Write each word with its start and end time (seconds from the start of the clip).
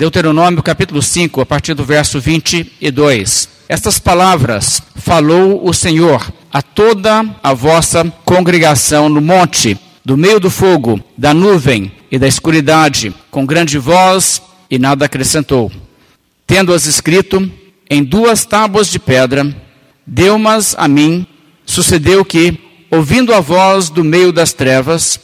Deuteronômio 0.00 0.62
capítulo 0.62 1.02
5, 1.02 1.42
a 1.42 1.44
partir 1.44 1.74
do 1.74 1.84
verso 1.84 2.18
22. 2.18 3.50
Estas 3.68 3.98
palavras 3.98 4.80
falou 4.96 5.60
o 5.62 5.74
Senhor 5.74 6.32
a 6.50 6.62
toda 6.62 7.22
a 7.42 7.52
vossa 7.52 8.10
congregação 8.24 9.10
no 9.10 9.20
monte, 9.20 9.78
do 10.02 10.16
meio 10.16 10.40
do 10.40 10.50
fogo, 10.50 10.98
da 11.18 11.34
nuvem 11.34 11.92
e 12.10 12.18
da 12.18 12.26
escuridade, 12.26 13.14
com 13.30 13.44
grande 13.44 13.76
voz, 13.76 14.40
e 14.70 14.78
nada 14.78 15.04
acrescentou. 15.04 15.70
Tendo-as 16.46 16.86
escrito 16.86 17.52
em 17.90 18.02
duas 18.02 18.46
tábuas 18.46 18.88
de 18.88 18.98
pedra, 18.98 19.54
deu-mas 20.06 20.74
a 20.78 20.88
mim. 20.88 21.26
Sucedeu 21.66 22.24
que, 22.24 22.58
ouvindo 22.90 23.34
a 23.34 23.40
voz 23.40 23.90
do 23.90 24.02
meio 24.02 24.32
das 24.32 24.54
trevas, 24.54 25.20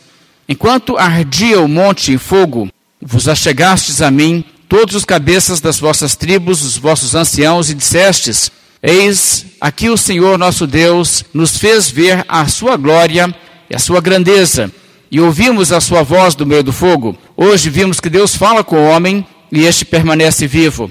enquanto 0.47 0.99
ardia 0.99 1.63
o 1.63 1.67
monte 1.67 2.13
em 2.13 2.19
fogo, 2.19 2.69
vos 3.01 3.27
achegastes 3.27 4.03
a 4.03 4.11
mim, 4.11 4.45
todos 4.69 4.95
os 4.95 5.05
cabeças 5.05 5.61
das 5.61 5.79
vossas 5.79 6.17
tribos, 6.17 6.63
os 6.63 6.77
vossos 6.77 7.15
anciãos, 7.15 7.71
e 7.71 7.75
dissestes: 7.75 8.51
Eis 8.83 9.47
aqui 9.61 9.89
o 9.89 9.97
Senhor 9.97 10.39
nosso 10.39 10.67
Deus 10.67 11.25
nos 11.33 11.57
fez 11.57 11.91
ver 11.91 12.25
a 12.29 12.47
sua 12.49 12.77
glória 12.77 13.35
e 13.71 13.75
a 13.75 13.79
sua 13.79 14.01
grandeza, 14.01 14.71
e 15.11 15.21
ouvimos 15.21 15.73
a 15.73 15.81
sua 15.81 16.03
voz 16.03 16.35
do 16.35 16.47
meio 16.47 16.63
do 16.63 16.73
fogo. 16.73 17.17
Hoje 17.37 17.71
vimos 17.71 18.01
que 18.01 18.11
Deus 18.11 18.35
fala 18.35 18.63
com 18.63 18.77
o 18.77 18.89
homem 18.89 19.27
e 19.51 19.65
este 19.65 19.85
permanece 19.85 20.47
vivo. 20.47 20.91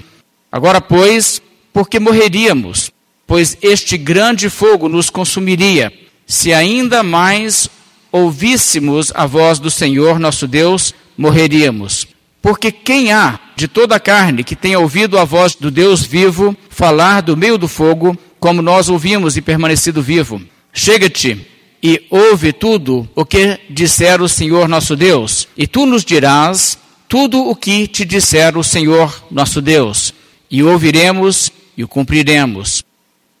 Agora, 0.50 0.80
pois, 0.80 1.42
porque 1.72 2.00
morreríamos, 2.00 2.90
pois 3.26 3.56
este 3.60 3.98
grande 3.98 4.48
fogo 4.48 4.88
nos 4.88 5.10
consumiria, 5.10 5.92
se 6.26 6.52
ainda 6.52 7.02
mais 7.02 7.68
ouvíssemos 8.10 9.12
a 9.14 9.26
voz 9.26 9.58
do 9.58 9.70
Senhor 9.70 10.18
nosso 10.18 10.46
Deus, 10.46 10.94
morreríamos. 11.16 12.15
Porque 12.46 12.70
quem 12.70 13.10
há 13.10 13.40
de 13.56 13.66
toda 13.66 13.96
a 13.96 13.98
carne 13.98 14.44
que 14.44 14.54
tenha 14.54 14.78
ouvido 14.78 15.18
a 15.18 15.24
voz 15.24 15.56
do 15.56 15.68
Deus 15.68 16.04
vivo 16.04 16.56
falar 16.70 17.20
do 17.20 17.36
meio 17.36 17.58
do 17.58 17.66
fogo, 17.66 18.16
como 18.38 18.62
nós 18.62 18.88
ouvimos 18.88 19.36
e 19.36 19.42
permanecido 19.42 20.00
vivo? 20.00 20.40
Chega-te 20.72 21.44
e 21.82 22.06
ouve 22.08 22.52
tudo 22.52 23.08
o 23.16 23.24
que 23.24 23.58
disser 23.68 24.22
o 24.22 24.28
Senhor 24.28 24.68
nosso 24.68 24.94
Deus, 24.94 25.48
e 25.56 25.66
tu 25.66 25.86
nos 25.86 26.04
dirás 26.04 26.78
tudo 27.08 27.44
o 27.44 27.56
que 27.56 27.88
te 27.88 28.04
disser 28.04 28.56
o 28.56 28.62
Senhor 28.62 29.24
nosso 29.28 29.60
Deus, 29.60 30.14
e 30.48 30.62
ouviremos 30.62 31.50
e 31.76 31.82
o 31.82 31.88
cumpriremos. 31.88 32.84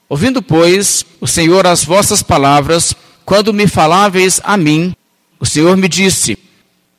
Ouvindo, 0.08 0.42
pois, 0.42 1.06
o 1.20 1.28
Senhor 1.28 1.64
as 1.64 1.84
vossas 1.84 2.24
palavras, 2.24 2.92
quando 3.24 3.54
me 3.54 3.68
faláveis 3.68 4.40
a 4.42 4.56
mim, 4.56 4.96
o 5.38 5.46
Senhor 5.46 5.76
me 5.76 5.86
disse: 5.86 6.36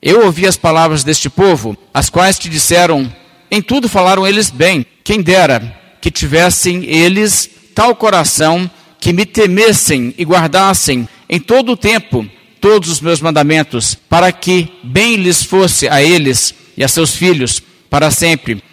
Eu 0.01 0.25
ouvi 0.25 0.45
as 0.45 0.57
palavras 0.57 1.03
deste 1.03 1.29
povo, 1.29 1.75
as 1.93 2.09
quais 2.09 2.37
te 2.37 2.49
disseram, 2.49 3.11
em 3.49 3.61
tudo 3.61 3.89
falaram 3.89 4.27
eles 4.27 4.49
bem. 4.49 4.85
Quem 5.03 5.21
dera 5.21 5.75
que 5.99 6.11
tivessem 6.11 6.85
eles 6.85 7.49
tal 7.73 7.95
coração 7.95 8.69
que 8.99 9.11
me 9.13 9.25
temessem 9.25 10.13
e 10.17 10.23
guardassem 10.23 11.07
em 11.29 11.39
todo 11.39 11.71
o 11.71 11.77
tempo 11.77 12.27
todos 12.59 12.89
os 12.89 13.01
meus 13.01 13.21
mandamentos, 13.21 13.95
para 13.95 14.31
que 14.31 14.71
bem 14.83 15.15
lhes 15.15 15.43
fosse 15.43 15.87
a 15.87 16.01
eles 16.01 16.53
e 16.75 16.83
a 16.83 16.87
seus 16.87 17.15
filhos 17.15 17.61
para 17.89 18.11
sempre. 18.11 18.63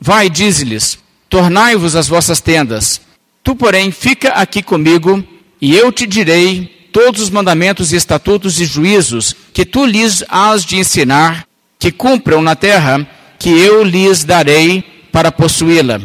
Vai, 0.00 0.30
dize-lhes: 0.30 0.98
tornai-vos 1.28 1.96
as 1.96 2.08
vossas 2.08 2.40
tendas. 2.40 3.00
Tu, 3.42 3.54
porém, 3.56 3.90
fica 3.90 4.30
aqui 4.30 4.62
comigo, 4.62 5.24
e 5.60 5.76
eu 5.76 5.90
te 5.90 6.06
direi 6.06 6.79
todos 6.92 7.20
os 7.20 7.30
mandamentos 7.30 7.92
estatutos 7.92 8.60
e 8.60 8.64
juízos 8.64 9.34
que 9.52 9.64
tu 9.64 9.84
lhes 9.84 10.24
has 10.28 10.64
de 10.64 10.76
ensinar, 10.76 11.46
que 11.78 11.90
cumpram 11.90 12.42
na 12.42 12.54
terra, 12.54 13.06
que 13.38 13.48
eu 13.48 13.82
lhes 13.82 14.24
darei 14.24 14.84
para 15.10 15.32
possuí-la. 15.32 16.00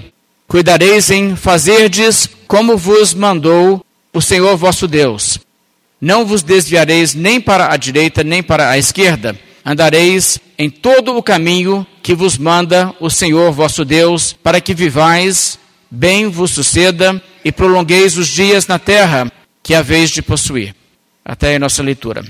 Cuidareis 0.47 1.09
em 1.09 1.35
fazerdes 1.35 2.29
como 2.47 2.77
vos 2.77 3.13
mandou 3.13 3.83
o 4.13 4.21
Senhor 4.21 4.55
vosso 4.55 4.87
Deus. 4.87 5.39
Não 5.99 6.25
vos 6.25 6.43
desviareis 6.43 7.13
nem 7.13 7.41
para 7.41 7.73
a 7.73 7.77
direita 7.77 8.23
nem 8.23 8.43
para 8.43 8.69
a 8.69 8.77
esquerda. 8.77 9.37
Andareis 9.65 10.39
em 10.57 10.69
todo 10.69 11.17
o 11.17 11.23
caminho 11.23 11.85
que 12.03 12.13
vos 12.13 12.37
manda 12.37 12.93
o 12.99 13.09
Senhor 13.09 13.51
vosso 13.51 13.83
Deus, 13.83 14.33
para 14.43 14.61
que 14.61 14.73
vivais, 14.73 15.57
bem 15.89 16.29
vos 16.29 16.51
suceda 16.51 17.21
e 17.43 17.51
prolongueis 17.51 18.17
os 18.17 18.27
dias 18.27 18.67
na 18.67 18.77
terra 18.77 19.31
que 19.65 19.73
haveis 19.73 20.11
de 20.11 20.21
possuir. 20.21 20.75
Até 21.25 21.49
aí 21.49 21.59
nossa 21.59 21.81
leitura. 21.81 22.23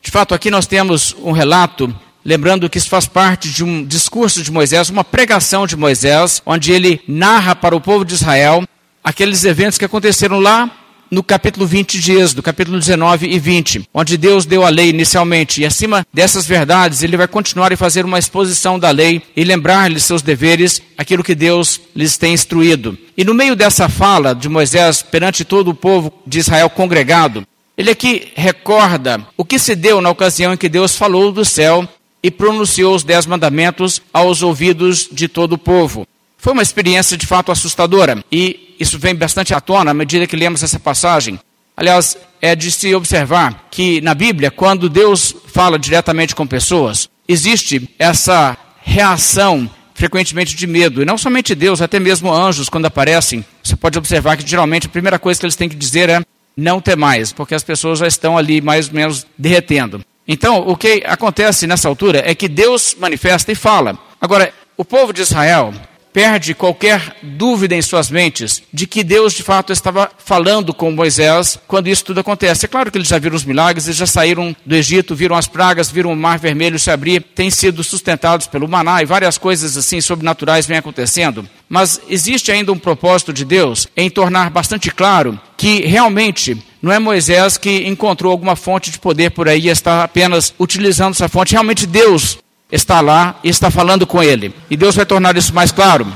De 0.00 0.08
fato, 0.08 0.36
aqui 0.36 0.52
nós 0.52 0.68
temos 0.68 1.12
um 1.18 1.32
relato, 1.32 1.92
lembrando 2.24 2.70
que 2.70 2.78
isso 2.78 2.88
faz 2.88 3.06
parte 3.06 3.50
de 3.50 3.64
um 3.64 3.84
discurso 3.84 4.40
de 4.40 4.52
Moisés, 4.52 4.88
uma 4.88 5.02
pregação 5.02 5.66
de 5.66 5.76
Moisés, 5.76 6.40
onde 6.46 6.70
ele 6.70 7.02
narra 7.08 7.56
para 7.56 7.74
o 7.74 7.80
povo 7.80 8.04
de 8.04 8.14
Israel 8.14 8.62
aqueles 9.02 9.42
eventos 9.42 9.78
que 9.78 9.84
aconteceram 9.84 10.38
lá 10.38 10.70
no 11.10 11.22
capítulo 11.22 11.66
20 11.66 12.00
de 12.00 12.12
Êxodo, 12.12 12.42
capítulo 12.42 12.78
19 12.78 13.26
e 13.26 13.38
20, 13.38 13.88
onde 13.92 14.16
Deus 14.16 14.44
deu 14.44 14.64
a 14.64 14.68
lei 14.68 14.90
inicialmente. 14.90 15.60
E 15.60 15.66
acima 15.66 16.06
dessas 16.12 16.46
verdades, 16.46 17.02
ele 17.02 17.16
vai 17.16 17.28
continuar 17.28 17.72
e 17.72 17.76
fazer 17.76 18.04
uma 18.04 18.18
exposição 18.18 18.78
da 18.78 18.90
lei 18.90 19.22
e 19.36 19.44
lembrar-lhes 19.44 20.04
seus 20.04 20.22
deveres, 20.22 20.82
aquilo 20.96 21.24
que 21.24 21.34
Deus 21.34 21.80
lhes 21.94 22.16
tem 22.16 22.34
instruído. 22.34 22.96
E 23.16 23.24
no 23.24 23.34
meio 23.34 23.56
dessa 23.56 23.88
fala 23.88 24.34
de 24.34 24.48
Moisés 24.48 25.02
perante 25.02 25.44
todo 25.44 25.68
o 25.68 25.74
povo 25.74 26.12
de 26.26 26.38
Israel 26.38 26.70
congregado, 26.70 27.46
ele 27.76 27.90
aqui 27.90 28.32
recorda 28.34 29.24
o 29.36 29.44
que 29.44 29.58
se 29.58 29.76
deu 29.76 30.00
na 30.00 30.10
ocasião 30.10 30.52
em 30.52 30.56
que 30.56 30.68
Deus 30.68 30.96
falou 30.96 31.30
do 31.30 31.44
céu 31.44 31.88
e 32.22 32.30
pronunciou 32.30 32.94
os 32.94 33.04
dez 33.04 33.26
mandamentos 33.26 34.02
aos 34.12 34.42
ouvidos 34.42 35.08
de 35.10 35.28
todo 35.28 35.52
o 35.52 35.58
povo. 35.58 36.06
Foi 36.38 36.52
uma 36.52 36.62
experiência 36.62 37.16
de 37.16 37.26
fato 37.26 37.50
assustadora 37.50 38.24
e 38.30 38.76
isso 38.78 38.98
vem 38.98 39.14
bastante 39.14 39.52
à 39.52 39.60
tona 39.60 39.90
à 39.90 39.94
medida 39.94 40.26
que 40.26 40.36
lemos 40.36 40.62
essa 40.62 40.78
passagem. 40.78 41.38
Aliás, 41.76 42.16
é 42.40 42.54
de 42.54 42.70
se 42.70 42.94
observar 42.94 43.66
que 43.70 44.00
na 44.00 44.14
Bíblia, 44.14 44.50
quando 44.50 44.88
Deus 44.88 45.34
fala 45.52 45.78
diretamente 45.78 46.34
com 46.34 46.46
pessoas, 46.46 47.08
existe 47.26 47.88
essa 47.98 48.56
reação 48.82 49.68
frequentemente 49.94 50.54
de 50.54 50.66
medo. 50.66 51.02
E 51.02 51.04
não 51.04 51.18
somente 51.18 51.54
Deus, 51.54 51.82
até 51.82 51.98
mesmo 51.98 52.32
anjos, 52.32 52.68
quando 52.68 52.86
aparecem, 52.86 53.44
você 53.62 53.74
pode 53.74 53.98
observar 53.98 54.36
que 54.36 54.48
geralmente 54.48 54.86
a 54.86 54.90
primeira 54.90 55.18
coisa 55.18 55.38
que 55.40 55.46
eles 55.46 55.56
têm 55.56 55.68
que 55.68 55.76
dizer 55.76 56.08
é 56.08 56.22
não 56.56 56.80
temais, 56.80 57.32
porque 57.32 57.54
as 57.54 57.64
pessoas 57.64 57.98
já 57.98 58.06
estão 58.06 58.38
ali 58.38 58.60
mais 58.60 58.88
ou 58.88 58.94
menos 58.94 59.26
derretendo. 59.36 60.00
Então, 60.26 60.68
o 60.68 60.76
que 60.76 61.02
acontece 61.06 61.66
nessa 61.66 61.88
altura 61.88 62.22
é 62.24 62.34
que 62.34 62.48
Deus 62.48 62.96
manifesta 62.98 63.50
e 63.50 63.54
fala. 63.54 63.98
Agora, 64.20 64.52
o 64.76 64.84
povo 64.84 65.12
de 65.12 65.22
Israel 65.22 65.72
perde 66.18 66.52
qualquer 66.52 67.14
dúvida 67.22 67.76
em 67.76 67.80
suas 67.80 68.10
mentes 68.10 68.60
de 68.72 68.88
que 68.88 69.04
Deus 69.04 69.34
de 69.34 69.44
fato 69.44 69.72
estava 69.72 70.10
falando 70.18 70.74
com 70.74 70.90
Moisés 70.90 71.56
quando 71.68 71.86
isso 71.86 72.06
tudo 72.06 72.18
acontece. 72.18 72.64
É 72.64 72.68
claro 72.68 72.90
que 72.90 72.98
eles 72.98 73.06
já 73.06 73.20
viram 73.20 73.36
os 73.36 73.44
milagres, 73.44 73.86
eles 73.86 73.96
já 73.96 74.04
saíram 74.04 74.54
do 74.66 74.74
Egito, 74.74 75.14
viram 75.14 75.36
as 75.36 75.46
pragas, 75.46 75.92
viram 75.92 76.12
o 76.12 76.16
mar 76.16 76.36
vermelho 76.36 76.76
se 76.76 76.90
abrir, 76.90 77.22
têm 77.22 77.52
sido 77.52 77.84
sustentados 77.84 78.48
pelo 78.48 78.66
maná 78.66 79.00
e 79.00 79.06
várias 79.06 79.38
coisas 79.38 79.76
assim 79.76 80.00
sobrenaturais 80.00 80.66
vêm 80.66 80.78
acontecendo. 80.78 81.48
Mas 81.68 82.00
existe 82.08 82.50
ainda 82.50 82.72
um 82.72 82.78
propósito 82.80 83.32
de 83.32 83.44
Deus 83.44 83.86
em 83.96 84.10
tornar 84.10 84.50
bastante 84.50 84.90
claro 84.90 85.38
que 85.56 85.86
realmente 85.86 86.60
não 86.82 86.90
é 86.90 86.98
Moisés 86.98 87.56
que 87.56 87.86
encontrou 87.86 88.32
alguma 88.32 88.56
fonte 88.56 88.90
de 88.90 88.98
poder 88.98 89.30
por 89.30 89.48
aí 89.48 89.66
e 89.66 89.68
está 89.68 90.02
apenas 90.02 90.52
utilizando 90.58 91.12
essa 91.12 91.28
fonte. 91.28 91.52
Realmente 91.52 91.86
Deus 91.86 92.38
está 92.70 93.00
lá 93.00 93.38
e 93.42 93.48
está 93.48 93.70
falando 93.70 94.06
com 94.06 94.22
ele. 94.22 94.54
E 94.70 94.76
Deus 94.76 94.94
vai 94.94 95.06
tornar 95.06 95.36
isso 95.36 95.54
mais 95.54 95.72
claro. 95.72 96.06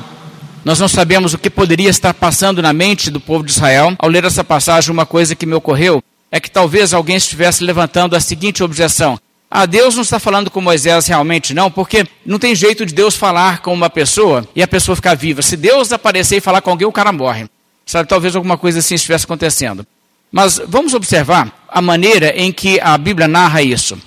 Nós 0.65 0.79
não 0.79 0.89
sabemos 0.89 1.35
o 1.35 1.39
que 1.39 1.51
poderia 1.51 1.91
estar 1.91 2.15
passando 2.15 2.63
na 2.63 2.73
mente 2.73 3.11
do 3.11 3.19
povo 3.21 3.45
de 3.45 3.51
Israel. 3.51 3.95
Ao 3.99 4.09
ler 4.09 4.25
essa 4.25 4.45
passagem, 4.45 4.93
uma 4.93 5.05
coisa 5.05 5.35
que 5.35 5.47
me 5.47 5.55
ocorreu 5.55 6.03
é 6.31 6.39
que 6.39 6.51
talvez 6.51 6.95
alguém 6.95 7.17
estivesse 7.17 7.65
levantando 7.65 8.15
a 8.15 8.21
seguinte 8.21 8.63
objeção: 8.63 9.19
Ah, 9.51 9.67
Deus 9.67 9.97
não 9.97 10.03
está 10.03 10.21
falando 10.21 10.51
com 10.51 10.61
Moisés 10.61 11.07
realmente, 11.07 11.53
não, 11.53 11.71
porque 11.71 12.07
não 12.25 12.39
tem 12.39 12.55
jeito 12.55 12.87
de 12.87 12.95
Deus 12.95 13.17
falar 13.17 13.61
com 13.61 13.73
uma 13.75 13.91
pessoa 13.91 14.47
e 14.55 14.63
a 14.63 14.69
pessoa 14.69 14.95
ficar 14.95 15.17
viva. 15.17 15.43
Se 15.43 15.57
Deus 15.57 15.93
aparecer 15.93 16.37
e 16.37 16.41
falar 16.41 16.61
com 16.61 16.71
alguém, 16.71 16.87
o 16.87 16.93
cara 16.93 17.11
morre. 17.11 17.47
Sabe, 17.85 18.09
talvez 18.09 18.37
alguma 18.37 18.57
coisa 18.57 18.79
assim 18.79 18.95
estivesse 18.95 19.25
acontecendo. 19.25 19.85
Mas 20.31 20.61
vamos 20.67 20.95
observar 20.95 21.53
a 21.69 21.83
maneira 21.83 22.33
em 22.37 22.53
que 22.53 22.81
a 22.81 22.97
Bíblia 22.97 23.27
narra 23.27 23.61
isso. 23.61 23.99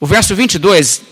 O 0.00 0.06
verso 0.06 0.34
22 0.34 1.02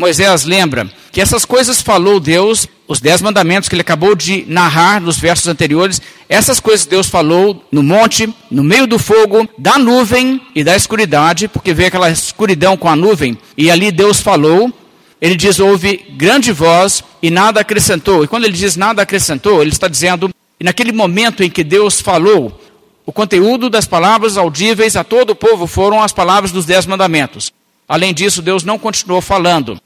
Moisés 0.00 0.44
lembra 0.44 0.90
que 1.12 1.20
essas 1.20 1.44
coisas 1.44 1.82
falou 1.82 2.18
Deus, 2.18 2.66
os 2.88 3.00
dez 3.00 3.20
mandamentos 3.20 3.68
que 3.68 3.74
ele 3.74 3.82
acabou 3.82 4.14
de 4.14 4.44
narrar 4.48 5.00
nos 5.00 5.18
versos 5.18 5.46
anteriores, 5.46 6.00
essas 6.28 6.58
coisas 6.58 6.86
Deus 6.86 7.06
falou 7.06 7.62
no 7.70 7.82
monte, 7.82 8.32
no 8.50 8.64
meio 8.64 8.86
do 8.86 8.98
fogo, 8.98 9.48
da 9.58 9.78
nuvem 9.78 10.40
e 10.54 10.64
da 10.64 10.74
escuridade, 10.74 11.48
porque 11.48 11.74
veio 11.74 11.88
aquela 11.88 12.10
escuridão 12.10 12.76
com 12.76 12.88
a 12.88 12.96
nuvem, 12.96 13.36
e 13.56 13.70
ali 13.70 13.92
Deus 13.92 14.20
falou. 14.20 14.72
Ele 15.20 15.36
diz: 15.36 15.60
houve 15.60 15.98
grande 16.16 16.50
voz 16.50 17.04
e 17.22 17.30
nada 17.30 17.60
acrescentou. 17.60 18.24
E 18.24 18.26
quando 18.26 18.44
ele 18.44 18.56
diz 18.56 18.74
nada 18.74 19.02
acrescentou, 19.02 19.60
ele 19.60 19.70
está 19.70 19.86
dizendo, 19.86 20.30
e 20.58 20.64
naquele 20.64 20.92
momento 20.92 21.44
em 21.44 21.50
que 21.50 21.62
Deus 21.62 22.00
falou, 22.00 22.58
o 23.04 23.12
conteúdo 23.12 23.68
das 23.68 23.86
palavras 23.86 24.38
audíveis 24.38 24.96
a 24.96 25.04
todo 25.04 25.30
o 25.30 25.36
povo 25.36 25.66
foram 25.66 26.02
as 26.02 26.12
palavras 26.12 26.52
dos 26.52 26.64
dez 26.64 26.86
mandamentos. 26.86 27.52
Além 27.86 28.14
disso, 28.14 28.40
Deus 28.40 28.64
não 28.64 28.78
continuou 28.78 29.20
falando. 29.20 29.78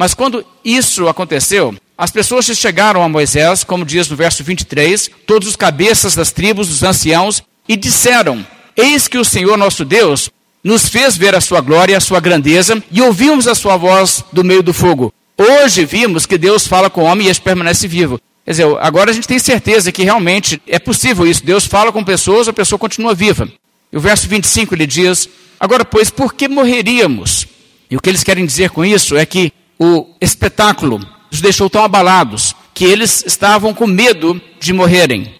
Mas 0.00 0.14
quando 0.14 0.42
isso 0.64 1.08
aconteceu, 1.08 1.74
As 1.98 2.10
pessoas 2.10 2.46
chegaram 2.46 3.02
a 3.02 3.08
Moisés, 3.10 3.62
como 3.62 3.84
diz 3.84 4.08
no 4.08 4.16
verso 4.16 4.42
23, 4.42 5.10
todos 5.26 5.46
os 5.46 5.54
cabeças 5.54 6.14
das 6.14 6.32
tribos, 6.32 6.68
dos 6.68 6.82
anciãos, 6.82 7.42
e 7.68 7.76
disseram: 7.76 8.42
Eis 8.74 9.06
que 9.06 9.18
o 9.18 9.24
Senhor 9.26 9.58
nosso 9.58 9.84
Deus 9.84 10.30
nos 10.64 10.88
fez 10.88 11.18
ver 11.18 11.34
a 11.34 11.42
sua 11.42 11.60
glória, 11.60 11.94
a 11.94 12.00
sua 12.00 12.18
grandeza, 12.18 12.82
e 12.90 13.02
ouvimos 13.02 13.46
a 13.46 13.54
sua 13.54 13.76
voz 13.76 14.24
do 14.32 14.42
meio 14.42 14.62
do 14.62 14.72
fogo. 14.72 15.12
Hoje 15.36 15.84
vimos 15.84 16.24
que 16.24 16.38
Deus 16.38 16.66
fala 16.66 16.88
com 16.88 17.02
o 17.02 17.04
homem 17.04 17.26
e 17.26 17.30
este 17.30 17.42
permanece 17.42 17.86
vivo. 17.86 18.18
Quer 18.46 18.52
dizer, 18.52 18.78
agora 18.80 19.10
a 19.10 19.14
gente 19.14 19.28
tem 19.28 19.38
certeza 19.38 19.92
que 19.92 20.02
realmente 20.02 20.58
é 20.66 20.78
possível 20.78 21.26
isso. 21.26 21.44
Deus 21.44 21.66
fala 21.66 21.92
com 21.92 22.02
pessoas, 22.02 22.48
a 22.48 22.52
pessoa 22.54 22.78
continua 22.78 23.14
viva. 23.14 23.46
E 23.92 23.96
o 23.98 24.00
verso 24.00 24.26
25 24.26 24.74
ele 24.74 24.86
diz: 24.86 25.28
Agora, 25.60 25.84
pois, 25.84 26.08
por 26.08 26.32
que 26.32 26.48
morreríamos? 26.48 27.46
E 27.90 27.96
o 27.98 28.00
que 28.00 28.08
eles 28.08 28.24
querem 28.24 28.46
dizer 28.46 28.70
com 28.70 28.82
isso 28.82 29.18
é 29.18 29.26
que 29.26 29.52
o 29.80 30.06
espetáculo 30.20 31.00
os 31.32 31.40
deixou 31.40 31.70
tão 31.70 31.82
abalados 31.82 32.54
que 32.74 32.84
eles 32.84 33.24
estavam 33.26 33.72
com 33.72 33.86
medo 33.86 34.40
de 34.60 34.74
morrerem. 34.74 35.34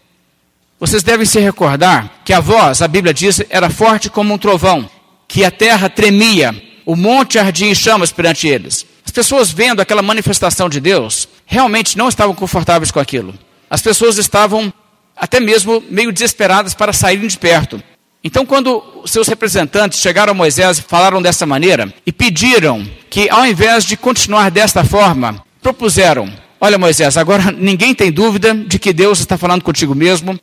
Vocês 0.78 1.02
devem 1.02 1.26
se 1.26 1.38
recordar 1.38 2.22
que 2.24 2.32
a 2.32 2.40
voz, 2.40 2.80
a 2.80 2.88
Bíblia 2.88 3.12
diz, 3.12 3.42
era 3.50 3.68
forte 3.68 4.08
como 4.08 4.32
um 4.32 4.38
trovão, 4.38 4.88
que 5.28 5.44
a 5.44 5.50
terra 5.50 5.90
tremia, 5.90 6.54
o 6.86 6.96
monte 6.96 7.38
ardia 7.38 7.68
em 7.68 7.74
chamas 7.74 8.10
perante 8.10 8.48
eles. 8.48 8.86
As 9.04 9.10
pessoas 9.10 9.50
vendo 9.50 9.80
aquela 9.80 10.00
manifestação 10.00 10.70
de 10.70 10.80
Deus, 10.80 11.28
realmente 11.44 11.98
não 11.98 12.08
estavam 12.08 12.34
confortáveis 12.34 12.90
com 12.90 12.98
aquilo. 12.98 13.34
As 13.68 13.82
pessoas 13.82 14.16
estavam 14.16 14.72
até 15.14 15.38
mesmo 15.38 15.82
meio 15.90 16.10
desesperadas 16.10 16.72
para 16.72 16.94
saírem 16.94 17.28
de 17.28 17.36
perto. 17.36 17.82
Então, 18.22 18.44
quando 18.44 19.02
seus 19.06 19.28
representantes 19.28 19.98
chegaram 19.98 20.32
a 20.32 20.34
Moisés 20.34 20.78
e 20.78 20.82
falaram 20.82 21.22
dessa 21.22 21.46
maneira 21.46 21.92
e 22.04 22.12
pediram 22.12 22.86
que, 23.08 23.30
ao 23.30 23.46
invés 23.46 23.84
de 23.84 23.96
continuar 23.96 24.50
desta 24.50 24.84
forma, 24.84 25.42
propuseram: 25.62 26.30
Olha, 26.60 26.76
Moisés, 26.76 27.16
agora 27.16 27.50
ninguém 27.50 27.94
tem 27.94 28.12
dúvida 28.12 28.54
de 28.54 28.78
que 28.78 28.92
Deus 28.92 29.20
está 29.20 29.38
falando 29.38 29.62
contigo 29.62 29.94
mesmo, 29.94 30.38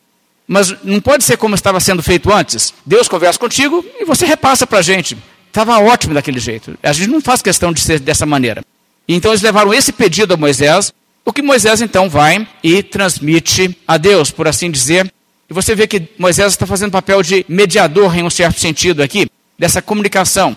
mas 0.47 0.73
não 0.83 0.99
pode 0.99 1.23
ser 1.23 1.37
como 1.37 1.53
estava 1.53 1.79
sendo 1.79 2.01
feito 2.01 2.33
antes. 2.33 2.73
Deus 2.83 3.07
conversa 3.07 3.37
contigo 3.37 3.85
e 3.99 4.05
você 4.05 4.25
repassa 4.25 4.65
para 4.65 4.79
a 4.79 4.81
gente. 4.81 5.15
Estava 5.47 5.79
ótimo 5.79 6.15
daquele 6.15 6.39
jeito. 6.39 6.77
A 6.81 6.91
gente 6.93 7.09
não 7.09 7.21
faz 7.21 7.41
questão 7.41 7.71
de 7.71 7.81
ser 7.81 7.99
dessa 7.99 8.25
maneira. 8.25 8.63
Então 9.07 9.31
eles 9.31 9.41
levaram 9.41 9.73
esse 9.73 9.91
pedido 9.91 10.33
a 10.33 10.37
Moisés, 10.37 10.91
o 11.23 11.31
que 11.31 11.41
Moisés 11.41 11.81
então 11.81 12.09
vai 12.09 12.47
e 12.63 12.81
transmite 12.81 13.77
a 13.87 13.97
Deus, 13.97 14.31
por 14.31 14.47
assim 14.47 14.71
dizer. 14.71 15.11
E 15.49 15.53
você 15.53 15.75
vê 15.75 15.87
que 15.87 16.09
Moisés 16.17 16.53
está 16.53 16.65
fazendo 16.65 16.91
papel 16.91 17.21
de 17.23 17.45
mediador 17.47 18.15
em 18.17 18.23
um 18.23 18.29
certo 18.29 18.59
sentido 18.59 19.01
aqui, 19.01 19.29
dessa 19.57 19.81
comunicação. 19.81 20.55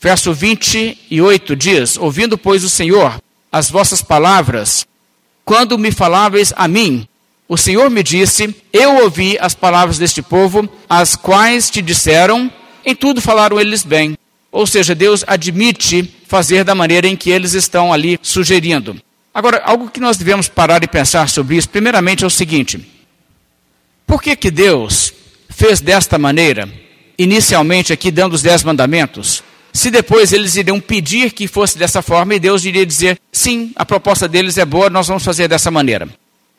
Verso 0.00 0.34
28 0.34 1.56
diz: 1.56 1.96
Ouvindo, 1.96 2.36
pois, 2.36 2.64
o 2.64 2.68
Senhor 2.68 3.18
as 3.54 3.70
vossas 3.70 4.02
palavras, 4.02 4.84
quando 5.44 5.78
me 5.78 5.92
faláveis 5.92 6.52
a 6.56 6.66
mim, 6.66 7.06
o 7.48 7.56
Senhor 7.56 7.88
me 7.88 8.02
disse: 8.02 8.52
Eu 8.72 8.96
ouvi 9.04 9.38
as 9.40 9.54
palavras 9.54 9.96
deste 9.96 10.20
povo, 10.20 10.68
as 10.88 11.14
quais 11.14 11.70
te 11.70 11.80
disseram, 11.80 12.50
em 12.84 12.96
tudo 12.96 13.20
falaram 13.20 13.60
eles 13.60 13.84
bem. 13.84 14.18
Ou 14.50 14.66
seja, 14.66 14.92
Deus 14.92 15.22
admite 15.24 16.12
fazer 16.26 16.64
da 16.64 16.74
maneira 16.74 17.06
em 17.06 17.14
que 17.14 17.30
eles 17.30 17.54
estão 17.54 17.92
ali 17.92 18.18
sugerindo. 18.20 19.00
Agora, 19.32 19.62
algo 19.64 19.88
que 19.88 20.00
nós 20.00 20.16
devemos 20.16 20.48
parar 20.48 20.82
e 20.82 20.88
pensar 20.88 21.28
sobre 21.28 21.56
isso, 21.56 21.68
primeiramente 21.68 22.24
é 22.24 22.26
o 22.26 22.30
seguinte: 22.30 22.84
por 24.06 24.22
que, 24.22 24.36
que 24.36 24.50
Deus 24.50 25.12
fez 25.48 25.80
desta 25.80 26.18
maneira, 26.18 26.68
inicialmente 27.18 27.92
aqui 27.92 28.10
dando 28.10 28.34
os 28.34 28.42
dez 28.42 28.62
mandamentos, 28.62 29.42
se 29.72 29.90
depois 29.90 30.32
eles 30.32 30.54
iriam 30.54 30.78
pedir 30.78 31.32
que 31.32 31.48
fosse 31.48 31.76
dessa 31.76 32.00
forma 32.00 32.34
e 32.34 32.38
Deus 32.38 32.64
iria 32.64 32.86
dizer: 32.86 33.18
sim, 33.32 33.72
a 33.74 33.84
proposta 33.84 34.28
deles 34.28 34.56
é 34.56 34.64
boa, 34.64 34.88
nós 34.88 35.08
vamos 35.08 35.24
fazer 35.24 35.48
dessa 35.48 35.70
maneira? 35.70 36.08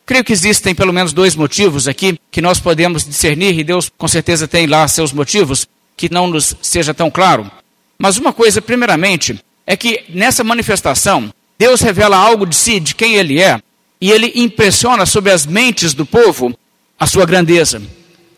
Creio 0.06 0.24
que 0.24 0.34
existem 0.34 0.76
pelo 0.76 0.94
menos 0.94 1.14
dois 1.14 1.36
motivos 1.36 1.88
aqui 1.88 2.20
que 2.30 2.42
nós 2.42 2.60
podemos 2.60 3.06
discernir, 3.06 3.58
e 3.58 3.64
Deus 3.64 3.92
com 3.98 4.08
certeza 4.08 4.48
tem 4.48 4.68
lá 4.68 4.88
seus 4.88 5.14
motivos, 5.14 5.68
que 5.96 6.12
não 6.12 6.28
nos 6.28 6.56
seja 6.62 6.94
tão 6.94 7.10
claro. 7.10 7.50
Mas 7.98 8.18
uma 8.18 8.34
coisa, 8.34 8.62
primeiramente, 8.62 9.40
é 9.66 9.76
que 9.78 10.04
nessa 10.10 10.44
manifestação, 10.44 11.34
Deus 11.58 11.82
revela 11.82 12.18
algo 12.18 12.46
de 12.46 12.56
si, 12.56 12.80
de 12.80 12.94
quem 12.94 13.16
Ele 13.16 13.42
é, 13.42 13.60
e 14.00 14.12
Ele 14.12 14.32
impressiona 14.36 15.06
sobre 15.06 15.32
as 15.32 15.46
mentes 15.46 15.94
do 15.94 16.06
povo 16.06 16.56
a 17.00 17.08
sua 17.08 17.26
grandeza. 17.26 17.82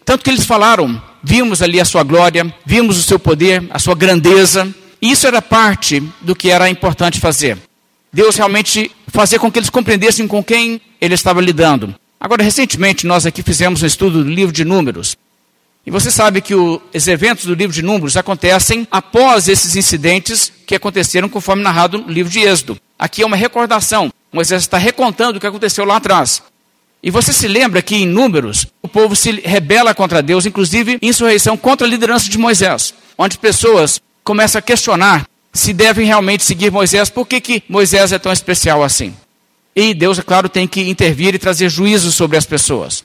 Tanto 0.04 0.24
que 0.24 0.30
eles 0.30 0.46
falaram, 0.46 1.02
vimos 1.24 1.62
ali 1.62 1.80
a 1.82 1.86
sua 1.86 2.04
glória, 2.04 2.54
vimos 2.66 2.98
o 2.98 3.04
seu 3.04 3.20
poder, 3.20 3.64
a 3.70 3.80
sua 3.80 3.96
grandeza, 3.96 4.74
e 5.02 5.12
isso 5.12 5.28
era 5.28 5.42
parte 5.42 6.02
do 6.22 6.36
que 6.36 6.50
era 6.50 6.70
importante 6.70 7.20
fazer. 7.20 7.58
Deus 8.12 8.36
realmente 8.36 8.92
fazer 9.08 9.38
com 9.40 9.52
que 9.52 9.60
eles 9.60 9.70
compreendessem 9.70 10.28
com 10.28 10.44
quem 10.44 10.82
ele 11.00 11.14
estava 11.14 11.42
lidando. 11.42 11.94
Agora, 12.20 12.44
recentemente, 12.44 13.06
nós 13.06 13.26
aqui 13.26 13.44
fizemos 13.44 13.84
um 13.84 13.86
estudo 13.86 14.24
do 14.24 14.30
livro 14.30 14.52
de 14.52 14.66
Números. 14.66 15.18
E 15.86 15.92
você 15.92 16.10
sabe 16.10 16.42
que 16.42 16.56
os 16.56 17.08
eventos 17.08 17.46
do 17.46 17.54
livro 17.54 17.74
de 17.74 17.82
Números 17.82 18.18
acontecem 18.18 18.88
após 18.92 19.48
esses 19.48 19.76
incidentes 19.76 20.52
que 20.66 20.76
aconteceram 20.76 21.30
conforme 21.30 21.64
narrado 21.64 22.00
no 22.00 22.12
livro 22.12 22.32
de 22.32 22.40
Êxodo. 22.40 22.78
Aqui 22.98 23.22
é 23.22 23.26
uma 23.26 23.38
recordação. 23.38 24.12
Moisés 24.34 24.64
está 24.64 24.78
recontando 24.78 25.38
o 25.38 25.42
que 25.42 25.48
aconteceu 25.48 25.86
lá 25.86 25.98
atrás. 25.98 26.42
E 27.02 27.12
você 27.12 27.32
se 27.32 27.48
lembra 27.48 27.82
que 27.82 27.96
em 27.96 28.06
Números 28.06 28.68
o 28.82 28.88
povo 28.88 29.16
se 29.16 29.32
rebela 29.32 29.94
contra 29.94 30.22
Deus, 30.22 30.46
inclusive 30.46 30.98
insurreição 31.02 31.56
contra 31.56 31.86
a 31.86 31.90
liderança 31.90 32.30
de 32.30 32.38
Moisés, 32.38 32.94
onde 33.18 33.38
pessoas 33.38 34.02
começam 34.24 34.60
a 34.60 34.62
questionar 34.62 35.26
se 35.54 35.74
devem 35.74 36.06
realmente 36.06 36.44
seguir 36.44 36.72
Moisés, 36.72 37.10
por 37.10 37.26
que, 37.26 37.42
que 37.42 37.64
Moisés 37.68 38.12
é 38.12 38.20
tão 38.20 38.32
especial 38.32 38.84
assim? 38.84 39.14
E 39.76 39.94
Deus, 39.94 40.20
é 40.20 40.22
claro, 40.22 40.50
tem 40.50 40.68
que 40.68 40.90
intervir 40.90 41.34
e 41.34 41.40
trazer 41.40 41.70
juízo 41.70 42.12
sobre 42.12 42.38
as 42.38 42.46
pessoas. 42.46 43.04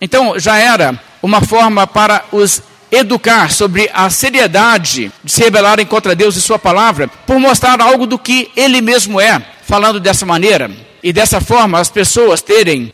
Então, 0.00 0.38
já 0.38 0.56
era 0.58 0.98
uma 1.22 1.40
forma 1.40 1.86
para 1.86 2.24
os 2.32 2.62
educar 2.90 3.50
sobre 3.50 3.90
a 3.94 4.10
seriedade 4.10 5.10
de 5.24 5.32
se 5.32 5.42
rebelarem 5.42 5.86
contra 5.86 6.14
Deus 6.14 6.36
e 6.36 6.42
Sua 6.42 6.58
palavra, 6.58 7.08
por 7.08 7.38
mostrar 7.38 7.80
algo 7.80 8.06
do 8.06 8.18
que 8.18 8.50
Ele 8.54 8.82
mesmo 8.82 9.20
é, 9.20 9.42
falando 9.64 9.98
dessa 9.98 10.26
maneira. 10.26 10.70
E 11.02 11.12
dessa 11.12 11.40
forma, 11.40 11.78
as 11.78 11.88
pessoas 11.88 12.42
terem 12.42 12.92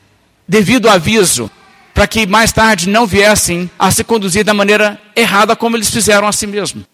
devido 0.49 0.89
aviso, 0.89 1.51
para 1.93 2.07
que 2.07 2.27
mais 2.27 2.53
tarde 2.53 2.89
não 2.89 3.07
viessem 3.07 3.71
a 3.79 3.91
se 3.91 4.03
conduzir 4.03 4.45
da 4.45 4.55
maneira 4.55 5.01
errada 5.15 5.55
como 5.55 5.77
eles 5.77 5.91
fizeram 5.91 6.27
a 6.27 6.33
si 6.33 6.47
mesmo. 6.47 6.85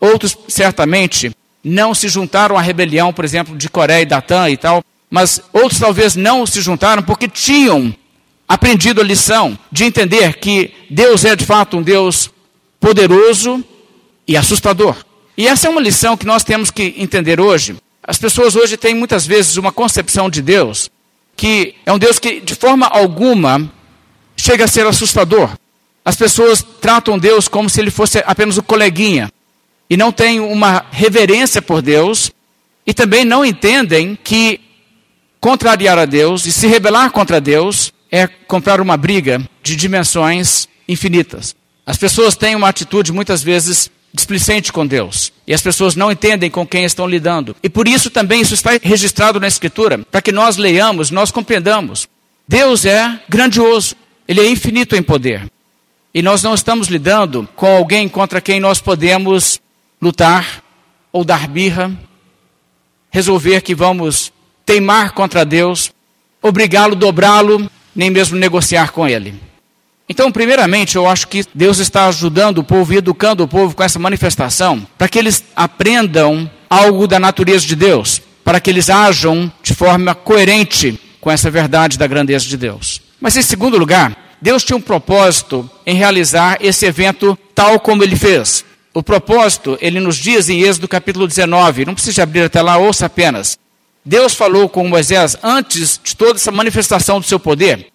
Outros, 0.00 0.36
certamente, 0.48 1.30
não 1.62 1.94
se 1.94 2.08
juntaram 2.08 2.56
à 2.56 2.60
rebelião, 2.60 3.12
por 3.12 3.24
exemplo, 3.24 3.56
de 3.56 3.68
Coreia 3.68 4.02
e 4.02 4.06
Datã 4.06 4.48
e 4.48 4.56
tal, 4.56 4.84
mas 5.10 5.40
outros 5.52 5.80
talvez 5.80 6.14
não 6.16 6.46
se 6.46 6.60
juntaram 6.60 7.02
porque 7.02 7.28
tinham 7.28 7.94
aprendido 8.48 9.00
a 9.00 9.04
lição 9.04 9.58
de 9.70 9.84
entender 9.84 10.36
que 10.36 10.72
Deus 10.88 11.24
é 11.24 11.34
de 11.34 11.44
fato 11.44 11.76
um 11.76 11.82
Deus 11.82 12.30
poderoso 12.78 13.64
e 14.26 14.36
assustador. 14.36 14.96
E 15.36 15.46
essa 15.46 15.66
é 15.66 15.70
uma 15.70 15.80
lição 15.80 16.16
que 16.16 16.24
nós 16.24 16.44
temos 16.44 16.70
que 16.70 16.94
entender 16.96 17.40
hoje. 17.40 17.76
As 18.02 18.18
pessoas 18.18 18.54
hoje 18.54 18.76
têm 18.76 18.94
muitas 18.94 19.26
vezes 19.26 19.56
uma 19.56 19.72
concepção 19.72 20.30
de 20.30 20.40
Deus 20.40 20.90
que 21.36 21.74
é 21.84 21.92
um 21.92 21.98
Deus 21.98 22.18
que 22.18 22.40
de 22.40 22.54
forma 22.54 22.86
alguma 22.86 23.70
chega 24.36 24.64
a 24.64 24.68
ser 24.68 24.86
assustador. 24.86 25.50
As 26.04 26.16
pessoas 26.16 26.64
tratam 26.80 27.18
Deus 27.18 27.48
como 27.48 27.68
se 27.68 27.80
ele 27.80 27.90
fosse 27.90 28.22
apenas 28.26 28.56
o 28.56 28.62
coleguinha 28.62 29.30
e 29.90 29.96
não 29.96 30.10
têm 30.10 30.40
uma 30.40 30.86
reverência 30.90 31.60
por 31.60 31.82
Deus 31.82 32.30
e 32.86 32.94
também 32.94 33.24
não 33.24 33.44
entendem 33.44 34.16
que 34.22 34.60
contrariar 35.40 35.98
a 35.98 36.04
Deus 36.04 36.46
e 36.46 36.52
se 36.52 36.66
rebelar 36.66 37.10
contra 37.10 37.40
Deus 37.40 37.92
é 38.10 38.26
comprar 38.26 38.80
uma 38.80 38.96
briga 38.96 39.40
de 39.62 39.76
dimensões 39.76 40.68
infinitas. 40.88 41.54
As 41.84 41.98
pessoas 41.98 42.36
têm 42.36 42.54
uma 42.54 42.68
atitude 42.68 43.12
muitas 43.12 43.42
vezes 43.42 43.90
displicente 44.16 44.72
com 44.72 44.86
Deus. 44.86 45.30
E 45.46 45.52
as 45.52 45.60
pessoas 45.60 45.94
não 45.94 46.10
entendem 46.10 46.50
com 46.50 46.66
quem 46.66 46.84
estão 46.84 47.06
lidando. 47.06 47.54
E 47.62 47.68
por 47.68 47.86
isso 47.86 48.10
também 48.10 48.40
isso 48.40 48.54
está 48.54 48.70
registrado 48.82 49.38
na 49.38 49.46
Escritura, 49.46 49.98
para 50.10 50.22
que 50.22 50.32
nós 50.32 50.56
leiamos, 50.56 51.10
nós 51.10 51.30
compreendamos. 51.30 52.08
Deus 52.48 52.86
é 52.86 53.20
grandioso, 53.28 53.94
Ele 54.26 54.40
é 54.40 54.48
infinito 54.48 54.96
em 54.96 55.02
poder. 55.02 55.48
E 56.14 56.22
nós 56.22 56.42
não 56.42 56.54
estamos 56.54 56.88
lidando 56.88 57.46
com 57.54 57.76
alguém 57.76 58.08
contra 58.08 58.40
quem 58.40 58.58
nós 58.58 58.80
podemos 58.80 59.60
lutar 60.00 60.62
ou 61.12 61.22
dar 61.22 61.46
birra, 61.46 61.92
resolver 63.10 63.60
que 63.60 63.74
vamos 63.74 64.32
teimar 64.64 65.12
contra 65.12 65.44
Deus, 65.44 65.92
obrigá-lo, 66.40 66.96
dobrá-lo, 66.96 67.70
nem 67.94 68.08
mesmo 68.08 68.38
negociar 68.38 68.92
com 68.92 69.06
Ele. 69.06 69.34
Então, 70.08 70.30
primeiramente, 70.30 70.96
eu 70.96 71.06
acho 71.08 71.26
que 71.26 71.44
Deus 71.52 71.78
está 71.78 72.06
ajudando 72.06 72.58
o 72.58 72.64
povo 72.64 72.92
e 72.92 72.98
educando 72.98 73.42
o 73.42 73.48
povo 73.48 73.74
com 73.74 73.82
essa 73.82 73.98
manifestação, 73.98 74.86
para 74.96 75.08
que 75.08 75.18
eles 75.18 75.44
aprendam 75.54 76.48
algo 76.70 77.08
da 77.08 77.18
natureza 77.18 77.66
de 77.66 77.74
Deus, 77.74 78.22
para 78.44 78.60
que 78.60 78.70
eles 78.70 78.88
ajam 78.88 79.50
de 79.62 79.74
forma 79.74 80.14
coerente 80.14 80.98
com 81.20 81.30
essa 81.30 81.50
verdade 81.50 81.98
da 81.98 82.06
grandeza 82.06 82.46
de 82.46 82.56
Deus. 82.56 83.02
Mas, 83.20 83.36
em 83.36 83.42
segundo 83.42 83.76
lugar, 83.76 84.16
Deus 84.40 84.62
tinha 84.62 84.76
um 84.76 84.80
propósito 84.80 85.68
em 85.84 85.96
realizar 85.96 86.58
esse 86.60 86.86
evento 86.86 87.36
tal 87.52 87.80
como 87.80 88.04
ele 88.04 88.14
fez. 88.14 88.64
O 88.94 89.02
propósito, 89.02 89.76
ele 89.80 89.98
nos 89.98 90.16
diz 90.16 90.48
em 90.48 90.62
Êxodo 90.62 90.86
capítulo 90.86 91.26
19, 91.26 91.84
não 91.84 91.94
precisa 91.94 92.22
abrir 92.22 92.42
até 92.42 92.62
lá, 92.62 92.76
ouça 92.76 93.06
apenas. 93.06 93.58
Deus 94.04 94.34
falou 94.34 94.68
com 94.68 94.86
Moisés 94.86 95.36
antes 95.42 96.00
de 96.02 96.14
toda 96.14 96.38
essa 96.38 96.52
manifestação 96.52 97.18
do 97.18 97.26
seu 97.26 97.40
poder. 97.40 97.88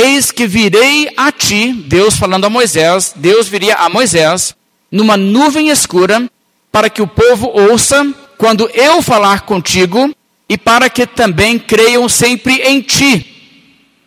Eis 0.00 0.30
que 0.30 0.46
virei 0.46 1.10
a 1.16 1.32
ti, 1.32 1.72
Deus 1.72 2.16
falando 2.16 2.44
a 2.44 2.48
Moisés, 2.50 3.12
Deus 3.16 3.48
viria 3.48 3.74
a 3.74 3.88
Moisés 3.88 4.54
numa 4.92 5.16
nuvem 5.16 5.70
escura, 5.70 6.30
para 6.70 6.88
que 6.88 7.02
o 7.02 7.06
povo 7.08 7.48
ouça 7.48 8.06
quando 8.36 8.70
eu 8.74 9.02
falar 9.02 9.40
contigo 9.40 10.14
e 10.48 10.56
para 10.56 10.88
que 10.88 11.04
também 11.04 11.58
creiam 11.58 12.08
sempre 12.08 12.62
em 12.62 12.80
ti. 12.80 13.26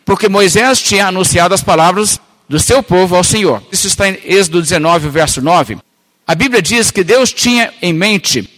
Porque 0.06 0.30
Moisés 0.30 0.82
tinha 0.82 1.08
anunciado 1.08 1.54
as 1.54 1.62
palavras 1.62 2.22
do 2.48 2.58
seu 2.58 2.82
povo 2.82 3.18
ao 3.18 3.24
Senhor. 3.24 3.62
Isso 3.70 3.88
está 3.88 4.08
em 4.08 4.18
Êxodo 4.24 4.62
19, 4.62 5.10
verso 5.10 5.42
9. 5.42 5.78
A 6.26 6.34
Bíblia 6.34 6.62
diz 6.62 6.90
que 6.90 7.04
Deus 7.04 7.34
tinha 7.34 7.74
em 7.82 7.92
mente 7.92 8.50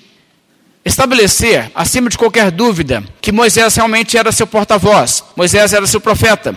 estabelecer, 0.86 1.72
acima 1.74 2.12
de 2.12 2.18
qualquer 2.18 2.52
dúvida, 2.52 3.04
que 3.20 3.32
Moisés 3.32 3.76
realmente 3.76 4.20
era 4.20 4.32
seu 4.32 4.46
porta-voz, 4.46 5.24
Moisés 5.36 5.74
era 5.74 5.88
seu 5.88 6.00
profeta. 6.00 6.56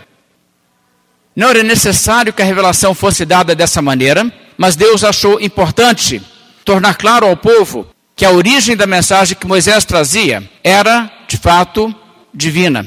Não 1.36 1.50
era 1.50 1.62
necessário 1.62 2.32
que 2.32 2.40
a 2.40 2.46
revelação 2.46 2.94
fosse 2.94 3.26
dada 3.26 3.54
dessa 3.54 3.82
maneira, 3.82 4.32
mas 4.56 4.74
Deus 4.74 5.04
achou 5.04 5.38
importante 5.38 6.22
tornar 6.64 6.94
claro 6.94 7.26
ao 7.26 7.36
povo 7.36 7.86
que 8.16 8.24
a 8.24 8.30
origem 8.30 8.74
da 8.74 8.86
mensagem 8.86 9.36
que 9.36 9.46
Moisés 9.46 9.84
trazia 9.84 10.42
era, 10.64 11.12
de 11.28 11.36
fato, 11.36 11.94
divina. 12.32 12.86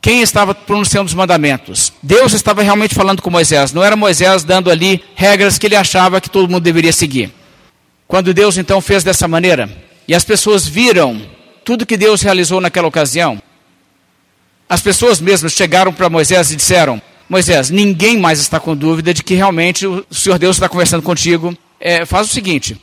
Quem 0.00 0.22
estava 0.22 0.54
pronunciando 0.54 1.08
os 1.08 1.14
mandamentos? 1.14 1.92
Deus 2.00 2.32
estava 2.32 2.62
realmente 2.62 2.94
falando 2.94 3.20
com 3.20 3.28
Moisés, 3.28 3.72
não 3.72 3.82
era 3.82 3.96
Moisés 3.96 4.44
dando 4.44 4.70
ali 4.70 5.02
regras 5.16 5.58
que 5.58 5.66
ele 5.66 5.74
achava 5.74 6.20
que 6.20 6.30
todo 6.30 6.48
mundo 6.48 6.62
deveria 6.62 6.92
seguir. 6.92 7.34
Quando 8.06 8.32
Deus 8.32 8.56
então 8.56 8.80
fez 8.80 9.02
dessa 9.02 9.26
maneira, 9.26 9.68
e 10.06 10.14
as 10.14 10.24
pessoas 10.24 10.66
viram 10.66 11.20
tudo 11.64 11.84
que 11.84 11.96
Deus 11.96 12.22
realizou 12.22 12.60
naquela 12.60 12.88
ocasião, 12.88 13.42
as 14.68 14.80
pessoas 14.80 15.20
mesmas 15.20 15.52
chegaram 15.52 15.92
para 15.92 16.08
Moisés 16.08 16.52
e 16.52 16.56
disseram: 16.56 17.02
Moisés, 17.30 17.70
ninguém 17.70 18.18
mais 18.18 18.40
está 18.40 18.58
com 18.58 18.74
dúvida 18.76 19.14
de 19.14 19.22
que 19.22 19.34
realmente 19.34 19.86
o 19.86 20.04
Senhor 20.10 20.36
Deus 20.36 20.56
está 20.56 20.68
conversando 20.68 21.00
contigo. 21.04 21.56
É, 21.78 22.04
faz 22.04 22.28
o 22.28 22.34
seguinte: 22.34 22.76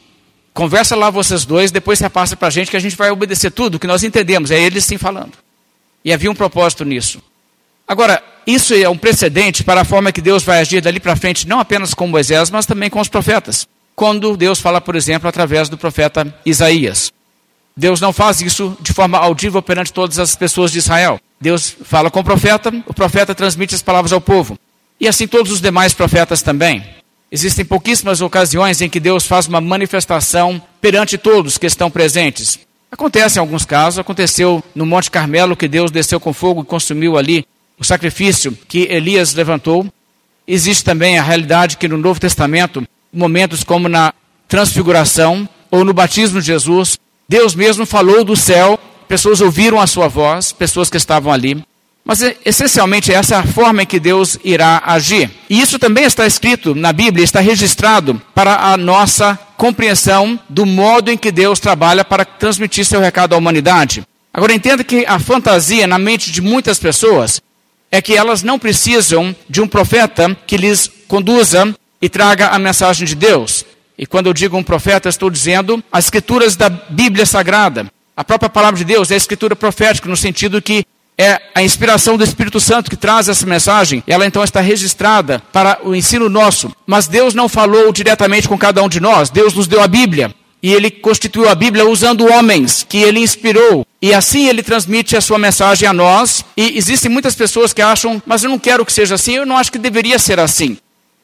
conversa 0.54 0.96
lá 0.96 1.10
vocês 1.10 1.44
dois, 1.44 1.70
depois 1.70 2.00
repassa 2.00 2.34
para 2.38 2.48
a 2.48 2.52
gente 2.52 2.72
que 2.72 2.78
a 2.78 2.80
gente 2.80 2.96
vai 2.96 3.12
obedecer 3.12 3.52
tudo 3.52 3.78
que 3.78 3.86
nós 3.86 4.06
entendemos. 4.06 4.50
É 4.50 4.58
eles 4.58 4.86
sim 4.86 4.98
falando. 4.98 5.34
E 6.04 6.14
havia 6.14 6.32
um 6.32 6.34
propósito 6.34 6.86
nisso. 6.86 7.22
Agora, 7.86 8.24
isso 8.46 8.74
é 8.74 8.88
um 8.88 8.98
precedente 8.98 9.66
para 9.66 9.82
a 9.82 9.86
forma 9.86 10.14
que 10.14 10.22
Deus 10.22 10.44
vai 10.44 10.62
agir 10.62 10.80
dali 10.80 11.02
para 11.02 11.18
frente, 11.18 11.46
não 11.46 11.60
apenas 11.60 11.94
com 11.94 12.08
Moisés, 12.08 12.50
mas 12.50 12.66
também 12.66 12.90
com 12.90 13.02
os 13.02 13.10
profetas. 13.10 13.68
Quando 13.98 14.38
Deus 14.38 14.62
fala, 14.62 14.80
por 14.80 14.96
exemplo, 14.96 15.28
através 15.28 15.68
do 15.68 15.78
profeta 15.78 16.34
Isaías. 16.46 17.12
Deus 17.76 18.00
não 18.00 18.14
faz 18.14 18.40
isso 18.40 18.78
de 18.80 18.94
forma 18.94 19.18
audível 19.18 19.62
perante 19.62 19.92
todas 19.92 20.18
as 20.20 20.38
pessoas 20.38 20.72
de 20.72 20.78
Israel. 20.78 21.20
Deus 21.40 21.76
fala 21.84 22.10
com 22.10 22.20
o 22.20 22.24
profeta, 22.24 22.74
o 22.86 22.94
profeta 22.94 23.36
transmite 23.36 23.76
as 23.76 23.82
palavras 23.82 24.12
ao 24.12 24.22
povo. 24.22 24.58
E 25.00 25.08
assim 25.08 25.28
todos 25.28 25.52
os 25.52 25.62
demais 25.62 25.94
profetas 25.94 26.42
também. 26.42 26.84
Existem 27.32 27.66
pouquíssimas 27.66 28.22
ocasiões 28.22 28.82
em 28.82 28.90
que 28.90 29.00
Deus 29.00 29.26
faz 29.26 29.48
uma 29.48 29.62
manifestação 29.62 30.62
perante 30.80 31.18
todos 31.18 31.58
que 31.58 31.66
estão 31.66 31.92
presentes. 31.92 32.60
Acontece 32.90 33.38
em 33.38 33.42
alguns 33.42 33.66
casos, 33.66 34.00
aconteceu 34.00 34.64
no 34.74 34.86
Monte 34.86 35.12
Carmelo 35.12 35.56
que 35.56 35.68
Deus 35.68 35.92
desceu 35.92 36.20
com 36.20 36.34
fogo 36.34 36.62
e 36.62 36.66
consumiu 36.66 37.18
ali 37.18 37.46
o 37.78 37.84
sacrifício 37.84 38.58
que 38.68 38.88
Elias 38.90 39.34
levantou. 39.34 39.86
Existe 40.48 40.86
também 40.86 41.20
a 41.20 41.24
realidade 41.24 41.78
que 41.78 41.88
no 41.88 41.98
Novo 41.98 42.20
Testamento, 42.20 42.88
momentos 43.12 43.64
como 43.64 43.90
na 43.90 44.14
transfiguração 44.48 45.48
ou 45.70 45.84
no 45.84 45.94
batismo 45.94 46.40
de 46.40 46.48
Jesus, 46.48 46.98
Deus 47.28 47.54
mesmo 47.54 47.86
falou 47.86 48.24
do 48.24 48.38
céu, 48.38 48.80
pessoas 49.08 49.42
ouviram 49.42 49.80
a 49.80 49.88
sua 49.88 50.08
voz, 50.08 50.52
pessoas 50.52 50.90
que 50.90 50.98
estavam 50.98 51.32
ali. 51.32 51.64
Mas 52.08 52.22
essencialmente 52.46 53.12
essa 53.12 53.36
é 53.36 53.38
a 53.38 53.44
forma 53.44 53.84
em 53.84 53.86
que 53.86 54.00
Deus 54.00 54.40
irá 54.42 54.82
agir. 54.86 55.30
E 55.50 55.60
isso 55.60 55.78
também 55.78 56.06
está 56.06 56.26
escrito 56.26 56.74
na 56.74 56.94
Bíblia, 56.94 57.24
está 57.24 57.42
registrado 57.42 58.22
para 58.34 58.72
a 58.72 58.78
nossa 58.78 59.38
compreensão 59.58 60.40
do 60.48 60.66
modo 60.66 61.12
em 61.12 61.18
que 61.18 61.34
Deus 61.34 61.60
trabalha 61.60 62.06
para 62.06 62.24
transmitir 62.24 62.86
seu 62.86 63.02
recado 63.02 63.36
à 63.36 63.38
humanidade. 63.38 64.04
Agora 64.34 64.54
entenda 64.54 64.86
que 64.86 65.06
a 65.06 65.20
fantasia 65.20 65.86
na 65.86 65.98
mente 65.98 66.32
de 66.32 66.42
muitas 66.42 66.80
pessoas 66.80 67.42
é 67.92 68.02
que 68.02 68.16
elas 68.16 68.42
não 68.42 68.58
precisam 68.58 69.36
de 69.50 69.62
um 69.62 69.68
profeta 69.68 70.36
que 70.46 70.56
lhes 70.56 70.90
conduza 71.10 71.76
e 72.02 72.08
traga 72.08 72.50
a 72.50 72.60
mensagem 72.60 73.06
de 73.06 73.16
Deus. 73.16 73.66
E 73.98 74.06
quando 74.06 74.28
eu 74.28 74.34
digo 74.34 74.56
um 74.56 74.64
profeta, 74.64 75.10
estou 75.10 75.30
dizendo 75.30 75.84
as 75.92 76.06
escrituras 76.06 76.56
da 76.56 76.70
Bíblia 76.70 77.26
Sagrada. 77.26 77.88
A 78.18 78.24
própria 78.24 78.50
palavra 78.50 78.80
de 78.80 78.84
Deus 78.84 79.12
é 79.12 79.14
a 79.14 79.18
escritura 79.18 79.56
profética, 79.56 80.10
no 80.10 80.18
sentido 80.18 80.60
que 80.60 80.84
é 81.16 81.40
a 81.54 81.62
inspiração 81.62 82.18
do 82.18 82.24
Espírito 82.24 82.60
Santo 82.60 82.90
que 82.90 82.98
traz 82.98 83.30
essa 83.30 83.46
mensagem. 83.46 84.04
Ela 84.08 84.26
então 84.26 84.44
está 84.44 84.60
registrada 84.60 85.40
para 85.54 85.78
o 85.84 85.96
ensino 85.96 86.28
nosso. 86.28 86.76
Mas 86.88 87.08
Deus 87.08 87.36
não 87.36 87.48
falou 87.48 87.92
diretamente 87.92 88.50
com 88.50 88.58
cada 88.58 88.82
um 88.82 88.90
de 88.90 89.00
nós. 89.00 89.30
Deus 89.30 89.54
nos 89.54 89.68
deu 89.68 89.84
a 89.84 89.88
Bíblia. 89.88 90.34
E 90.64 90.74
ele 90.74 90.90
constituiu 90.90 91.48
a 91.48 91.54
Bíblia 91.54 91.88
usando 91.88 92.26
homens 92.26 92.84
que 92.90 92.98
ele 92.98 93.20
inspirou. 93.20 93.86
E 94.02 94.12
assim 94.12 94.48
ele 94.48 94.64
transmite 94.64 95.16
a 95.16 95.22
sua 95.22 95.38
mensagem 95.38 95.88
a 95.88 95.94
nós. 95.94 96.44
E 96.58 96.76
existem 96.76 97.12
muitas 97.12 97.36
pessoas 97.36 97.72
que 97.72 97.84
acham, 97.84 98.20
mas 98.26 98.44
eu 98.44 98.50
não 98.50 98.58
quero 98.58 98.84
que 98.84 98.92
seja 98.92 99.14
assim, 99.14 99.36
eu 99.36 99.46
não 99.46 99.58
acho 99.58 99.72
que 99.72 99.78
deveria 99.78 100.18
ser 100.18 100.40
assim 100.40 100.76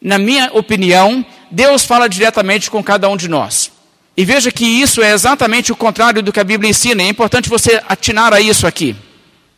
na 0.03 0.17
minha 0.17 0.51
opinião, 0.53 1.25
Deus 1.49 1.85
fala 1.85 2.09
diretamente 2.09 2.69
com 2.69 2.83
cada 2.83 3.07
um 3.07 3.15
de 3.15 3.29
nós. 3.29 3.71
E 4.15 4.23
veja 4.23 4.51
que 4.51 4.65
isso 4.65 5.01
é 5.01 5.11
exatamente 5.11 5.71
o 5.71 5.75
contrário 5.75 6.21
do 6.21 6.31
que 6.31 6.39
a 6.39 6.43
Bíblia 6.43 6.69
ensina. 6.69 7.01
É 7.01 7.07
importante 7.07 7.49
você 7.49 7.81
atinar 7.87 8.33
a 8.33 8.39
isso 8.39 8.67
aqui. 8.67 8.95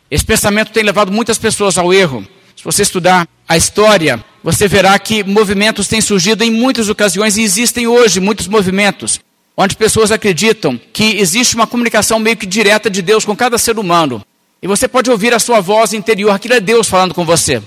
Esse 0.10 0.24
pensamento 0.24 0.72
tem 0.72 0.84
levado 0.84 1.12
muitas 1.12 1.38
pessoas 1.38 1.78
ao 1.78 1.94
erro. 1.94 2.26
Se 2.56 2.64
você 2.64 2.84
estudar 2.84 3.28
a 3.48 3.58
história, 3.58 4.24
você 4.44 4.68
verá 4.68 4.98
que 4.98 5.24
movimentos 5.24 5.88
têm 5.88 6.00
surgido 6.00 6.44
em 6.44 6.52
muitas 6.52 6.88
ocasiões 6.88 7.36
e 7.36 7.42
existem 7.42 7.86
hoje 7.86 8.20
muitos 8.20 8.48
movimentos 8.48 9.20
onde 9.58 9.76
pessoas 9.76 10.12
acreditam 10.12 10.80
que 10.92 11.18
existe 11.18 11.56
uma 11.56 11.68
comunicação 11.68 12.20
meio 12.20 12.36
que 12.36 12.46
direta 12.46 12.90
de 12.90 13.02
Deus 13.02 13.24
com 13.24 13.36
cada 13.36 13.58
ser 13.58 13.80
humano. 13.80 14.22
E 14.62 14.68
você 14.68 14.88
pode 14.88 15.10
ouvir 15.10 15.34
a 15.34 15.40
sua 15.40 15.62
voz 15.62 15.94
interior, 15.94 16.32
aquilo 16.32 16.56
é 16.56 16.60
Deus 16.60 16.90
falando 16.90 17.14
com 17.14 17.26
você. 17.26 17.62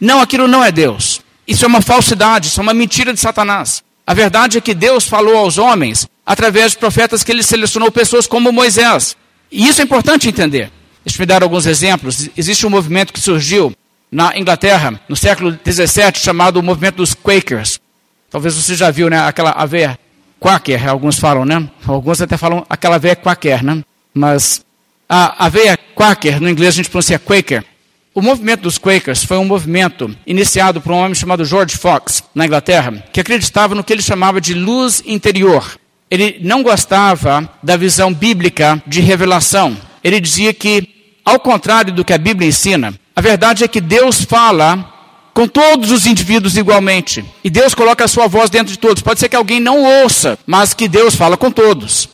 Não, 0.00 0.20
aquilo 0.20 0.46
não 0.46 0.62
é 0.62 0.70
Deus. 0.70 1.20
Isso 1.46 1.64
é 1.64 1.68
uma 1.68 1.80
falsidade, 1.80 2.48
isso 2.48 2.60
é 2.60 2.62
uma 2.62 2.74
mentira 2.74 3.12
de 3.12 3.20
Satanás. 3.20 3.82
A 4.06 4.14
verdade 4.14 4.58
é 4.58 4.60
que 4.60 4.74
Deus 4.74 5.06
falou 5.06 5.36
aos 5.36 5.58
homens 5.58 6.06
através 6.24 6.72
de 6.72 6.78
profetas 6.78 7.22
que 7.22 7.32
ele 7.32 7.42
selecionou 7.42 7.90
pessoas 7.90 8.26
como 8.26 8.52
Moisés. 8.52 9.16
E 9.50 9.68
isso 9.68 9.80
é 9.80 9.84
importante 9.84 10.28
entender. 10.28 10.70
Deixa 11.04 11.18
eu 11.18 11.22
me 11.22 11.26
dar 11.26 11.42
alguns 11.42 11.66
exemplos. 11.66 12.28
Existe 12.36 12.66
um 12.66 12.70
movimento 12.70 13.12
que 13.12 13.20
surgiu 13.20 13.74
na 14.10 14.38
Inglaterra, 14.38 14.98
no 15.08 15.16
século 15.16 15.52
XVII, 15.52 16.12
chamado 16.16 16.58
o 16.58 16.62
movimento 16.62 16.96
dos 16.96 17.14
Quakers. 17.14 17.80
Talvez 18.30 18.54
você 18.54 18.74
já 18.74 18.90
viu, 18.90 19.10
né? 19.10 19.18
Aquela 19.18 19.50
aveia 19.50 19.98
Quaker, 20.40 20.88
alguns 20.88 21.18
falam, 21.18 21.44
né? 21.44 21.68
Alguns 21.86 22.20
até 22.20 22.36
falam 22.36 22.64
aquela 22.68 22.96
aveia 22.96 23.16
Quaker, 23.16 23.64
né? 23.64 23.82
Mas 24.12 24.64
a 25.08 25.44
aveia 25.44 25.78
Quaker, 25.94 26.40
no 26.40 26.48
inglês 26.48 26.74
a 26.74 26.76
gente 26.76 26.90
pronuncia 26.90 27.18
Quaker, 27.18 27.64
o 28.14 28.22
movimento 28.22 28.62
dos 28.62 28.78
Quakers 28.78 29.24
foi 29.24 29.36
um 29.38 29.44
movimento 29.44 30.16
iniciado 30.26 30.80
por 30.80 30.92
um 30.92 30.98
homem 30.98 31.14
chamado 31.14 31.44
George 31.44 31.76
Fox, 31.76 32.22
na 32.34 32.46
Inglaterra, 32.46 33.04
que 33.12 33.20
acreditava 33.20 33.74
no 33.74 33.82
que 33.82 33.92
ele 33.92 34.02
chamava 34.02 34.40
de 34.40 34.54
luz 34.54 35.02
interior. 35.04 35.78
Ele 36.10 36.38
não 36.42 36.62
gostava 36.62 37.48
da 37.62 37.76
visão 37.76 38.12
bíblica 38.12 38.82
de 38.86 39.00
revelação. 39.00 39.76
Ele 40.02 40.20
dizia 40.20 40.52
que, 40.52 40.88
ao 41.24 41.40
contrário 41.40 41.92
do 41.92 42.04
que 42.04 42.12
a 42.12 42.18
Bíblia 42.18 42.48
ensina, 42.48 42.94
a 43.16 43.20
verdade 43.20 43.64
é 43.64 43.68
que 43.68 43.80
Deus 43.80 44.22
fala 44.22 44.92
com 45.32 45.48
todos 45.48 45.90
os 45.90 46.06
indivíduos 46.06 46.56
igualmente. 46.56 47.24
E 47.42 47.50
Deus 47.50 47.74
coloca 47.74 48.04
a 48.04 48.08
sua 48.08 48.28
voz 48.28 48.48
dentro 48.48 48.72
de 48.72 48.78
todos. 48.78 49.02
Pode 49.02 49.18
ser 49.18 49.28
que 49.28 49.36
alguém 49.36 49.58
não 49.58 49.82
ouça, 50.02 50.38
mas 50.46 50.72
que 50.72 50.86
Deus 50.86 51.16
fala 51.16 51.36
com 51.36 51.50
todos. 51.50 52.08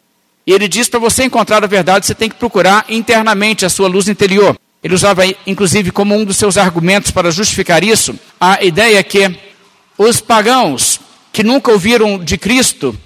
E 0.47 0.53
ele 0.53 0.67
diz 0.67 0.89
para 0.89 0.99
você 0.99 1.25
encontrar 1.25 1.63
a 1.63 1.67
verdade, 1.67 2.07
você 2.07 2.15
tem 2.15 2.29
que 2.29 2.37
procurar 2.37 2.87
internamente 2.89 3.67
a 3.67 3.69
sua 3.69 3.89
luz 3.89 4.09
interior. 4.09 4.57
Ele 4.83 4.95
usava, 4.95 5.23
inclusive, 5.47 5.91
como 5.91 6.17
um 6.17 6.25
dos 6.25 6.39
seus 6.39 6.57
argumentos 6.57 7.11
para 7.11 7.31
justificar 7.31 7.85
isso, 7.85 8.19
a 8.41 8.65
ideia 8.65 9.03
que 9.05 9.39
os 9.99 10.21
pagãos 10.21 10.99
que 11.31 11.45
nunca 11.45 11.71
ouviram 11.71 12.19
de 12.19 12.39
Cristo 12.39 12.99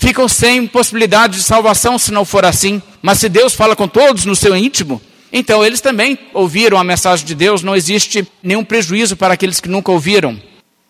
ficam 0.00 0.26
sem 0.26 0.66
possibilidade 0.66 1.36
de 1.36 1.44
salvação 1.44 1.98
se 1.98 2.10
não 2.10 2.24
for 2.24 2.44
assim. 2.44 2.82
Mas 3.02 3.18
se 3.18 3.28
Deus 3.28 3.54
fala 3.54 3.76
com 3.76 3.86
todos 3.86 4.24
no 4.24 4.34
seu 4.34 4.56
íntimo, 4.56 5.00
então 5.30 5.64
eles 5.64 5.80
também 5.80 6.18
ouviram 6.32 6.78
a 6.78 6.82
mensagem 6.82 7.24
de 7.24 7.34
Deus, 7.34 7.62
não 7.62 7.76
existe 7.76 8.26
nenhum 8.42 8.64
prejuízo 8.64 9.14
para 9.14 9.34
aqueles 9.34 9.60
que 9.60 9.68
nunca 9.68 9.92
ouviram. 9.92 10.40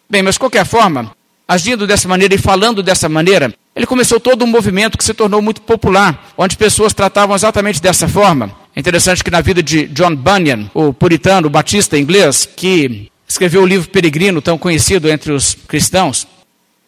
Bem, 0.08 0.22
mas 0.22 0.36
de 0.36 0.38
qualquer 0.38 0.64
forma, 0.64 1.10
agindo 1.46 1.86
dessa 1.86 2.08
maneira 2.08 2.34
e 2.34 2.38
falando 2.38 2.82
dessa 2.82 3.08
maneira, 3.08 3.52
ele 3.74 3.86
começou 3.86 4.20
todo 4.20 4.44
um 4.44 4.48
movimento 4.48 4.96
que 4.96 5.04
se 5.04 5.12
tornou 5.12 5.42
muito 5.42 5.60
popular, 5.60 6.32
onde 6.38 6.56
pessoas 6.56 6.94
tratavam 6.94 7.34
exatamente 7.34 7.82
dessa 7.82 8.08
forma. 8.08 8.52
É 8.74 8.80
interessante 8.80 9.24
que 9.24 9.30
na 9.30 9.40
vida 9.40 9.62
de 9.62 9.86
John 9.88 10.14
Bunyan, 10.14 10.70
o 10.72 10.92
puritano, 10.92 11.48
o 11.48 11.50
batista 11.50 11.98
inglês, 11.98 12.48
que 12.56 13.10
escreveu 13.28 13.62
o 13.62 13.66
livro 13.66 13.90
Peregrino, 13.90 14.40
tão 14.40 14.56
conhecido 14.56 15.08
entre 15.10 15.32
os 15.32 15.56
cristãos, 15.66 16.26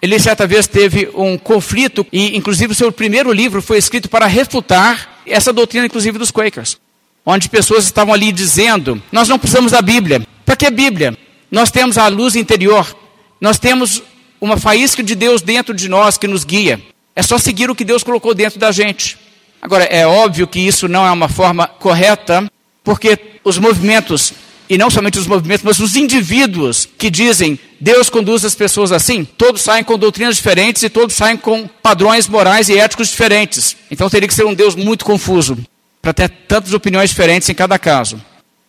ele 0.03 0.19
certa 0.19 0.49
vez 0.49 0.67
teve 0.67 1.09
um 1.15 1.39
conflito 1.39 2.05
e, 2.13 2.37
inclusive, 2.37 2.73
o 2.73 2.75
seu 2.75 2.91
primeiro 2.91 3.33
livro 3.33 3.63
foi 3.63 3.79
escrito 3.79 4.11
para 4.11 4.27
refutar 4.27 5.23
essa 5.25 5.53
doutrina, 5.53 5.87
inclusive, 5.87 6.19
dos 6.19 6.33
Quakers. 6.33 6.77
onde 7.25 7.49
pessoas 7.49 7.85
estavam 7.85 8.13
ali 8.13 8.33
dizendo: 8.33 9.01
Nós 9.13 9.29
não 9.29 9.39
precisamos 9.39 9.71
da 9.71 9.81
Bíblia. 9.81 10.27
Para 10.45 10.57
que 10.57 10.69
Bíblia? 10.69 11.17
Nós 11.49 11.71
temos 11.71 11.97
a 11.97 12.09
luz 12.09 12.35
interior, 12.35 12.97
nós 13.41 13.61
temos 13.61 14.03
uma 14.41 14.57
faísca 14.57 15.05
de 15.05 15.15
Deus 15.15 15.41
dentro 15.41 15.73
de 15.73 15.89
nós 15.89 16.19
que 16.19 16.27
nos 16.27 16.43
guia. 16.43 16.83
É 17.15 17.23
só 17.23 17.39
seguir 17.39 17.71
o 17.71 17.75
que 17.75 17.85
Deus 17.85 18.03
colocou 18.03 18.35
dentro 18.35 18.59
da 18.59 18.73
gente. 18.73 19.17
Agora, 19.61 19.85
é 19.85 20.05
óbvio 20.05 20.49
que 20.49 20.59
isso 20.59 20.89
não 20.89 21.07
é 21.07 21.11
uma 21.13 21.29
forma 21.29 21.69
correta, 21.69 22.51
porque 22.83 23.17
os 23.45 23.59
movimentos, 23.59 24.33
e 24.73 24.79
não 24.79 24.89
somente 24.89 25.19
os 25.19 25.27
movimentos, 25.27 25.63
mas 25.63 25.79
os 25.81 25.97
indivíduos 25.97 26.89
que 26.97 27.11
dizem 27.11 27.59
Deus 27.79 28.09
conduz 28.09 28.43
as 28.43 28.55
pessoas 28.55 28.91
assim, 28.91 29.23
todos 29.23 29.61
saem 29.61 29.85
com 29.85 29.99
doutrinas 29.99 30.37
diferentes 30.37 30.83
e 30.83 30.89
todos 30.89 31.15
saem 31.15 31.37
com 31.37 31.69
padrões 31.83 32.27
morais 32.27 32.71
e 32.71 32.79
éticos 32.79 33.09
diferentes. 33.09 33.77
Então 33.91 34.09
teria 34.09 34.27
que 34.27 34.33
ser 34.33 34.47
um 34.47 34.55
Deus 34.55 34.75
muito 34.75 35.05
confuso 35.05 35.59
para 36.01 36.15
ter 36.15 36.31
tantas 36.49 36.73
opiniões 36.73 37.11
diferentes 37.11 37.51
em 37.51 37.55
cada 37.55 37.79
caso. 37.79 38.19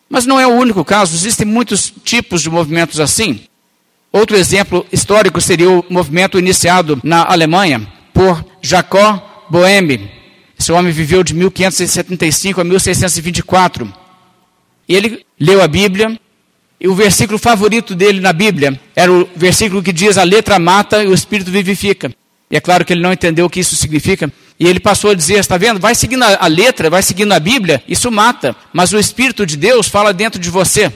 Mas 0.06 0.26
não 0.26 0.38
é 0.38 0.46
o 0.46 0.50
único 0.50 0.84
caso, 0.84 1.16
existem 1.16 1.46
muitos 1.46 1.90
tipos 2.04 2.42
de 2.42 2.50
movimentos 2.50 3.00
assim. 3.00 3.40
Outro 4.12 4.36
exemplo 4.36 4.84
histórico 4.92 5.40
seria 5.40 5.70
o 5.70 5.82
movimento 5.88 6.38
iniciado 6.38 7.00
na 7.02 7.24
Alemanha 7.24 7.80
por 8.12 8.44
Jacó 8.60 9.46
Boehme. 9.48 10.10
Esse 10.58 10.70
homem 10.70 10.92
viveu 10.92 11.24
de 11.24 11.32
1575 11.32 12.60
a 12.60 12.64
1624. 12.64 14.03
E 14.88 14.94
ele 14.94 15.24
leu 15.38 15.62
a 15.62 15.68
Bíblia, 15.68 16.18
e 16.80 16.88
o 16.88 16.94
versículo 16.94 17.38
favorito 17.38 17.94
dele 17.94 18.20
na 18.20 18.32
Bíblia 18.32 18.78
era 18.94 19.10
o 19.10 19.28
versículo 19.34 19.82
que 19.82 19.92
diz: 19.92 20.18
A 20.18 20.22
letra 20.22 20.58
mata 20.58 21.02
e 21.02 21.06
o 21.06 21.14
espírito 21.14 21.50
vivifica. 21.50 22.12
E 22.50 22.56
é 22.56 22.60
claro 22.60 22.84
que 22.84 22.92
ele 22.92 23.00
não 23.00 23.12
entendeu 23.12 23.46
o 23.46 23.50
que 23.50 23.60
isso 23.60 23.74
significa. 23.74 24.30
E 24.58 24.66
ele 24.66 24.78
passou 24.78 25.10
a 25.10 25.14
dizer: 25.14 25.38
está 25.38 25.56
vendo? 25.56 25.80
Vai 25.80 25.94
seguindo 25.94 26.22
a, 26.22 26.46
letra, 26.46 26.90
vai 26.90 27.02
seguindo 27.02 27.32
a 27.32 27.40
Bíblia, 27.40 27.82
isso 27.88 28.10
mata. 28.10 28.54
Mas 28.72 28.92
o 28.92 28.98
Espírito 28.98 29.46
de 29.46 29.56
Deus 29.56 29.88
fala 29.88 30.12
dentro 30.12 30.38
de 30.38 30.50
você. 30.50 30.92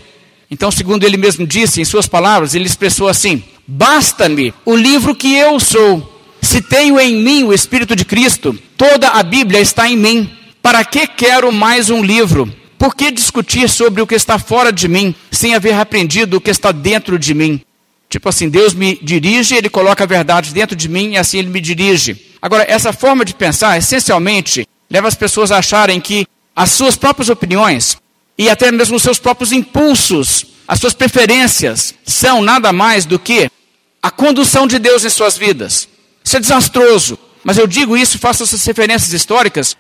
Então, 0.50 0.71
segundo 0.71 1.04
ele 1.04 1.16
mesmo 1.16 1.47
disse, 1.47 1.80
em 1.80 1.85
suas 1.85 2.07
palavras, 2.07 2.54
ele 2.54 2.66
expressou 2.66 3.09
assim: 3.09 3.42
Basta-me 3.66 4.54
o 4.64 4.76
livro 4.76 5.14
que 5.14 5.35
eu 5.35 5.59
sou. 5.59 6.16
Se 6.40 6.62
tenho 6.62 7.00
em 7.00 7.16
mim 7.16 7.45
o 7.45 7.52
Espírito 7.52 7.97
de 7.97 8.04
Cristo, 8.04 8.57
toda 8.76 9.09
a 9.09 9.23
Bíblia 9.23 9.61
está 9.61 9.88
em 9.88 9.97
mim. 9.97 10.30
Para 10.62 10.85
que 10.85 11.07
quero 11.07 11.52
mais 11.52 11.90
um 11.90 12.02
livro? 12.02 12.52
Por 12.79 12.95
que 12.95 13.11
discutir 13.11 13.69
sobre 13.69 14.01
o 14.01 14.07
que 14.07 14.15
está 14.15 14.39
fora 14.39 14.73
de 14.73 14.87
mim, 14.87 15.15
sem 15.33 15.55
haver 15.55 15.75
aprendido 15.75 16.37
o 16.37 16.41
que 16.41 16.51
está 16.51 16.71
dentro 16.71 17.19
de 17.19 17.35
mim? 17.35 17.61
Tipo 18.09 18.29
assim, 18.29 18.49
Deus 18.49 18.73
me 18.73 18.99
dirige, 19.03 19.57
Ele 19.57 19.69
coloca 19.69 20.05
a 20.05 20.07
verdade 20.07 20.55
dentro 20.55 20.77
de 20.77 20.89
mim 20.89 21.13
e 21.13 21.19
assim 21.19 21.39
Ele 21.39 21.49
me 21.49 21.61
dirige. 21.61 22.27
Agora, 22.41 22.65
essa 22.69 22.93
forma 22.93 23.25
de 23.25 23.35
pensar, 23.35 23.77
essencialmente, 23.77 24.67
leva 24.89 25.09
as 25.09 25.17
pessoas 25.17 25.51
a 25.51 25.59
acharem 25.59 26.01
que 26.01 26.27
as 26.55 26.71
suas 26.71 26.97
próprias 26.97 27.29
opiniões 27.29 27.99
e 28.39 28.49
até 28.49 28.71
mesmo 28.71 28.97
os 28.97 29.03
seus 29.03 29.19
próprios 29.19 29.53
impulsos, 29.53 30.47
as 30.67 30.79
suas 30.79 30.95
preferências, 30.95 31.95
são 32.07 32.41
nada 32.41 32.73
mais 32.73 33.05
do 33.05 33.19
que 33.19 33.51
a 34.01 34.11
condução 34.11 34.67
de 34.67 34.79
Deus 34.79 35.05
em 35.05 35.11
suas 35.11 35.37
vidas. 35.37 35.89
Isso 36.25 36.37
é 36.37 36.41
desastroso. 36.41 37.19
Mas 37.43 37.59
eu 37.59 37.67
digo 37.67 37.97
isso, 37.97 38.19
faço 38.19 38.43
essas 38.45 38.65
referências 38.65 39.13
históricas, 39.13 39.77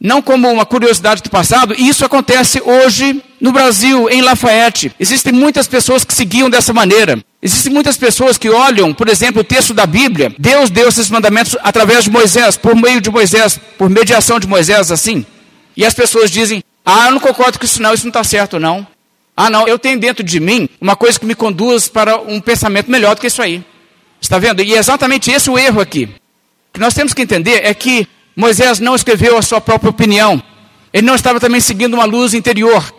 não 0.00 0.22
como 0.22 0.50
uma 0.50 0.64
curiosidade 0.64 1.22
do 1.22 1.28
passado, 1.28 1.74
e 1.76 1.88
isso 1.88 2.04
acontece 2.04 2.62
hoje 2.64 3.22
no 3.38 3.52
Brasil, 3.52 4.08
em 4.08 4.22
Lafayette. 4.22 4.92
Existem 4.98 5.32
muitas 5.32 5.68
pessoas 5.68 6.04
que 6.04 6.14
seguiam 6.14 6.48
dessa 6.48 6.72
maneira. 6.72 7.22
Existem 7.42 7.72
muitas 7.72 7.96
pessoas 7.98 8.38
que 8.38 8.48
olham, 8.48 8.94
por 8.94 9.08
exemplo, 9.08 9.42
o 9.42 9.44
texto 9.44 9.74
da 9.74 9.84
Bíblia. 9.84 10.34
Deus 10.38 10.70
deu 10.70 10.88
esses 10.88 11.10
mandamentos 11.10 11.56
através 11.62 12.04
de 12.04 12.10
Moisés, 12.10 12.56
por 12.56 12.74
meio 12.74 13.00
de 13.00 13.10
Moisés, 13.10 13.60
por 13.76 13.90
mediação 13.90 14.40
de 14.40 14.46
Moisés, 14.46 14.90
assim. 14.90 15.24
E 15.76 15.84
as 15.84 15.92
pessoas 15.92 16.30
dizem: 16.30 16.62
Ah, 16.84 17.06
eu 17.06 17.12
não 17.12 17.20
concordo 17.20 17.58
com 17.58 17.64
isso, 17.64 17.82
não, 17.82 17.92
isso 17.92 18.04
não 18.04 18.10
está 18.10 18.24
certo, 18.24 18.58
não. 18.58 18.86
Ah, 19.36 19.48
não, 19.48 19.66
eu 19.66 19.78
tenho 19.78 19.98
dentro 19.98 20.22
de 20.24 20.40
mim 20.40 20.68
uma 20.80 20.96
coisa 20.96 21.18
que 21.18 21.26
me 21.26 21.34
conduz 21.34 21.88
para 21.88 22.18
um 22.20 22.40
pensamento 22.40 22.90
melhor 22.90 23.14
do 23.14 23.20
que 23.20 23.26
isso 23.26 23.40
aí. 23.40 23.64
Está 24.20 24.38
vendo? 24.38 24.62
E 24.62 24.74
é 24.74 24.78
exatamente 24.78 25.30
esse 25.30 25.48
o 25.48 25.58
erro 25.58 25.80
aqui. 25.80 26.04
O 26.04 26.74
que 26.74 26.80
nós 26.80 26.94
temos 26.94 27.14
que 27.14 27.22
entender 27.22 27.64
é 27.64 27.72
que 27.72 28.06
Moisés 28.40 28.80
não 28.80 28.96
escreveu 28.96 29.36
a 29.36 29.42
sua 29.42 29.60
própria 29.60 29.90
opinião. 29.90 30.42
Ele 30.94 31.06
não 31.06 31.14
estava 31.14 31.38
também 31.38 31.60
seguindo 31.60 31.92
uma 31.92 32.06
luz 32.06 32.32
interior. 32.32 32.92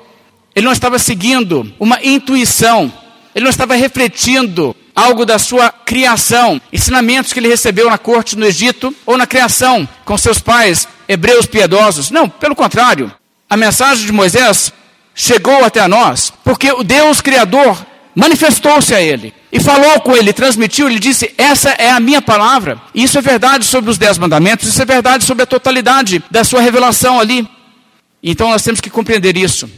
Ele 0.56 0.66
não 0.66 0.72
estava 0.72 1.00
seguindo 1.00 1.74
uma 1.80 2.00
intuição. 2.04 2.94
Ele 3.34 3.44
não 3.44 3.50
estava 3.50 3.74
refletindo 3.74 4.76
algo 4.96 5.26
da 5.26 5.40
sua 5.40 5.72
criação, 5.72 6.62
ensinamentos 6.72 7.34
que 7.34 7.40
ele 7.40 7.48
recebeu 7.48 7.90
na 7.90 7.98
corte 7.98 8.38
no 8.38 8.46
Egito 8.46 8.94
ou 9.04 9.18
na 9.18 9.26
criação 9.26 9.88
com 10.06 10.16
seus 10.16 10.38
pais 10.38 10.88
hebreus 11.08 11.48
piedosos. 11.48 12.12
Não, 12.12 12.30
pelo 12.30 12.56
contrário. 12.56 13.12
A 13.50 13.58
mensagem 13.58 14.06
de 14.06 14.12
Moisés 14.12 14.72
chegou 15.16 15.66
até 15.66 15.88
nós 15.88 16.32
porque 16.44 16.72
o 16.72 16.84
Deus 16.84 17.20
Criador 17.20 17.84
manifestou-se 18.16 18.94
a 18.94 19.02
ele 19.02 19.34
e 19.52 19.60
falou 19.60 20.00
com 20.00 20.16
ele, 20.16 20.32
transmitiu, 20.32 20.88
ele 20.88 21.00
disse: 21.00 21.34
Essa 21.38 21.72
é 21.72 21.92
a 21.92 22.00
minha 22.00 22.22
palavra. 22.22 22.82
Isso 22.96 23.18
é 23.18 23.22
verdade 23.22 23.66
sobre 23.66 23.92
os 23.92 23.98
dez 23.98 24.18
mandamentos, 24.18 24.68
isso 24.70 24.82
é 24.82 24.86
verdade 24.86 25.26
sobre 25.26 25.44
a 25.44 25.48
totalidade 25.48 26.24
da 26.32 26.44
sua 26.44 26.62
revelação 26.62 27.20
ali. 27.20 27.48
Então 28.24 28.50
nós 28.50 28.64
temos 28.64 28.80
que 28.80 28.90
compreender 28.90 29.36
isso. 29.36 29.70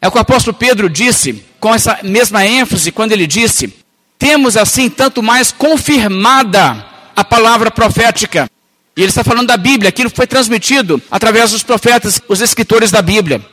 É 0.00 0.08
o 0.08 0.10
que 0.10 0.16
o 0.16 0.20
apóstolo 0.20 0.56
Pedro 0.56 0.88
disse, 0.88 1.44
com 1.60 1.74
essa 1.74 1.98
mesma 2.02 2.46
ênfase, 2.46 2.90
quando 2.90 3.12
ele 3.12 3.26
disse: 3.26 3.74
Temos 4.18 4.56
assim 4.56 4.88
tanto 4.88 5.22
mais 5.22 5.52
confirmada 5.52 6.84
a 7.14 7.22
palavra 7.22 7.70
profética. 7.70 8.50
E 8.96 9.00
ele 9.00 9.08
está 9.08 9.22
falando 9.22 9.48
da 9.48 9.56
Bíblia, 9.56 9.88
aquilo 9.90 10.10
foi 10.10 10.26
transmitido 10.26 11.00
através 11.10 11.50
dos 11.50 11.62
profetas, 11.62 12.20
os 12.28 12.40
escritores 12.40 12.90
da 12.90 13.02
Bíblia. 13.02 13.44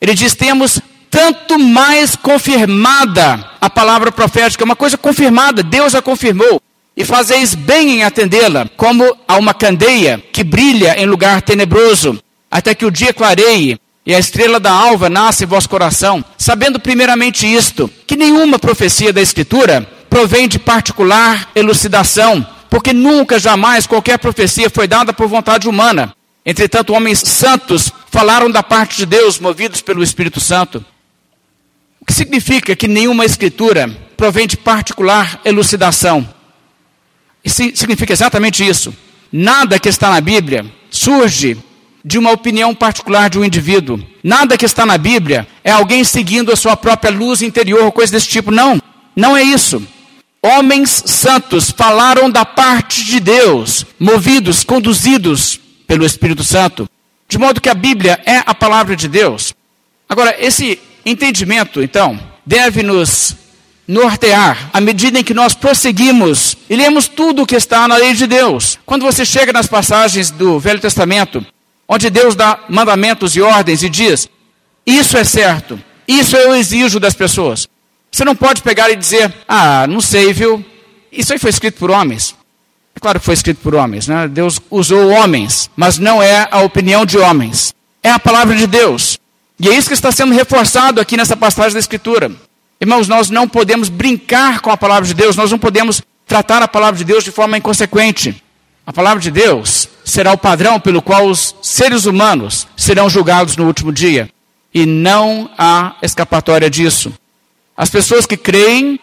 Ele 0.00 0.14
diz: 0.14 0.34
Temos 0.34 0.80
tanto 1.10 1.58
mais 1.58 2.14
confirmada 2.16 3.44
a 3.60 3.68
palavra 3.68 4.12
profética, 4.12 4.64
uma 4.64 4.76
coisa 4.76 4.96
confirmada, 4.96 5.62
Deus 5.62 5.94
a 5.94 6.02
confirmou. 6.02 6.60
E 6.96 7.04
fazeis 7.04 7.54
bem 7.54 7.90
em 7.90 8.02
atendê-la, 8.02 8.68
como 8.76 9.16
a 9.26 9.36
uma 9.36 9.54
candeia 9.54 10.22
que 10.32 10.42
brilha 10.42 11.00
em 11.00 11.06
lugar 11.06 11.42
tenebroso, 11.42 12.20
até 12.50 12.74
que 12.74 12.84
o 12.84 12.90
dia 12.90 13.12
clareie 13.12 13.78
e 14.04 14.14
a 14.14 14.18
estrela 14.18 14.58
da 14.58 14.72
alva 14.72 15.08
nasce 15.08 15.44
em 15.44 15.46
vosso 15.46 15.68
coração, 15.68 16.24
sabendo 16.36 16.80
primeiramente 16.80 17.46
isto, 17.46 17.88
que 18.06 18.16
nenhuma 18.16 18.58
profecia 18.58 19.12
da 19.12 19.20
Escritura 19.20 19.86
provém 20.10 20.48
de 20.48 20.58
particular 20.58 21.50
elucidação, 21.54 22.44
porque 22.68 22.92
nunca 22.92 23.38
jamais 23.38 23.86
qualquer 23.86 24.18
profecia 24.18 24.68
foi 24.68 24.88
dada 24.88 25.12
por 25.12 25.28
vontade 25.28 25.68
humana. 25.68 26.12
Entretanto, 26.44 26.94
homens 26.94 27.20
santos 27.20 27.92
falaram 28.10 28.50
da 28.50 28.62
parte 28.62 28.96
de 28.96 29.06
Deus, 29.06 29.38
movidos 29.38 29.80
pelo 29.82 30.02
Espírito 30.02 30.40
Santo 30.40 30.84
que 32.08 32.14
significa 32.14 32.74
que 32.74 32.88
nenhuma 32.88 33.26
escritura 33.26 33.86
provém 34.16 34.46
de 34.46 34.56
particular 34.56 35.42
elucidação. 35.44 36.26
Isso 37.44 37.62
significa 37.74 38.14
exatamente 38.14 38.66
isso. 38.66 38.96
Nada 39.30 39.78
que 39.78 39.90
está 39.90 40.08
na 40.08 40.18
Bíblia 40.18 40.64
surge 40.88 41.58
de 42.02 42.18
uma 42.18 42.32
opinião 42.32 42.74
particular 42.74 43.28
de 43.28 43.38
um 43.38 43.44
indivíduo. 43.44 44.02
Nada 44.24 44.56
que 44.56 44.64
está 44.64 44.86
na 44.86 44.96
Bíblia 44.96 45.46
é 45.62 45.70
alguém 45.70 46.02
seguindo 46.02 46.50
a 46.50 46.56
sua 46.56 46.78
própria 46.78 47.10
luz 47.10 47.42
interior 47.42 47.92
coisa 47.92 48.10
desse 48.10 48.28
tipo. 48.28 48.50
Não, 48.50 48.80
não 49.14 49.36
é 49.36 49.42
isso. 49.42 49.86
Homens 50.42 51.02
santos 51.04 51.70
falaram 51.70 52.30
da 52.30 52.46
parte 52.46 53.04
de 53.04 53.20
Deus, 53.20 53.84
movidos, 54.00 54.64
conduzidos 54.64 55.60
pelo 55.86 56.06
Espírito 56.06 56.42
Santo, 56.42 56.88
de 57.28 57.36
modo 57.36 57.60
que 57.60 57.68
a 57.68 57.74
Bíblia 57.74 58.18
é 58.24 58.42
a 58.46 58.54
palavra 58.54 58.96
de 58.96 59.08
Deus. 59.08 59.52
Agora, 60.08 60.34
esse 60.38 60.80
entendimento, 61.08 61.82
então, 61.82 62.18
deve 62.44 62.82
nos 62.82 63.36
nortear 63.86 64.68
à 64.72 64.80
medida 64.80 65.18
em 65.18 65.24
que 65.24 65.32
nós 65.32 65.54
prosseguimos 65.54 66.56
e 66.68 66.76
lemos 66.76 67.08
tudo 67.08 67.42
o 67.42 67.46
que 67.46 67.56
está 67.56 67.88
na 67.88 67.96
lei 67.96 68.12
de 68.12 68.26
Deus. 68.26 68.78
Quando 68.84 69.02
você 69.02 69.24
chega 69.24 69.52
nas 69.52 69.66
passagens 69.66 70.30
do 70.30 70.60
Velho 70.60 70.78
Testamento, 70.78 71.44
onde 71.88 72.10
Deus 72.10 72.36
dá 72.36 72.60
mandamentos 72.68 73.34
e 73.34 73.40
ordens 73.40 73.82
e 73.82 73.88
diz: 73.88 74.28
Isso 74.86 75.16
é 75.16 75.24
certo, 75.24 75.80
isso 76.06 76.36
eu 76.36 76.54
exijo 76.54 77.00
das 77.00 77.14
pessoas. 77.14 77.66
Você 78.10 78.24
não 78.24 78.36
pode 78.36 78.62
pegar 78.62 78.90
e 78.90 78.96
dizer: 78.96 79.32
Ah, 79.48 79.86
não 79.86 80.00
sei, 80.00 80.32
viu? 80.32 80.64
Isso 81.10 81.32
aí 81.32 81.38
foi 81.38 81.50
escrito 81.50 81.78
por 81.78 81.90
homens. 81.90 82.34
É 82.94 83.00
claro 83.00 83.18
que 83.20 83.24
foi 83.24 83.34
escrito 83.34 83.60
por 83.62 83.74
homens, 83.74 84.08
né? 84.08 84.28
Deus 84.28 84.60
usou 84.70 85.08
homens, 85.10 85.70
mas 85.76 85.98
não 85.98 86.22
é 86.22 86.48
a 86.50 86.60
opinião 86.60 87.06
de 87.06 87.16
homens. 87.16 87.74
É 88.02 88.10
a 88.10 88.18
palavra 88.18 88.56
de 88.56 88.66
Deus. 88.66 89.18
E 89.60 89.68
é 89.68 89.74
isso 89.74 89.88
que 89.88 89.94
está 89.94 90.12
sendo 90.12 90.32
reforçado 90.32 91.00
aqui 91.00 91.16
nessa 91.16 91.36
passagem 91.36 91.72
da 91.72 91.80
Escritura. 91.80 92.30
Irmãos, 92.80 93.08
nós 93.08 93.28
não 93.28 93.48
podemos 93.48 93.88
brincar 93.88 94.60
com 94.60 94.70
a 94.70 94.76
palavra 94.76 95.04
de 95.04 95.14
Deus, 95.14 95.34
nós 95.34 95.50
não 95.50 95.58
podemos 95.58 96.00
tratar 96.26 96.62
a 96.62 96.68
palavra 96.68 96.96
de 96.96 97.04
Deus 97.04 97.24
de 97.24 97.32
forma 97.32 97.58
inconsequente. 97.58 98.40
A 98.86 98.92
palavra 98.92 99.20
de 99.20 99.32
Deus 99.32 99.88
será 100.04 100.32
o 100.32 100.38
padrão 100.38 100.78
pelo 100.78 101.02
qual 101.02 101.26
os 101.26 101.56
seres 101.60 102.06
humanos 102.06 102.68
serão 102.76 103.10
julgados 103.10 103.56
no 103.56 103.66
último 103.66 103.92
dia. 103.92 104.30
E 104.72 104.86
não 104.86 105.50
há 105.58 105.96
escapatória 106.02 106.70
disso. 106.70 107.12
As 107.76 107.90
pessoas 107.90 108.26
que 108.26 108.36
creem 108.36 109.00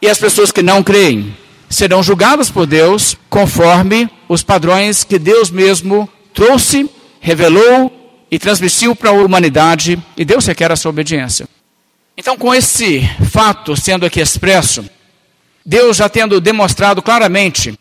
e 0.00 0.08
as 0.08 0.18
pessoas 0.18 0.52
que 0.52 0.62
não 0.62 0.82
creem 0.82 1.36
serão 1.68 2.02
julgadas 2.02 2.50
por 2.50 2.66
Deus 2.66 3.16
conforme 3.28 4.08
os 4.28 4.44
padrões 4.44 5.02
que 5.02 5.18
Deus 5.18 5.50
mesmo 5.50 6.08
trouxe, 6.32 6.88
revelou 7.20 7.97
e 8.30 8.38
transmitiu 8.38 8.94
para 8.94 9.10
a 9.10 9.12
humanidade, 9.12 9.98
e 10.16 10.24
Deus 10.24 10.46
requer 10.46 10.70
a 10.70 10.76
sua 10.76 10.90
obediência. 10.90 11.48
Então, 12.16 12.36
com 12.36 12.54
esse 12.54 13.08
fato 13.30 13.76
sendo 13.76 14.04
aqui 14.04 14.20
expresso, 14.20 14.84
Deus 15.64 15.96
já 15.96 16.08
tendo 16.08 16.40
demonstrado 16.40 17.00
claramente 17.00 17.78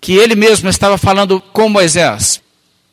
que 0.00 0.12
ele 0.12 0.34
mesmo 0.34 0.68
estava 0.68 0.98
falando 0.98 1.40
com 1.40 1.68
Moisés, 1.68 2.40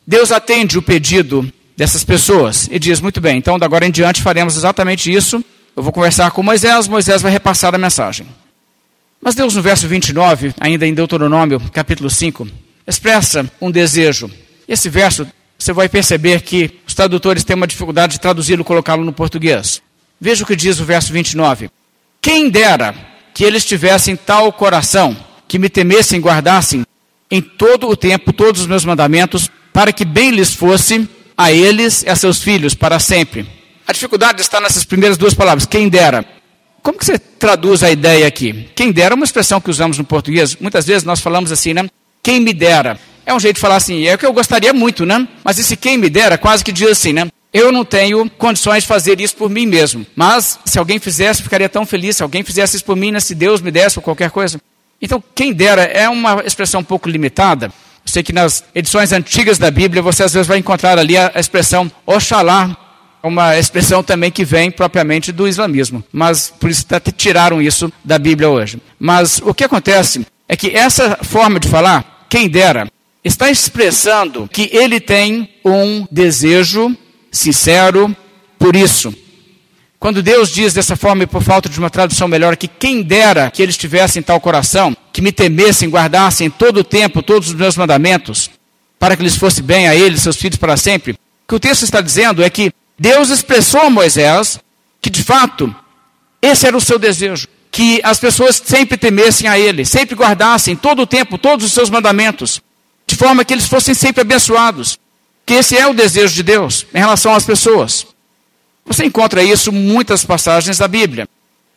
Deus 0.06 0.32
atende 0.32 0.78
o 0.78 0.82
pedido 0.82 1.52
dessas 1.76 2.02
pessoas 2.02 2.68
e 2.70 2.78
diz: 2.78 3.00
Muito 3.00 3.20
bem, 3.20 3.36
então, 3.36 3.58
da 3.58 3.66
agora 3.66 3.86
em 3.86 3.90
diante 3.90 4.22
faremos 4.22 4.56
exatamente 4.56 5.12
isso. 5.12 5.44
Eu 5.76 5.82
vou 5.82 5.92
conversar 5.92 6.30
com 6.30 6.42
Moisés, 6.42 6.88
Moisés 6.88 7.20
vai 7.20 7.30
repassar 7.30 7.74
a 7.74 7.78
mensagem. 7.78 8.26
Mas 9.20 9.34
Deus, 9.34 9.54
no 9.54 9.62
verso 9.62 9.86
29, 9.86 10.54
ainda 10.58 10.86
em 10.86 10.94
Deuteronômio, 10.94 11.60
capítulo 11.72 12.08
5, 12.08 12.48
expressa 12.86 13.50
um 13.60 13.70
desejo. 13.70 14.30
Esse 14.68 14.88
verso, 14.88 15.26
você 15.58 15.72
vai 15.72 15.88
perceber 15.88 16.42
que 16.42 16.80
os 16.86 16.94
tradutores 16.94 17.44
têm 17.44 17.56
uma 17.56 17.66
dificuldade 17.66 18.14
de 18.14 18.20
traduzi-lo 18.20 18.62
e 18.62 18.64
colocá-lo 18.64 19.04
no 19.04 19.12
português. 19.12 19.82
Veja 20.20 20.44
o 20.44 20.46
que 20.46 20.56
diz 20.56 20.80
o 20.80 20.84
verso 20.84 21.12
29. 21.12 21.70
Quem 22.20 22.48
dera 22.48 22.94
que 23.34 23.44
eles 23.44 23.64
tivessem 23.64 24.16
tal 24.16 24.52
coração, 24.52 25.16
que 25.46 25.58
me 25.58 25.68
temessem 25.68 26.18
e 26.18 26.22
guardassem 26.22 26.84
em 27.30 27.40
todo 27.40 27.88
o 27.88 27.96
tempo 27.96 28.32
todos 28.32 28.62
os 28.62 28.66
meus 28.66 28.84
mandamentos, 28.84 29.50
para 29.72 29.92
que 29.92 30.04
bem 30.04 30.30
lhes 30.30 30.54
fosse 30.54 31.08
a 31.36 31.52
eles 31.52 32.02
e 32.02 32.08
a 32.08 32.16
seus 32.16 32.42
filhos 32.42 32.74
para 32.74 32.98
sempre. 32.98 33.46
A 33.86 33.92
dificuldade 33.92 34.40
está 34.40 34.60
nessas 34.60 34.84
primeiras 34.84 35.18
duas 35.18 35.34
palavras, 35.34 35.66
quem 35.66 35.88
dera. 35.88 36.24
Como 36.82 36.98
que 36.98 37.04
você 37.04 37.18
traduz 37.18 37.82
a 37.82 37.90
ideia 37.90 38.26
aqui? 38.26 38.68
Quem 38.74 38.92
dera 38.92 39.14
é 39.14 39.16
uma 39.16 39.24
expressão 39.24 39.60
que 39.60 39.70
usamos 39.70 39.98
no 39.98 40.04
português. 40.04 40.56
Muitas 40.56 40.86
vezes 40.86 41.04
nós 41.04 41.20
falamos 41.20 41.50
assim, 41.50 41.74
né? 41.74 41.88
Quem 42.22 42.40
me 42.40 42.52
dera. 42.54 42.98
É 43.26 43.34
um 43.34 43.40
jeito 43.40 43.56
de 43.56 43.60
falar 43.60 43.74
assim, 43.74 44.06
é 44.06 44.14
o 44.14 44.18
que 44.18 44.24
eu 44.24 44.32
gostaria 44.32 44.72
muito, 44.72 45.04
né? 45.04 45.26
Mas 45.42 45.58
esse 45.58 45.76
quem 45.76 45.98
me 45.98 46.08
dera 46.08 46.38
quase 46.38 46.64
que 46.64 46.70
diz 46.70 46.88
assim, 46.88 47.12
né? 47.12 47.28
Eu 47.52 47.72
não 47.72 47.84
tenho 47.84 48.30
condições 48.30 48.84
de 48.84 48.88
fazer 48.88 49.20
isso 49.20 49.34
por 49.34 49.50
mim 49.50 49.66
mesmo. 49.66 50.06
Mas 50.14 50.60
se 50.64 50.78
alguém 50.78 51.00
fizesse, 51.00 51.42
ficaria 51.42 51.68
tão 51.68 51.84
feliz. 51.84 52.18
Se 52.18 52.22
alguém 52.22 52.44
fizesse 52.44 52.76
isso 52.76 52.84
por 52.84 52.94
mim, 52.94 53.10
né? 53.10 53.18
se 53.18 53.34
Deus 53.34 53.60
me 53.60 53.70
desse 53.70 53.98
ou 53.98 54.02
qualquer 54.02 54.30
coisa. 54.30 54.60
Então, 55.00 55.22
quem 55.34 55.52
dera 55.52 55.82
é 55.82 56.08
uma 56.08 56.42
expressão 56.44 56.80
um 56.82 56.84
pouco 56.84 57.08
limitada. 57.08 57.66
Eu 57.66 58.12
sei 58.12 58.22
que 58.22 58.32
nas 58.32 58.62
edições 58.74 59.10
antigas 59.12 59.58
da 59.58 59.70
Bíblia 59.70 60.02
você 60.02 60.22
às 60.22 60.32
vezes 60.32 60.46
vai 60.46 60.58
encontrar 60.58 60.98
ali 60.98 61.16
a 61.16 61.32
expressão 61.34 61.90
Oxalá, 62.04 62.76
uma 63.22 63.58
expressão 63.58 64.02
também 64.02 64.30
que 64.30 64.44
vem 64.44 64.70
propriamente 64.70 65.32
do 65.32 65.48
islamismo. 65.48 66.04
Mas 66.12 66.48
por 66.60 66.70
isso 66.70 66.86
até 66.90 67.10
tiraram 67.10 67.60
isso 67.60 67.92
da 68.04 68.18
Bíblia 68.18 68.48
hoje. 68.48 68.80
Mas 68.98 69.40
o 69.42 69.52
que 69.52 69.64
acontece 69.64 70.26
é 70.48 70.56
que 70.56 70.70
essa 70.70 71.18
forma 71.22 71.58
de 71.58 71.68
falar, 71.68 72.26
quem 72.28 72.48
dera, 72.48 72.86
está 73.26 73.50
expressando 73.50 74.48
que 74.50 74.70
ele 74.72 75.00
tem 75.00 75.48
um 75.64 76.06
desejo 76.10 76.96
sincero 77.30 78.16
por 78.58 78.76
isso. 78.76 79.12
Quando 79.98 80.22
Deus 80.22 80.50
diz 80.50 80.72
dessa 80.72 80.94
forma, 80.94 81.24
e 81.24 81.26
por 81.26 81.42
falta 81.42 81.68
de 81.68 81.78
uma 81.78 81.90
tradução 81.90 82.28
melhor, 82.28 82.56
que 82.56 82.68
quem 82.68 83.02
dera 83.02 83.50
que 83.50 83.60
eles 83.60 83.76
tivessem 83.76 84.22
tal 84.22 84.40
coração, 84.40 84.96
que 85.12 85.20
me 85.20 85.32
temessem, 85.32 85.88
guardassem 85.88 86.48
todo 86.48 86.78
o 86.78 86.84
tempo 86.84 87.22
todos 87.22 87.48
os 87.48 87.54
meus 87.54 87.76
mandamentos, 87.76 88.48
para 88.98 89.16
que 89.16 89.22
lhes 89.22 89.36
fosse 89.36 89.60
bem 89.60 89.88
a 89.88 89.96
eles, 89.96 90.22
seus 90.22 90.36
filhos 90.36 90.58
para 90.58 90.76
sempre. 90.76 91.12
O 91.12 91.48
que 91.48 91.54
o 91.56 91.60
texto 91.60 91.82
está 91.82 92.00
dizendo 92.00 92.44
é 92.44 92.50
que 92.50 92.70
Deus 92.98 93.30
expressou 93.30 93.80
a 93.80 93.90
Moisés 93.90 94.60
que, 95.00 95.10
de 95.10 95.22
fato, 95.22 95.74
esse 96.40 96.66
era 96.66 96.76
o 96.76 96.80
seu 96.80 96.98
desejo. 96.98 97.48
Que 97.72 98.00
as 98.04 98.18
pessoas 98.18 98.62
sempre 98.64 98.96
temessem 98.96 99.48
a 99.48 99.58
Ele, 99.58 99.84
sempre 99.84 100.14
guardassem 100.14 100.76
todo 100.76 101.02
o 101.02 101.06
tempo 101.06 101.36
todos 101.36 101.66
os 101.66 101.72
seus 101.72 101.90
mandamentos, 101.90 102.62
forma 103.16 103.44
que 103.44 103.52
eles 103.52 103.66
fossem 103.66 103.94
sempre 103.94 104.20
abençoados. 104.20 104.98
Que 105.44 105.54
esse 105.54 105.76
é 105.76 105.86
o 105.86 105.94
desejo 105.94 106.34
de 106.34 106.42
Deus 106.42 106.86
em 106.92 106.98
relação 106.98 107.34
às 107.34 107.44
pessoas. 107.44 108.06
Você 108.84 109.04
encontra 109.04 109.42
isso 109.42 109.70
em 109.70 109.74
muitas 109.74 110.24
passagens 110.24 110.78
da 110.78 110.86
Bíblia. 110.86 111.28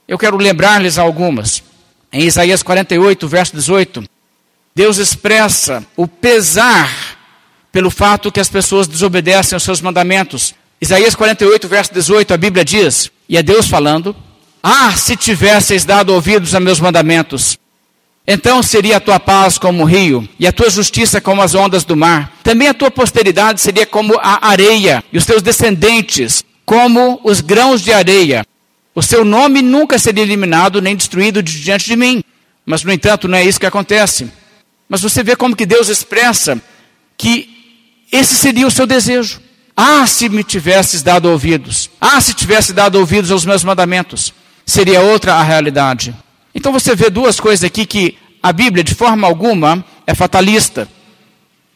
Eu 0.08 0.18
quero 0.18 0.38
lembrar-lhes 0.38 0.98
algumas. 0.98 1.64
Em 2.12 2.26
Isaías 2.26 2.64
48, 2.64 3.28
verso 3.28 3.56
18, 3.56 4.04
Deus 4.76 4.98
expressa 4.98 5.86
o 5.96 6.08
pesar 6.08 6.90
pelo 7.72 7.92
fato 7.92 8.32
que 8.32 8.40
as 8.40 8.50
pessoas 8.50 8.88
desobedecem 8.88 9.56
aos 9.56 9.64
seus 9.64 9.82
mandamentos. 9.82 10.56
Isaías 10.82 11.14
48, 11.14 11.68
verso 11.68 11.94
18, 11.94 12.34
a 12.34 12.38
Bíblia 12.38 12.66
diz, 12.66 13.12
e 13.28 13.38
é 13.38 13.44
Deus 13.44 13.68
falando: 13.68 14.16
Ah, 14.64 14.96
se 14.96 15.16
tivesseis 15.16 15.86
dado 15.86 16.14
ouvidos 16.14 16.56
a 16.56 16.60
meus 16.60 16.80
mandamentos, 16.80 17.60
então 18.28 18.62
seria 18.62 18.98
a 18.98 19.00
tua 19.00 19.20
paz 19.20 19.58
como 19.58 19.84
o 19.84 19.86
rio, 19.86 20.28
e 20.40 20.46
a 20.46 20.52
tua 20.52 20.70
justiça 20.70 21.20
como 21.20 21.42
as 21.42 21.56
ondas 21.56 21.84
do 21.84 21.96
mar. 21.96 22.32
Também 22.44 22.68
a 22.68 22.74
tua 22.74 22.92
posteridade 22.92 23.60
seria 23.60 23.86
como 23.86 24.20
a 24.22 24.48
areia, 24.48 25.04
e 25.12 25.18
os 25.18 25.26
teus 25.26 25.42
descendentes 25.42 26.44
como 26.66 27.20
os 27.24 27.42
grãos 27.42 27.82
de 27.82 27.92
areia. 27.92 28.46
O 28.94 29.02
seu 29.02 29.26
nome 29.26 29.62
nunca 29.62 29.98
seria 29.98 30.24
eliminado 30.24 30.82
nem 30.82 30.96
destruído 30.96 31.42
de 31.42 31.60
diante 31.62 31.86
de 31.86 31.96
mim. 31.96 32.24
Mas, 32.66 32.84
no 32.84 32.92
entanto, 32.92 33.28
não 33.28 33.38
é 33.38 33.44
isso 33.44 33.60
que 33.60 33.66
acontece. 33.66 34.30
Mas 34.88 35.02
você 35.02 35.24
vê 35.24 35.36
como 35.36 35.56
que 35.56 35.66
Deus 35.66 35.90
expressa 35.90 36.62
que 37.18 37.50
esse 38.12 38.36
seria 38.36 38.68
o 38.68 38.72
seu 38.72 38.86
desejo. 38.86 39.42
Ah, 39.76 40.06
se 40.06 40.30
me 40.30 40.44
tivesses 40.44 41.02
dado 41.02 41.30
ouvidos. 41.30 41.90
Ah, 42.00 42.20
se 42.20 42.34
tivesse 42.34 42.74
dado 42.74 43.00
ouvidos 43.00 43.32
aos 43.32 43.46
meus 43.46 43.64
mandamentos. 43.64 44.34
Seria 44.66 45.02
outra 45.02 45.36
a 45.36 45.44
realidade. 45.44 46.14
Então 46.54 46.72
você 46.72 46.96
vê 46.96 47.10
duas 47.10 47.40
coisas 47.40 47.64
aqui 47.64 47.86
que 47.86 48.18
a 48.42 48.52
Bíblia, 48.52 48.84
de 48.84 48.96
forma 48.96 49.28
alguma, 49.28 49.84
é 50.08 50.16
fatalista. 50.16 50.88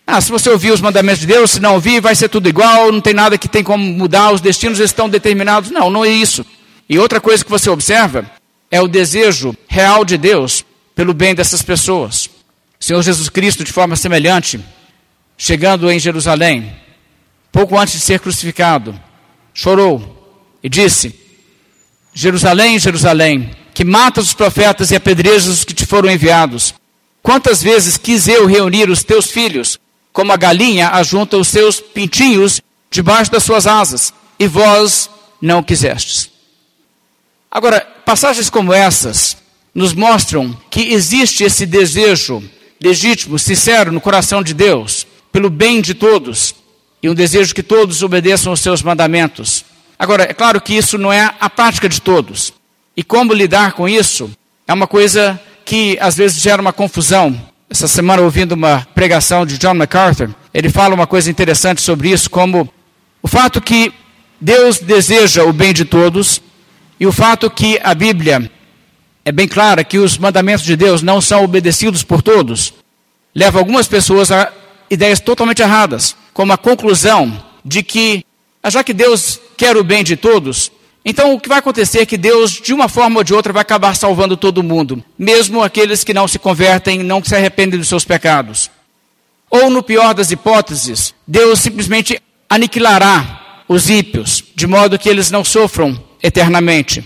Ah, 0.05 0.19
se 0.19 0.31
você 0.31 0.49
ouvir 0.49 0.71
os 0.71 0.81
mandamentos 0.81 1.21
de 1.21 1.27
Deus, 1.27 1.51
se 1.51 1.59
não 1.59 1.75
ouvir, 1.75 2.01
vai 2.01 2.15
ser 2.15 2.29
tudo 2.29 2.49
igual, 2.49 2.91
não 2.91 3.01
tem 3.01 3.13
nada 3.13 3.37
que 3.37 3.47
tem 3.47 3.63
como 3.63 3.83
mudar, 3.83 4.31
os 4.31 4.41
destinos 4.41 4.79
estão 4.79 5.07
determinados. 5.07 5.71
Não, 5.71 5.89
não 5.89 6.03
é 6.03 6.09
isso. 6.09 6.45
E 6.89 6.99
outra 6.99 7.21
coisa 7.21 7.43
que 7.43 7.51
você 7.51 7.69
observa 7.69 8.29
é 8.69 8.81
o 8.81 8.87
desejo 8.87 9.55
real 9.67 10.03
de 10.03 10.17
Deus 10.17 10.65
pelo 10.95 11.13
bem 11.13 11.33
dessas 11.33 11.61
pessoas. 11.61 12.25
O 12.79 12.83
Senhor 12.83 13.01
Jesus 13.01 13.29
Cristo, 13.29 13.63
de 13.63 13.71
forma 13.71 13.95
semelhante, 13.95 14.59
chegando 15.37 15.89
em 15.89 15.99
Jerusalém, 15.99 16.75
pouco 17.51 17.77
antes 17.77 17.93
de 17.93 18.01
ser 18.01 18.19
crucificado, 18.19 18.99
chorou 19.53 20.41
e 20.61 20.67
disse: 20.67 21.15
Jerusalém, 22.13 22.77
Jerusalém, 22.77 23.51
que 23.73 23.83
matas 23.83 24.27
os 24.27 24.33
profetas 24.33 24.91
e 24.91 24.95
apedrejas 24.95 25.47
os 25.47 25.63
que 25.63 25.73
te 25.73 25.85
foram 25.85 26.09
enviados. 26.09 26.73
Quantas 27.21 27.63
vezes 27.63 27.97
quis 27.97 28.27
eu 28.27 28.45
reunir 28.45 28.89
os 28.89 29.03
teus 29.03 29.31
filhos 29.31 29.79
como 30.13 30.31
a 30.31 30.37
galinha 30.37 30.89
ajunta 30.89 31.37
os 31.37 31.47
seus 31.47 31.81
pintinhos 31.81 32.61
debaixo 32.91 33.31
das 33.31 33.43
suas 33.43 33.65
asas, 33.65 34.13
e 34.37 34.47
vós 34.47 35.09
não 35.41 35.63
quisestes. 35.63 36.29
Agora, 37.49 37.81
passagens 38.05 38.49
como 38.49 38.71
essas 38.71 39.35
nos 39.73 39.93
mostram 39.93 40.55
que 40.69 40.93
existe 40.93 41.43
esse 41.43 41.65
desejo 41.65 42.43
legítimo, 42.79 43.39
sincero 43.39 43.91
no 43.91 43.99
coração 43.99 44.43
de 44.43 44.53
Deus, 44.53 45.07
pelo 45.31 45.49
bem 45.49 45.81
de 45.81 45.95
todos, 45.95 46.53
e 47.01 47.09
um 47.09 47.15
desejo 47.15 47.55
que 47.55 47.63
todos 47.63 48.03
obedeçam 48.03 48.51
aos 48.51 48.59
seus 48.59 48.83
mandamentos. 48.83 49.65
Agora, 49.97 50.23
é 50.23 50.33
claro 50.33 50.61
que 50.61 50.75
isso 50.75 50.97
não 50.97 51.11
é 51.11 51.33
a 51.39 51.49
prática 51.49 51.89
de 51.89 51.99
todos. 51.99 52.53
E 52.95 53.03
como 53.03 53.33
lidar 53.33 53.73
com 53.73 53.89
isso? 53.89 54.31
É 54.67 54.73
uma 54.73 54.87
coisa 54.87 55.39
que 55.65 55.97
às 55.99 56.15
vezes 56.15 56.41
gera 56.41 56.61
uma 56.61 56.73
confusão. 56.73 57.39
Essa 57.69 57.87
semana 57.87 58.21
ouvindo 58.21 58.51
uma 58.51 58.87
pregação 58.93 59.45
de 59.45 59.57
John 59.57 59.73
MacArthur, 59.73 60.29
ele 60.53 60.69
fala 60.69 60.93
uma 60.93 61.07
coisa 61.07 61.31
interessante 61.31 61.81
sobre 61.81 62.11
isso, 62.11 62.29
como 62.29 62.71
o 63.21 63.27
fato 63.27 63.59
que 63.59 63.91
Deus 64.39 64.77
deseja 64.77 65.43
o 65.43 65.51
bem 65.51 65.73
de 65.73 65.85
todos 65.85 66.41
e 66.99 67.07
o 67.07 67.11
fato 67.11 67.49
que 67.49 67.79
a 67.83 67.95
Bíblia 67.95 68.51
é 69.25 69.31
bem 69.31 69.47
clara 69.47 69.83
que 69.83 69.97
os 69.97 70.17
mandamentos 70.17 70.65
de 70.65 70.75
Deus 70.75 71.01
não 71.01 71.19
são 71.19 71.43
obedecidos 71.43 72.03
por 72.03 72.21
todos, 72.21 72.73
leva 73.33 73.57
algumas 73.57 73.87
pessoas 73.87 74.31
a 74.31 74.51
ideias 74.89 75.19
totalmente 75.19 75.61
erradas, 75.61 76.15
como 76.33 76.53
a 76.53 76.57
conclusão 76.57 77.41
de 77.65 77.81
que, 77.81 78.23
já 78.67 78.83
que 78.83 78.93
Deus 78.93 79.39
quer 79.57 79.75
o 79.77 79.83
bem 79.83 80.03
de 80.03 80.15
todos, 80.15 80.71
então, 81.05 81.33
o 81.33 81.39
que 81.39 81.49
vai 81.49 81.59
acontecer 81.59 81.99
é 81.99 82.05
que 82.05 82.17
Deus, 82.17 82.51
de 82.51 82.73
uma 82.73 82.87
forma 82.87 83.19
ou 83.19 83.23
de 83.23 83.33
outra, 83.33 83.51
vai 83.51 83.61
acabar 83.61 83.95
salvando 83.95 84.37
todo 84.37 84.63
mundo, 84.63 85.03
mesmo 85.19 85.61
aqueles 85.61 86.03
que 86.03 86.13
não 86.13 86.27
se 86.27 86.39
convertem, 86.39 87.03
não 87.03 87.23
se 87.23 87.35
arrependem 87.35 87.77
dos 87.77 87.89
seus 87.89 88.05
pecados. 88.05 88.71
Ou, 89.49 89.69
no 89.69 89.83
pior 89.83 90.13
das 90.13 90.31
hipóteses, 90.31 91.13
Deus 91.27 91.59
simplesmente 91.59 92.21
aniquilará 92.49 93.63
os 93.67 93.89
ímpios, 93.89 94.43
de 94.55 94.65
modo 94.65 94.97
que 94.97 95.09
eles 95.09 95.29
não 95.29 95.43
sofram 95.43 96.01
eternamente. 96.21 97.03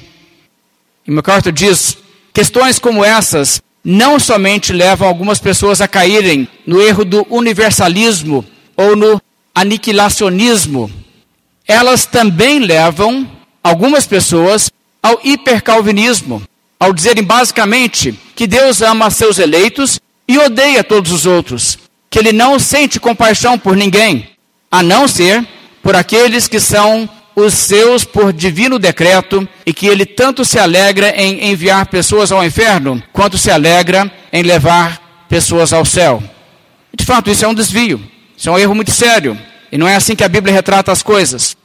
E 1.06 1.12
MacArthur 1.12 1.52
diz: 1.52 1.98
questões 2.32 2.78
como 2.78 3.04
essas 3.04 3.62
não 3.84 4.20
somente 4.20 4.74
levam 4.74 5.08
algumas 5.08 5.40
pessoas 5.40 5.82
a 5.82 5.88
caírem 5.88 6.48
no 6.66 6.82
erro 6.82 7.04
do 7.04 7.26
universalismo 7.30 8.46
ou 8.76 8.96
no 8.96 9.22
aniquilacionismo, 9.56 10.92
elas 11.66 12.06
também 12.06 12.60
levam 12.60 13.37
algumas 13.68 14.06
pessoas 14.08 14.72
ao 15.04 15.20
hipercalvinismo, 15.24 16.42
ao 16.80 16.94
dizerem 16.94 17.24
basicamente 17.24 18.18
que 18.36 18.48
Deus 18.48 18.82
ama 18.82 19.10
seus 19.10 19.40
eleitos 19.40 20.00
e 20.28 20.38
odeia 20.38 20.84
todos 20.84 21.12
os 21.12 21.26
outros, 21.26 21.78
que 22.10 22.18
ele 22.18 22.32
não 22.32 22.60
sente 22.60 23.00
compaixão 23.00 23.58
por 23.58 23.76
ninguém, 23.76 24.30
a 24.72 24.82
não 24.82 25.08
ser 25.08 25.46
por 25.84 25.96
aqueles 25.96 26.48
que 26.48 26.60
são 26.60 27.10
os 27.36 27.54
seus 27.54 28.04
por 28.04 28.34
divino 28.34 28.80
decreto 28.80 29.48
e 29.66 29.74
que 29.74 29.86
ele 29.86 30.06
tanto 30.06 30.44
se 30.44 30.58
alegra 30.58 31.10
em 31.22 31.52
enviar 31.52 31.86
pessoas 31.88 32.32
ao 32.32 32.44
inferno, 32.44 33.02
quanto 33.14 33.38
se 33.38 33.52
alegra 33.52 34.12
em 34.32 34.44
levar 34.44 35.26
pessoas 35.30 35.72
ao 35.74 35.86
céu. 35.86 36.24
De 36.98 37.06
fato, 37.06 37.30
isso 37.30 37.46
é 37.46 37.48
um 37.48 37.54
desvio, 37.54 38.02
isso 38.36 38.50
é 38.50 38.52
um 38.52 38.58
erro 38.58 38.74
muito 38.74 38.92
sério, 38.92 39.38
e 39.72 39.78
não 39.78 39.88
é 39.88 39.96
assim 39.96 40.16
que 40.16 40.24
a 40.24 40.30
Bíblia 40.30 40.54
retrata 40.54 40.92
as 40.92 41.04
coisas. 41.04 41.56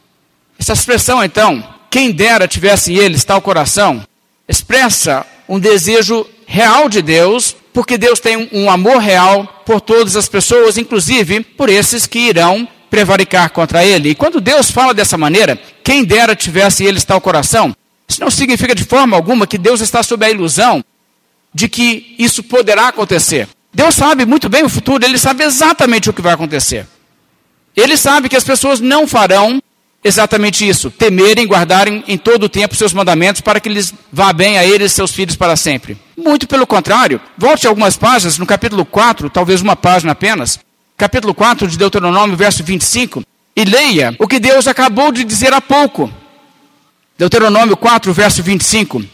Essa 0.58 0.74
expressão, 0.74 1.24
então, 1.24 1.64
quem 1.92 2.10
dera 2.10 2.48
tivesse 2.48 2.94
eles 2.94 3.22
tal 3.22 3.42
coração, 3.42 4.02
expressa 4.48 5.26
um 5.46 5.60
desejo 5.60 6.26
real 6.46 6.88
de 6.88 7.02
Deus, 7.02 7.54
porque 7.70 7.98
Deus 7.98 8.18
tem 8.18 8.48
um 8.50 8.70
amor 8.70 8.96
real 8.96 9.62
por 9.66 9.78
todas 9.78 10.16
as 10.16 10.26
pessoas, 10.26 10.78
inclusive 10.78 11.40
por 11.40 11.68
esses 11.68 12.06
que 12.06 12.18
irão 12.18 12.66
prevaricar 12.88 13.50
contra 13.50 13.84
ele. 13.84 14.08
E 14.08 14.14
quando 14.14 14.40
Deus 14.40 14.70
fala 14.70 14.94
dessa 14.94 15.18
maneira, 15.18 15.60
quem 15.84 16.02
dera 16.02 16.34
tivesse 16.34 16.82
eles 16.82 17.04
tal 17.04 17.20
coração, 17.20 17.76
isso 18.08 18.22
não 18.22 18.30
significa 18.30 18.74
de 18.74 18.84
forma 18.84 19.14
alguma 19.14 19.46
que 19.46 19.58
Deus 19.58 19.82
está 19.82 20.02
sob 20.02 20.24
a 20.24 20.30
ilusão 20.30 20.82
de 21.52 21.68
que 21.68 22.16
isso 22.18 22.42
poderá 22.42 22.88
acontecer. 22.88 23.46
Deus 23.70 23.94
sabe 23.94 24.24
muito 24.24 24.48
bem 24.48 24.64
o 24.64 24.68
futuro, 24.70 25.04
ele 25.04 25.18
sabe 25.18 25.44
exatamente 25.44 26.08
o 26.08 26.14
que 26.14 26.22
vai 26.22 26.32
acontecer. 26.32 26.86
Ele 27.76 27.98
sabe 27.98 28.30
que 28.30 28.36
as 28.36 28.44
pessoas 28.44 28.80
não 28.80 29.06
farão 29.06 29.60
exatamente 30.02 30.68
isso, 30.68 30.90
temerem, 30.90 31.46
guardarem 31.46 32.02
em 32.08 32.18
todo 32.18 32.44
o 32.44 32.48
tempo 32.48 32.74
seus 32.74 32.92
mandamentos 32.92 33.40
para 33.40 33.60
que 33.60 33.68
lhes 33.68 33.94
vá 34.12 34.32
bem 34.32 34.58
a 34.58 34.64
eles 34.64 34.92
e 34.92 34.94
seus 34.94 35.12
filhos 35.12 35.36
para 35.36 35.56
sempre. 35.56 35.96
Muito 36.16 36.46
pelo 36.46 36.66
contrário, 36.66 37.20
volte 37.38 37.66
algumas 37.66 37.96
páginas, 37.96 38.38
no 38.38 38.46
capítulo 38.46 38.84
4, 38.84 39.30
talvez 39.30 39.60
uma 39.60 39.76
página 39.76 40.12
apenas, 40.12 40.58
capítulo 40.96 41.34
4 41.34 41.68
de 41.68 41.78
Deuteronômio, 41.78 42.36
verso 42.36 42.64
25, 42.64 43.22
e 43.54 43.64
leia 43.64 44.14
o 44.18 44.26
que 44.26 44.38
Deus 44.40 44.66
acabou 44.66 45.12
de 45.12 45.24
dizer 45.24 45.52
há 45.52 45.60
pouco. 45.60 46.12
Deuteronômio 47.18 47.76
4, 47.76 48.12
verso 48.12 48.42
25. 48.42 49.04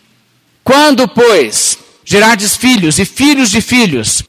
Quando, 0.64 1.08
pois, 1.08 1.78
gerardes 2.04 2.56
filhos 2.56 2.98
e 2.98 3.04
filhos 3.04 3.50
de 3.50 3.60
filhos, 3.60 4.22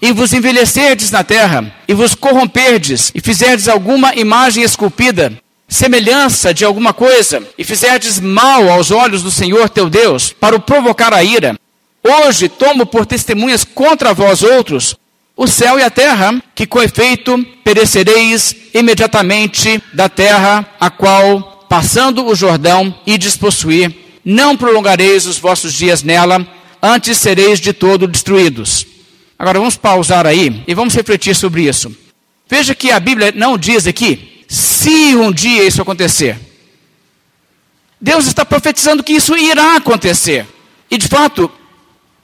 e 0.00 0.12
vos 0.12 0.32
envelhecerdes 0.32 1.10
na 1.10 1.24
terra, 1.24 1.72
e 1.88 1.94
vos 1.94 2.14
corromperdes, 2.14 3.10
e 3.14 3.20
fizerdes 3.20 3.68
alguma 3.68 4.14
imagem 4.14 4.62
esculpida, 4.62 5.32
semelhança 5.76 6.54
de 6.54 6.64
alguma 6.64 6.94
coisa, 6.94 7.46
e 7.58 7.62
fizerdes 7.62 8.18
mal 8.18 8.68
aos 8.70 8.90
olhos 8.90 9.22
do 9.22 9.30
Senhor 9.30 9.68
teu 9.68 9.90
Deus, 9.90 10.32
para 10.32 10.56
o 10.56 10.60
provocar 10.60 11.12
a 11.12 11.22
ira, 11.22 11.54
hoje 12.02 12.48
tomo 12.48 12.86
por 12.86 13.04
testemunhas 13.04 13.62
contra 13.62 14.14
vós 14.14 14.42
outros 14.42 14.96
o 15.36 15.46
céu 15.46 15.78
e 15.78 15.82
a 15.82 15.90
terra, 15.90 16.42
que 16.54 16.66
com 16.66 16.82
efeito 16.82 17.44
perecereis 17.62 18.56
imediatamente 18.72 19.82
da 19.92 20.08
terra, 20.08 20.66
a 20.80 20.88
qual, 20.88 21.66
passando 21.68 22.24
o 22.24 22.34
Jordão, 22.34 22.98
e 23.06 23.18
despossuir, 23.18 23.94
não 24.24 24.56
prolongareis 24.56 25.26
os 25.26 25.36
vossos 25.36 25.74
dias 25.74 26.02
nela, 26.02 26.46
antes 26.82 27.18
sereis 27.18 27.60
de 27.60 27.74
todo 27.74 28.06
destruídos. 28.06 28.86
Agora 29.38 29.58
vamos 29.58 29.76
pausar 29.76 30.26
aí 30.26 30.64
e 30.66 30.72
vamos 30.72 30.94
refletir 30.94 31.36
sobre 31.36 31.68
isso. 31.68 31.94
Veja 32.48 32.74
que 32.74 32.90
a 32.90 32.98
Bíblia 32.98 33.30
não 33.36 33.58
diz 33.58 33.86
aqui 33.86 34.35
se 34.48 35.14
um 35.16 35.32
dia 35.32 35.64
isso 35.64 35.82
acontecer. 35.82 36.38
Deus 38.00 38.26
está 38.26 38.44
profetizando 38.44 39.02
que 39.02 39.14
isso 39.14 39.36
irá 39.36 39.76
acontecer. 39.76 40.46
E 40.90 40.98
de 40.98 41.08
fato, 41.08 41.50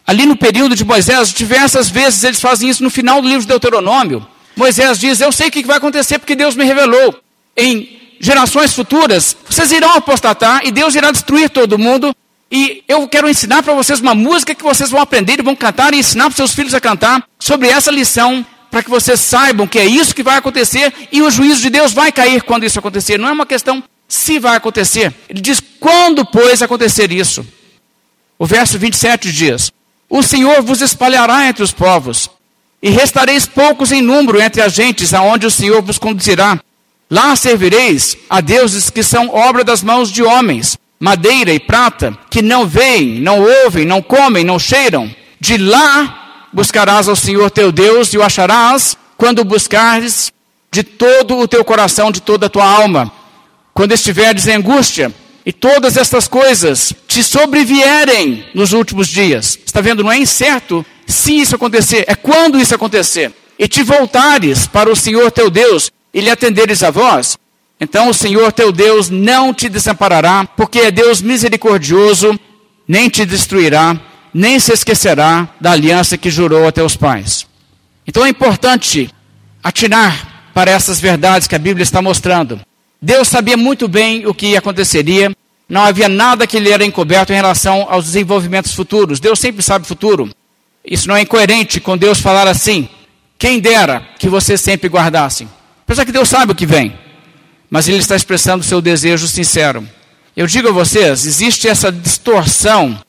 ali 0.06 0.26
no 0.26 0.36
período 0.36 0.76
de 0.76 0.84
Moisés, 0.84 1.32
diversas 1.32 1.88
vezes 1.88 2.22
eles 2.24 2.40
fazem 2.40 2.68
isso 2.68 2.82
no 2.82 2.90
final 2.90 3.20
do 3.20 3.28
livro 3.28 3.42
de 3.42 3.48
Deuteronômio. 3.48 4.26
Moisés 4.54 4.98
diz: 4.98 5.20
Eu 5.20 5.32
sei 5.32 5.48
o 5.48 5.50
que 5.50 5.64
vai 5.64 5.78
acontecer 5.78 6.18
porque 6.18 6.36
Deus 6.36 6.54
me 6.54 6.64
revelou. 6.64 7.18
Em 7.56 8.00
gerações 8.20 8.72
futuras, 8.72 9.36
vocês 9.48 9.72
irão 9.72 9.94
apostatar 9.94 10.64
e 10.64 10.70
Deus 10.70 10.94
irá 10.94 11.10
destruir 11.10 11.50
todo 11.50 11.78
mundo. 11.78 12.14
E 12.50 12.84
eu 12.86 13.08
quero 13.08 13.28
ensinar 13.28 13.62
para 13.62 13.72
vocês 13.72 13.98
uma 13.98 14.14
música 14.14 14.54
que 14.54 14.62
vocês 14.62 14.90
vão 14.90 15.00
aprender 15.00 15.38
e 15.38 15.42
vão 15.42 15.56
cantar 15.56 15.94
e 15.94 15.98
ensinar 15.98 16.26
para 16.26 16.36
seus 16.36 16.54
filhos 16.54 16.74
a 16.74 16.80
cantar 16.80 17.26
sobre 17.38 17.68
essa 17.68 17.90
lição 17.90 18.44
para 18.72 18.82
que 18.82 18.88
vocês 18.88 19.20
saibam 19.20 19.66
que 19.66 19.78
é 19.78 19.84
isso 19.84 20.14
que 20.14 20.22
vai 20.22 20.38
acontecer 20.38 20.94
e 21.12 21.20
o 21.20 21.30
juízo 21.30 21.60
de 21.60 21.68
Deus 21.68 21.92
vai 21.92 22.10
cair 22.10 22.42
quando 22.42 22.64
isso 22.64 22.78
acontecer. 22.78 23.18
Não 23.18 23.28
é 23.28 23.32
uma 23.32 23.44
questão 23.44 23.84
se 24.08 24.38
vai 24.38 24.56
acontecer. 24.56 25.12
Ele 25.28 25.42
diz 25.42 25.62
quando, 25.78 26.24
pois, 26.24 26.62
acontecer 26.62 27.12
isso. 27.12 27.46
O 28.38 28.46
verso 28.46 28.78
27 28.78 29.30
diz: 29.30 29.70
O 30.08 30.22
Senhor 30.22 30.62
vos 30.62 30.80
espalhará 30.80 31.46
entre 31.46 31.62
os 31.62 31.70
povos, 31.70 32.30
e 32.82 32.88
restareis 32.88 33.44
poucos 33.44 33.92
em 33.92 34.00
número 34.00 34.40
entre 34.40 34.62
as 34.62 34.72
gentes 34.72 35.12
aonde 35.12 35.46
o 35.46 35.50
Senhor 35.50 35.82
vos 35.82 35.98
conduzirá. 35.98 36.58
Lá 37.10 37.36
servireis 37.36 38.16
a 38.30 38.40
deuses 38.40 38.88
que 38.88 39.02
são 39.02 39.28
obra 39.28 39.62
das 39.62 39.82
mãos 39.82 40.10
de 40.10 40.22
homens, 40.22 40.78
madeira 40.98 41.52
e 41.52 41.60
prata, 41.60 42.16
que 42.30 42.40
não 42.40 42.66
veem, 42.66 43.20
não 43.20 43.42
ouvem, 43.64 43.84
não 43.84 44.00
comem, 44.00 44.44
não 44.44 44.58
cheiram. 44.58 45.14
De 45.38 45.58
lá 45.58 46.21
buscarás 46.52 47.08
ao 47.08 47.16
Senhor 47.16 47.50
teu 47.50 47.72
Deus 47.72 48.12
e 48.12 48.18
o 48.18 48.22
acharás 48.22 48.96
quando 49.16 49.44
buscares 49.44 50.32
de 50.70 50.82
todo 50.82 51.38
o 51.38 51.48
teu 51.48 51.64
coração, 51.64 52.10
de 52.10 52.20
toda 52.20 52.46
a 52.46 52.48
tua 52.48 52.64
alma. 52.64 53.10
Quando 53.74 53.92
estiveres 53.92 54.46
em 54.46 54.56
angústia 54.56 55.12
e 55.44 55.52
todas 55.52 55.96
estas 55.96 56.28
coisas 56.28 56.92
te 57.06 57.22
sobrevierem 57.22 58.44
nos 58.54 58.72
últimos 58.72 59.08
dias. 59.08 59.58
Está 59.64 59.80
vendo? 59.80 60.04
Não 60.04 60.12
é 60.12 60.18
incerto 60.18 60.84
se 61.06 61.40
isso 61.40 61.56
acontecer, 61.56 62.04
é 62.06 62.14
quando 62.14 62.58
isso 62.58 62.74
acontecer. 62.74 63.32
E 63.58 63.68
te 63.68 63.82
voltares 63.82 64.66
para 64.66 64.90
o 64.90 64.96
Senhor 64.96 65.30
teu 65.30 65.50
Deus 65.50 65.90
e 66.12 66.20
lhe 66.20 66.30
atenderes 66.30 66.82
a 66.82 66.90
voz, 66.90 67.38
então 67.82 68.08
o 68.08 68.14
Senhor 68.14 68.52
teu 68.52 68.70
Deus 68.70 69.10
não 69.10 69.52
te 69.52 69.68
desamparará, 69.68 70.44
porque 70.56 70.78
é 70.78 70.90
Deus 70.92 71.20
misericordioso, 71.20 72.38
nem 72.86 73.08
te 73.08 73.26
destruirá, 73.26 73.98
nem 74.32 74.58
se 74.58 74.72
esquecerá 74.72 75.48
da 75.60 75.72
aliança 75.72 76.16
que 76.16 76.30
jurou 76.30 76.66
a 76.66 76.72
teus 76.72 76.96
pais. 76.96 77.46
Então 78.06 78.24
é 78.24 78.28
importante 78.28 79.10
atinar 79.62 80.50
para 80.54 80.70
essas 80.70 81.00
verdades 81.00 81.46
que 81.46 81.54
a 81.54 81.58
Bíblia 81.58 81.82
está 81.82 82.02
mostrando. 82.02 82.60
Deus 83.00 83.28
sabia 83.28 83.56
muito 83.56 83.88
bem 83.88 84.26
o 84.26 84.34
que 84.34 84.56
aconteceria, 84.56 85.34
não 85.68 85.82
havia 85.82 86.08
nada 86.08 86.46
que 86.46 86.60
lhe 86.60 86.70
era 86.70 86.84
encoberto 86.84 87.32
em 87.32 87.36
relação 87.36 87.86
aos 87.88 88.06
desenvolvimentos 88.06 88.74
futuros. 88.74 89.20
Deus 89.20 89.38
sempre 89.38 89.62
sabe 89.62 89.84
o 89.84 89.88
futuro. 89.88 90.30
Isso 90.84 91.08
não 91.08 91.16
é 91.16 91.22
incoerente 91.22 91.80
com 91.80 91.96
Deus 91.96 92.20
falar 92.20 92.46
assim: 92.46 92.88
quem 93.38 93.58
dera 93.58 94.06
que 94.18 94.28
vocês 94.28 94.60
sempre 94.60 94.88
guardassem. 94.88 95.48
Apesar 95.84 96.04
que 96.04 96.12
Deus 96.12 96.28
sabe 96.28 96.52
o 96.52 96.54
que 96.54 96.66
vem, 96.66 96.96
mas 97.70 97.88
Ele 97.88 97.98
está 97.98 98.14
expressando 98.14 98.62
o 98.62 98.66
seu 98.66 98.80
desejo 98.80 99.26
sincero. 99.26 99.86
Eu 100.36 100.46
digo 100.46 100.68
a 100.68 100.72
vocês: 100.72 101.26
existe 101.26 101.68
essa 101.68 101.90
distorção 101.90 103.00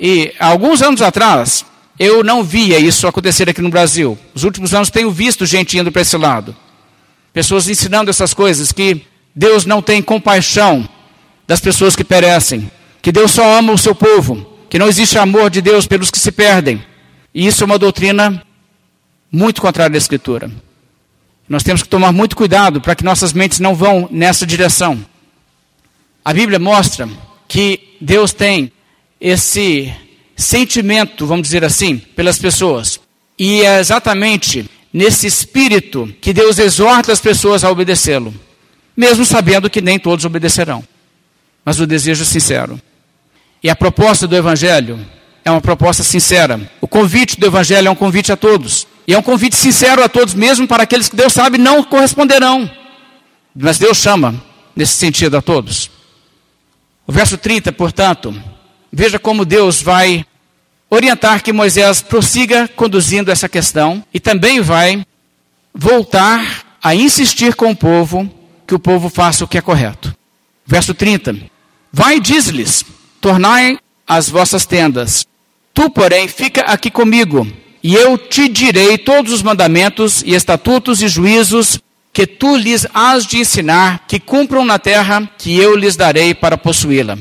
e 0.00 0.32
alguns 0.38 0.80
anos 0.80 1.02
atrás, 1.02 1.64
eu 1.98 2.24
não 2.24 2.42
via 2.42 2.78
isso 2.78 3.06
acontecer 3.06 3.50
aqui 3.50 3.60
no 3.60 3.68
Brasil. 3.68 4.18
Nos 4.34 4.44
últimos 4.44 4.72
anos 4.72 4.88
tenho 4.88 5.10
visto 5.10 5.44
gente 5.44 5.76
indo 5.76 5.92
para 5.92 6.00
esse 6.00 6.16
lado. 6.16 6.56
Pessoas 7.34 7.68
ensinando 7.68 8.08
essas 8.08 8.32
coisas, 8.32 8.72
que 8.72 9.04
Deus 9.34 9.66
não 9.66 9.82
tem 9.82 10.00
compaixão 10.00 10.88
das 11.46 11.60
pessoas 11.60 11.94
que 11.94 12.02
perecem, 12.02 12.70
que 13.02 13.12
Deus 13.12 13.30
só 13.30 13.58
ama 13.58 13.74
o 13.74 13.78
seu 13.78 13.94
povo, 13.94 14.56
que 14.70 14.78
não 14.78 14.88
existe 14.88 15.18
amor 15.18 15.50
de 15.50 15.60
Deus 15.60 15.86
pelos 15.86 16.10
que 16.10 16.18
se 16.18 16.32
perdem. 16.32 16.82
E 17.34 17.46
isso 17.46 17.62
é 17.62 17.66
uma 17.66 17.78
doutrina 17.78 18.42
muito 19.30 19.60
contrária 19.60 19.94
à 19.94 19.98
Escritura. 19.98 20.50
Nós 21.46 21.62
temos 21.62 21.82
que 21.82 21.88
tomar 21.88 22.12
muito 22.12 22.34
cuidado 22.34 22.80
para 22.80 22.94
que 22.94 23.04
nossas 23.04 23.34
mentes 23.34 23.60
não 23.60 23.74
vão 23.74 24.08
nessa 24.10 24.46
direção. 24.46 25.04
A 26.24 26.32
Bíblia 26.32 26.58
mostra 26.58 27.08
que 27.46 27.96
Deus 28.00 28.32
tem 28.32 28.72
esse 29.20 29.92
sentimento, 30.36 31.26
vamos 31.26 31.42
dizer 31.42 31.64
assim, 31.64 31.98
pelas 31.98 32.38
pessoas. 32.38 32.98
E 33.38 33.62
é 33.62 33.78
exatamente 33.78 34.68
nesse 34.92 35.26
espírito 35.26 36.12
que 36.20 36.32
Deus 36.32 36.58
exorta 36.58 37.12
as 37.12 37.20
pessoas 37.20 37.62
a 37.62 37.70
obedecê-lo, 37.70 38.34
mesmo 38.96 39.24
sabendo 39.24 39.70
que 39.70 39.80
nem 39.80 39.98
todos 39.98 40.24
obedecerão. 40.24 40.82
Mas 41.64 41.78
o 41.78 41.86
desejo 41.86 42.22
é 42.22 42.26
sincero. 42.26 42.80
E 43.62 43.68
a 43.68 43.76
proposta 43.76 44.26
do 44.26 44.36
Evangelho 44.36 44.98
é 45.44 45.50
uma 45.50 45.60
proposta 45.60 46.02
sincera. 46.02 46.60
O 46.80 46.88
convite 46.88 47.38
do 47.38 47.46
Evangelho 47.46 47.88
é 47.88 47.90
um 47.90 47.96
convite 47.96 48.32
a 48.32 48.36
todos. 48.36 48.86
E 49.06 49.12
é 49.12 49.18
um 49.18 49.22
convite 49.22 49.56
sincero 49.56 50.02
a 50.02 50.08
todos, 50.08 50.34
mesmo 50.34 50.66
para 50.66 50.84
aqueles 50.84 51.08
que 51.08 51.16
Deus 51.16 51.32
sabe 51.32 51.58
não 51.58 51.82
corresponderão. 51.82 52.70
Mas 53.54 53.78
Deus 53.78 53.98
chama, 53.98 54.42
nesse 54.74 54.94
sentido, 54.94 55.36
a 55.36 55.42
todos. 55.42 55.90
O 57.06 57.12
verso 57.12 57.36
30, 57.36 57.72
portanto, 57.72 58.34
Veja 58.92 59.18
como 59.18 59.44
Deus 59.44 59.80
vai 59.80 60.24
orientar 60.88 61.42
que 61.42 61.52
Moisés 61.52 62.02
prossiga 62.02 62.68
conduzindo 62.68 63.30
essa 63.30 63.48
questão 63.48 64.04
e 64.12 64.18
também 64.18 64.60
vai 64.60 65.04
voltar 65.72 66.78
a 66.82 66.94
insistir 66.94 67.54
com 67.54 67.70
o 67.70 67.76
povo 67.76 68.28
que 68.66 68.74
o 68.74 68.78
povo 68.78 69.08
faça 69.08 69.44
o 69.44 69.48
que 69.48 69.58
é 69.58 69.60
correto. 69.60 70.14
Verso 70.66 70.94
30. 70.94 71.36
Vai 71.92 72.20
diz-lhes: 72.20 72.84
Tornai 73.20 73.78
as 74.06 74.28
vossas 74.28 74.66
tendas. 74.66 75.26
Tu, 75.72 75.88
porém, 75.90 76.26
fica 76.26 76.62
aqui 76.62 76.90
comigo, 76.90 77.46
e 77.82 77.94
eu 77.94 78.18
te 78.18 78.48
direi 78.48 78.98
todos 78.98 79.32
os 79.32 79.42
mandamentos 79.42 80.22
e 80.26 80.34
estatutos 80.34 81.00
e 81.00 81.08
juízos 81.08 81.78
que 82.12 82.26
tu 82.26 82.56
lhes 82.56 82.86
has 82.92 83.24
de 83.24 83.38
ensinar, 83.38 84.04
que 84.08 84.18
cumpram 84.18 84.64
na 84.64 84.78
terra 84.78 85.30
que 85.38 85.56
eu 85.56 85.76
lhes 85.76 85.94
darei 85.96 86.34
para 86.34 86.58
possuí-la. 86.58 87.16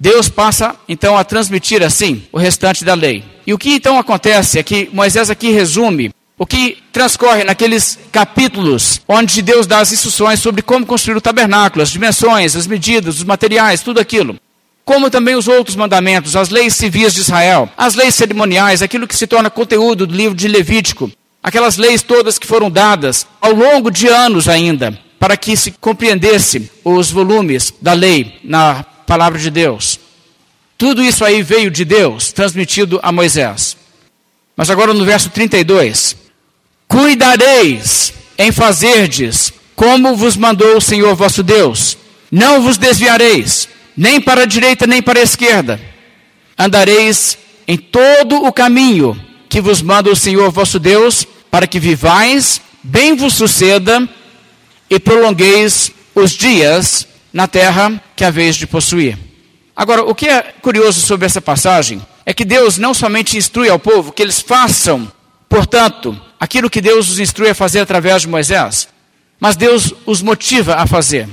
Deus 0.00 0.30
passa 0.30 0.74
então 0.88 1.14
a 1.18 1.22
transmitir 1.22 1.82
assim 1.82 2.22
o 2.32 2.38
restante 2.38 2.86
da 2.86 2.94
lei. 2.94 3.22
E 3.46 3.52
o 3.52 3.58
que 3.58 3.74
então 3.74 3.98
acontece 3.98 4.58
é 4.58 4.62
que 4.62 4.88
Moisés 4.94 5.28
aqui 5.28 5.50
resume 5.50 6.10
o 6.38 6.46
que 6.46 6.78
transcorre 6.90 7.44
naqueles 7.44 7.98
capítulos 8.10 9.02
onde 9.06 9.42
Deus 9.42 9.66
dá 9.66 9.80
as 9.80 9.92
instruções 9.92 10.40
sobre 10.40 10.62
como 10.62 10.86
construir 10.86 11.18
o 11.18 11.20
tabernáculo, 11.20 11.82
as 11.82 11.90
dimensões, 11.90 12.56
as 12.56 12.66
medidas, 12.66 13.18
os 13.18 13.24
materiais, 13.24 13.82
tudo 13.82 14.00
aquilo. 14.00 14.38
Como 14.86 15.10
também 15.10 15.36
os 15.36 15.46
outros 15.46 15.76
mandamentos, 15.76 16.34
as 16.34 16.48
leis 16.48 16.74
civis 16.74 17.12
de 17.12 17.20
Israel, 17.20 17.68
as 17.76 17.94
leis 17.94 18.14
cerimoniais, 18.14 18.80
aquilo 18.80 19.06
que 19.06 19.14
se 19.14 19.26
torna 19.26 19.50
conteúdo 19.50 20.06
do 20.06 20.16
livro 20.16 20.34
de 20.34 20.48
Levítico, 20.48 21.12
aquelas 21.42 21.76
leis 21.76 22.02
todas 22.02 22.38
que 22.38 22.46
foram 22.46 22.70
dadas 22.70 23.26
ao 23.38 23.52
longo 23.52 23.90
de 23.90 24.08
anos 24.08 24.48
ainda, 24.48 24.98
para 25.18 25.36
que 25.36 25.54
se 25.58 25.72
compreendesse 25.72 26.70
os 26.82 27.10
volumes 27.10 27.74
da 27.82 27.92
lei 27.92 28.40
na 28.42 28.82
palavra 29.10 29.40
de 29.40 29.50
Deus. 29.50 29.98
Tudo 30.78 31.02
isso 31.02 31.24
aí 31.24 31.42
veio 31.42 31.68
de 31.68 31.84
Deus, 31.84 32.30
transmitido 32.30 33.00
a 33.02 33.10
Moisés. 33.10 33.76
Mas 34.56 34.70
agora 34.70 34.94
no 34.94 35.04
verso 35.04 35.28
32, 35.30 36.14
Cuidareis 36.86 38.12
em 38.38 38.52
fazerdes 38.52 39.52
como 39.74 40.14
vos 40.14 40.36
mandou 40.36 40.76
o 40.76 40.80
Senhor 40.80 41.16
vosso 41.16 41.42
Deus. 41.42 41.98
Não 42.30 42.62
vos 42.62 42.78
desviareis, 42.78 43.68
nem 43.96 44.20
para 44.20 44.42
a 44.42 44.46
direita 44.46 44.86
nem 44.86 45.02
para 45.02 45.18
a 45.18 45.24
esquerda. 45.24 45.80
Andareis 46.56 47.36
em 47.66 47.76
todo 47.76 48.44
o 48.44 48.52
caminho 48.52 49.20
que 49.48 49.60
vos 49.60 49.82
manda 49.82 50.08
o 50.08 50.14
Senhor 50.14 50.52
vosso 50.52 50.78
Deus, 50.78 51.26
para 51.50 51.66
que 51.66 51.80
vivais, 51.80 52.60
bem 52.80 53.16
vos 53.16 53.34
suceda 53.34 54.08
e 54.88 55.00
prolongueis 55.00 55.90
os 56.14 56.30
dias 56.30 57.09
na 57.32 57.46
terra 57.46 58.02
que 58.16 58.24
haveis 58.24 58.56
de 58.56 58.66
possuir. 58.66 59.18
Agora, 59.74 60.02
o 60.04 60.14
que 60.14 60.28
é 60.28 60.42
curioso 60.60 61.00
sobre 61.00 61.26
essa 61.26 61.40
passagem 61.40 62.02
é 62.26 62.34
que 62.34 62.44
Deus 62.44 62.76
não 62.76 62.92
somente 62.92 63.36
instrui 63.36 63.68
ao 63.68 63.78
povo 63.78 64.12
que 64.12 64.22
eles 64.22 64.40
façam, 64.40 65.10
portanto, 65.48 66.18
aquilo 66.38 66.70
que 66.70 66.80
Deus 66.80 67.08
os 67.10 67.18
instrui 67.18 67.50
a 67.50 67.54
fazer 67.54 67.80
através 67.80 68.22
de 68.22 68.28
Moisés, 68.28 68.88
mas 69.38 69.56
Deus 69.56 69.94
os 70.04 70.20
motiva 70.20 70.76
a 70.76 70.86
fazer. 70.86 71.28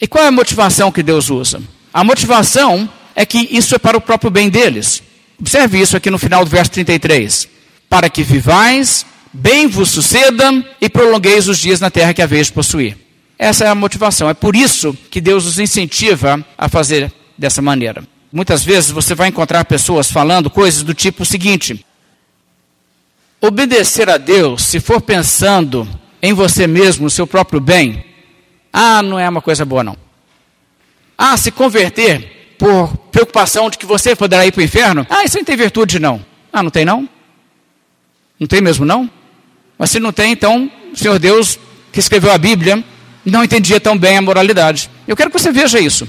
E 0.00 0.06
qual 0.06 0.24
é 0.24 0.28
a 0.28 0.32
motivação 0.32 0.92
que 0.92 1.02
Deus 1.02 1.30
usa? 1.30 1.62
A 1.92 2.04
motivação 2.04 2.88
é 3.14 3.24
que 3.24 3.48
isso 3.50 3.74
é 3.74 3.78
para 3.78 3.96
o 3.96 4.00
próprio 4.00 4.30
bem 4.30 4.50
deles. 4.50 5.02
Observe 5.40 5.80
isso 5.80 5.96
aqui 5.96 6.10
no 6.10 6.18
final 6.18 6.44
do 6.44 6.50
verso 6.50 6.70
33. 6.72 7.48
Para 7.88 8.10
que 8.10 8.22
vivais, 8.22 9.06
bem 9.32 9.66
vos 9.66 9.88
suceda 9.88 10.52
e 10.80 10.88
prolongueis 10.88 11.48
os 11.48 11.58
dias 11.58 11.80
na 11.80 11.90
terra 11.90 12.12
que 12.12 12.20
haveis 12.20 12.48
de 12.48 12.52
possuir. 12.52 13.05
Essa 13.38 13.64
é 13.64 13.68
a 13.68 13.74
motivação. 13.74 14.28
É 14.28 14.34
por 14.34 14.56
isso 14.56 14.96
que 15.10 15.20
Deus 15.20 15.44
os 15.46 15.58
incentiva 15.58 16.44
a 16.56 16.68
fazer 16.68 17.12
dessa 17.36 17.60
maneira. 17.60 18.02
Muitas 18.32 18.64
vezes 18.64 18.90
você 18.90 19.14
vai 19.14 19.28
encontrar 19.28 19.64
pessoas 19.64 20.10
falando 20.10 20.50
coisas 20.50 20.82
do 20.82 20.94
tipo 20.94 21.24
seguinte: 21.24 21.84
Obedecer 23.40 24.08
a 24.08 24.16
Deus, 24.16 24.62
se 24.64 24.80
for 24.80 25.00
pensando 25.00 25.88
em 26.22 26.32
você 26.32 26.66
mesmo, 26.66 27.04
no 27.04 27.10
seu 27.10 27.26
próprio 27.26 27.60
bem, 27.60 28.04
ah, 28.72 29.02
não 29.02 29.18
é 29.18 29.28
uma 29.28 29.42
coisa 29.42 29.64
boa, 29.64 29.84
não. 29.84 29.96
Ah, 31.16 31.36
se 31.36 31.50
converter 31.50 32.56
por 32.58 32.96
preocupação 33.12 33.70
de 33.70 33.78
que 33.78 33.86
você 33.86 34.16
poderá 34.16 34.46
ir 34.46 34.52
para 34.52 34.60
o 34.60 34.64
inferno, 34.64 35.06
ah, 35.08 35.24
isso 35.24 35.36
não 35.36 35.44
tem 35.44 35.56
virtude, 35.56 35.98
não. 35.98 36.24
Ah, 36.52 36.62
não 36.62 36.70
tem, 36.70 36.84
não? 36.84 37.08
Não 38.40 38.46
tem 38.46 38.60
mesmo, 38.60 38.84
não? 38.84 39.10
Mas 39.78 39.90
se 39.90 40.00
não 40.00 40.12
tem, 40.12 40.32
então, 40.32 40.70
o 40.92 40.96
Senhor 40.96 41.18
Deus, 41.18 41.58
que 41.92 42.00
escreveu 42.00 42.32
a 42.32 42.38
Bíblia, 42.38 42.82
não 43.30 43.44
entendia 43.44 43.80
tão 43.80 43.96
bem 43.96 44.16
a 44.16 44.22
moralidade. 44.22 44.90
Eu 45.06 45.16
quero 45.16 45.30
que 45.30 45.38
você 45.38 45.50
veja 45.52 45.78
isso. 45.78 46.08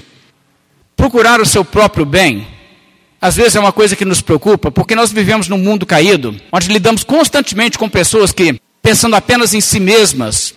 Procurar 0.95 1.41
o 1.41 1.45
seu 1.45 1.65
próprio 1.65 2.05
bem 2.05 2.47
às 3.19 3.35
vezes 3.35 3.55
é 3.55 3.59
uma 3.59 3.71
coisa 3.71 3.95
que 3.95 4.05
nos 4.05 4.21
preocupa, 4.21 4.71
porque 4.71 4.95
nós 4.95 5.11
vivemos 5.11 5.47
num 5.47 5.57
mundo 5.57 5.85
caído, 5.85 6.39
onde 6.51 6.67
lidamos 6.67 7.03
constantemente 7.03 7.77
com 7.77 7.89
pessoas 7.89 8.31
que, 8.31 8.61
pensando 8.81 9.15
apenas 9.15 9.55
em 9.55 9.61
si 9.61 9.79
mesmas, 9.79 10.53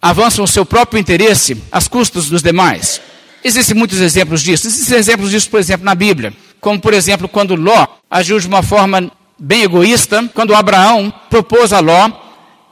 avançam 0.00 0.44
o 0.44 0.48
seu 0.48 0.64
próprio 0.64 1.00
interesse 1.00 1.60
às 1.72 1.88
custas 1.88 2.28
dos 2.28 2.42
demais. 2.42 3.00
Existem 3.42 3.76
muitos 3.76 4.00
exemplos 4.00 4.40
disso. 4.40 4.68
Existem 4.68 4.98
exemplos 4.98 5.30
disso, 5.30 5.50
por 5.50 5.58
exemplo, 5.58 5.84
na 5.84 5.94
Bíblia. 5.94 6.32
Como, 6.60 6.80
por 6.80 6.94
exemplo, 6.94 7.28
quando 7.28 7.56
Ló 7.56 7.86
agiu 8.08 8.38
de 8.38 8.46
uma 8.46 8.62
forma 8.62 9.10
bem 9.38 9.62
egoísta, 9.62 10.30
quando 10.34 10.54
Abraão 10.54 11.12
propôs 11.28 11.72
a 11.72 11.80
Ló: 11.80 12.10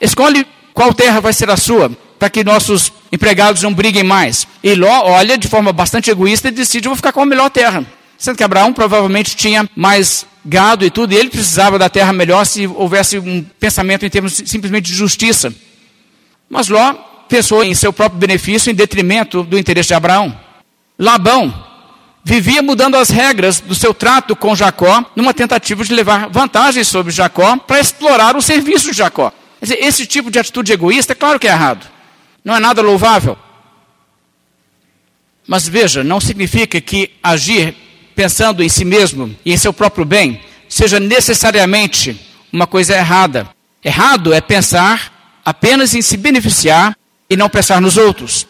escolhe 0.00 0.46
qual 0.72 0.94
terra 0.94 1.20
vai 1.20 1.32
ser 1.32 1.50
a 1.50 1.56
sua, 1.56 1.90
para 2.18 2.30
que 2.30 2.44
nossos 2.44 2.92
empregados 3.12 3.62
não 3.62 3.72
briguem 3.72 4.02
mais. 4.02 4.46
E 4.62 4.74
Ló 4.74 5.02
olha 5.04 5.36
de 5.36 5.48
forma 5.48 5.72
bastante 5.72 6.10
egoísta 6.10 6.48
e 6.48 6.50
decide: 6.50 6.88
vou 6.88 6.96
ficar 6.96 7.12
com 7.12 7.22
a 7.22 7.26
melhor 7.26 7.50
terra. 7.50 7.84
Sendo 8.18 8.36
que 8.36 8.44
Abraão 8.44 8.72
provavelmente 8.72 9.36
tinha 9.36 9.68
mais 9.76 10.26
gado 10.44 10.84
e 10.84 10.90
tudo, 10.90 11.12
e 11.12 11.16
ele 11.16 11.28
precisava 11.28 11.78
da 11.78 11.88
terra 11.88 12.12
melhor 12.12 12.44
se 12.46 12.66
houvesse 12.66 13.18
um 13.18 13.44
pensamento 13.60 14.06
em 14.06 14.10
termos 14.10 14.42
simplesmente 14.46 14.86
de 14.86 14.94
justiça. 14.94 15.52
Mas 16.48 16.68
Ló 16.68 16.94
pensou 17.28 17.62
em 17.64 17.74
seu 17.74 17.92
próprio 17.92 18.18
benefício 18.18 18.70
em 18.70 18.74
detrimento 18.74 19.42
do 19.42 19.58
interesse 19.58 19.88
de 19.88 19.94
Abraão. 19.94 20.38
Labão 20.98 21.52
vivia 22.24 22.62
mudando 22.62 22.96
as 22.96 23.10
regras 23.10 23.60
do 23.60 23.74
seu 23.74 23.92
trato 23.92 24.34
com 24.34 24.56
Jacó, 24.56 25.04
numa 25.14 25.34
tentativa 25.34 25.84
de 25.84 25.94
levar 25.94 26.28
vantagens 26.28 26.88
sobre 26.88 27.12
Jacó 27.12 27.56
para 27.56 27.78
explorar 27.78 28.36
o 28.36 28.42
serviço 28.42 28.90
de 28.90 28.96
Jacó. 28.96 29.32
Esse 29.60 30.06
tipo 30.06 30.30
de 30.30 30.38
atitude 30.38 30.72
egoísta, 30.72 31.12
é 31.12 31.16
claro 31.16 31.38
que 31.38 31.46
é 31.46 31.50
errado. 31.50 31.86
Não 32.46 32.54
é 32.54 32.60
nada 32.60 32.80
louvável. 32.80 33.36
Mas 35.48 35.66
veja, 35.66 36.04
não 36.04 36.20
significa 36.20 36.80
que 36.80 37.10
agir 37.20 37.74
pensando 38.14 38.62
em 38.62 38.68
si 38.68 38.84
mesmo 38.84 39.34
e 39.44 39.52
em 39.52 39.56
seu 39.56 39.72
próprio 39.72 40.04
bem, 40.04 40.40
seja 40.68 41.00
necessariamente 41.00 42.16
uma 42.52 42.64
coisa 42.64 42.94
errada. 42.94 43.48
Errado 43.84 44.32
é 44.32 44.40
pensar 44.40 45.40
apenas 45.44 45.92
em 45.92 46.00
se 46.00 46.16
beneficiar 46.16 46.96
e 47.28 47.36
não 47.36 47.48
pensar 47.48 47.80
nos 47.80 47.96
outros. 47.96 48.46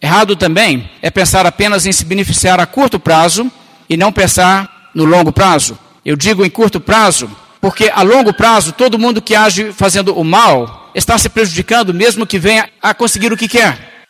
Errado 0.00 0.36
também 0.36 0.88
é 1.02 1.10
pensar 1.10 1.44
apenas 1.44 1.84
em 1.84 1.90
se 1.90 2.04
beneficiar 2.04 2.60
a 2.60 2.66
curto 2.66 3.00
prazo 3.00 3.50
e 3.90 3.96
não 3.96 4.12
pensar 4.12 4.90
no 4.94 5.04
longo 5.04 5.32
prazo. 5.32 5.76
Eu 6.04 6.14
digo 6.14 6.46
em 6.46 6.50
curto 6.50 6.80
prazo 6.80 7.28
porque 7.62 7.88
a 7.94 8.02
longo 8.02 8.34
prazo 8.34 8.72
todo 8.72 8.98
mundo 8.98 9.22
que 9.22 9.36
age 9.36 9.72
fazendo 9.72 10.18
o 10.18 10.24
mal 10.24 10.90
está 10.96 11.16
se 11.16 11.28
prejudicando 11.28 11.94
mesmo 11.94 12.26
que 12.26 12.36
venha 12.36 12.68
a 12.82 12.92
conseguir 12.92 13.32
o 13.32 13.36
que 13.36 13.46
quer. 13.46 14.06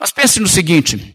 Mas 0.00 0.10
pense 0.10 0.40
no 0.40 0.48
seguinte: 0.48 1.14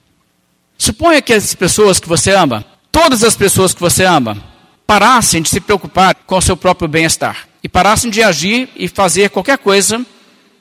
Suponha 0.77 1.19
que 1.19 1.33
as 1.33 1.55
pessoas 1.55 1.99
que 1.99 2.07
você 2.07 2.31
ama, 2.31 2.63
todas 2.91 3.23
as 3.23 3.35
pessoas 3.35 3.73
que 3.73 3.81
você 3.81 4.05
ama, 4.05 4.37
parassem 4.85 5.41
de 5.41 5.49
se 5.49 5.59
preocupar 5.59 6.13
com 6.13 6.37
o 6.37 6.41
seu 6.41 6.55
próprio 6.55 6.87
bem-estar 6.87 7.47
e 7.63 7.67
parassem 7.67 8.11
de 8.11 8.21
agir 8.21 8.69
e 8.75 8.87
fazer 8.87 9.31
qualquer 9.31 9.57
coisa 9.57 10.05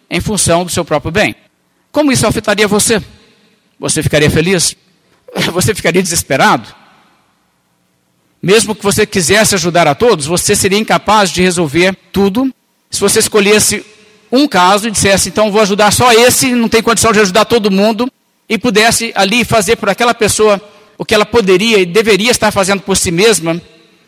em 0.08 0.20
função 0.20 0.64
do 0.64 0.70
seu 0.70 0.84
próprio 0.84 1.12
bem. 1.12 1.36
Como 1.92 2.10
isso 2.10 2.26
afetaria 2.26 2.66
você? 2.66 3.02
Você 3.78 4.02
ficaria 4.02 4.30
feliz? 4.30 4.74
Você 5.52 5.74
ficaria 5.74 6.02
desesperado? 6.02 6.66
Mesmo 8.42 8.74
que 8.74 8.82
você 8.82 9.04
quisesse 9.04 9.54
ajudar 9.54 9.88
a 9.88 9.94
todos, 9.94 10.26
você 10.26 10.54
seria 10.54 10.78
incapaz 10.78 11.30
de 11.30 11.42
resolver 11.42 11.96
tudo 12.12 12.52
se 12.90 13.00
você 13.00 13.18
escolhesse 13.18 13.84
um 14.30 14.46
caso 14.46 14.88
e 14.88 14.90
dissesse, 14.90 15.28
então 15.28 15.50
vou 15.50 15.60
ajudar 15.60 15.90
só 15.92 16.12
esse, 16.12 16.54
não 16.54 16.68
tem 16.68 16.82
condição 16.82 17.12
de 17.12 17.20
ajudar 17.20 17.44
todo 17.44 17.70
mundo, 17.70 18.10
e 18.48 18.58
pudesse 18.58 19.12
ali 19.14 19.44
fazer 19.44 19.76
por 19.76 19.88
aquela 19.88 20.14
pessoa 20.14 20.60
o 20.96 21.04
que 21.04 21.14
ela 21.14 21.26
poderia 21.26 21.78
e 21.78 21.86
deveria 21.86 22.30
estar 22.30 22.50
fazendo 22.50 22.80
por 22.82 22.96
si 22.96 23.10
mesma, 23.10 23.60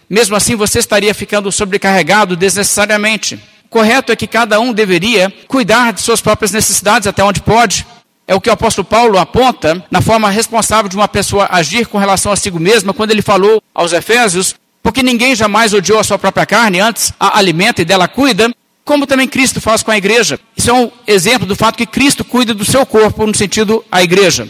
mesmo 0.08 0.34
assim 0.34 0.56
você 0.56 0.78
estaria 0.78 1.14
ficando 1.14 1.52
sobrecarregado 1.52 2.36
desnecessariamente. 2.36 3.36
O 3.66 3.68
correto 3.68 4.10
é 4.10 4.16
que 4.16 4.26
cada 4.26 4.58
um 4.58 4.72
deveria 4.72 5.32
cuidar 5.46 5.92
de 5.92 6.00
suas 6.00 6.20
próprias 6.20 6.50
necessidades 6.50 7.06
até 7.06 7.22
onde 7.22 7.40
pode. 7.40 7.86
É 8.30 8.34
o 8.36 8.40
que 8.40 8.48
o 8.48 8.52
apóstolo 8.52 8.84
Paulo 8.84 9.18
aponta 9.18 9.84
na 9.90 10.00
forma 10.00 10.30
responsável 10.30 10.88
de 10.88 10.94
uma 10.94 11.08
pessoa 11.08 11.48
agir 11.50 11.88
com 11.88 11.98
relação 11.98 12.30
a 12.30 12.36
si 12.36 12.48
mesma, 12.52 12.94
quando 12.94 13.10
ele 13.10 13.22
falou 13.22 13.60
aos 13.74 13.92
Efésios, 13.92 14.54
porque 14.84 15.02
ninguém 15.02 15.34
jamais 15.34 15.74
odiou 15.74 15.98
a 15.98 16.04
sua 16.04 16.16
própria 16.16 16.46
carne, 16.46 16.78
antes 16.78 17.12
a 17.18 17.36
alimenta 17.36 17.82
e 17.82 17.84
dela 17.84 18.06
cuida, 18.06 18.54
como 18.84 19.04
também 19.04 19.26
Cristo 19.26 19.60
faz 19.60 19.82
com 19.82 19.90
a 19.90 19.96
igreja. 19.96 20.38
Isso 20.56 20.70
é 20.70 20.72
um 20.72 20.92
exemplo 21.08 21.44
do 21.44 21.56
fato 21.56 21.76
que 21.76 21.84
Cristo 21.84 22.24
cuida 22.24 22.54
do 22.54 22.64
seu 22.64 22.86
corpo, 22.86 23.26
no 23.26 23.34
sentido 23.34 23.84
a 23.90 24.00
igreja. 24.00 24.48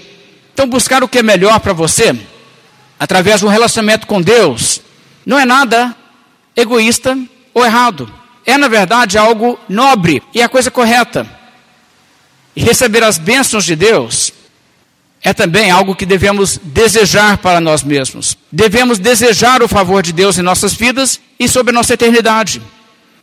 Então, 0.53 0.68
buscar 0.68 1.03
o 1.03 1.09
que 1.09 1.20
é 1.20 1.22
melhor 1.22 1.59
para 1.59 1.72
você, 1.72 2.14
através 2.99 3.41
de 3.41 3.47
um 3.47 3.49
relacionamento 3.49 4.07
com 4.07 4.20
Deus, 4.20 4.83
não 5.24 5.39
é 5.39 5.47
nada 5.47 5.97
egoísta 6.55 7.16
ou 7.55 7.64
errado. 7.64 8.12
É, 8.45 8.59
na 8.59 8.68
verdade, 8.68 9.16
algo 9.16 9.59
nobre 9.66 10.22
e 10.35 10.43
a 10.43 10.51
coisa 10.51 10.70
correta. 10.70 11.39
E 12.55 12.62
receber 12.62 13.03
as 13.03 13.18
bênçãos 13.18 13.64
de 13.64 13.76
Deus 13.76 14.32
é 15.22 15.32
também 15.32 15.70
algo 15.70 15.94
que 15.94 16.07
devemos 16.07 16.59
desejar 16.62 17.38
para 17.38 17.61
nós 17.61 17.82
mesmos. 17.82 18.36
Devemos 18.51 18.98
desejar 18.98 19.62
o 19.62 19.68
favor 19.68 20.03
de 20.03 20.12
Deus 20.12 20.38
em 20.38 20.42
nossas 20.42 20.72
vidas 20.72 21.20
e 21.38 21.48
sobre 21.48 21.70
a 21.70 21.74
nossa 21.74 21.94
eternidade. 21.94 22.61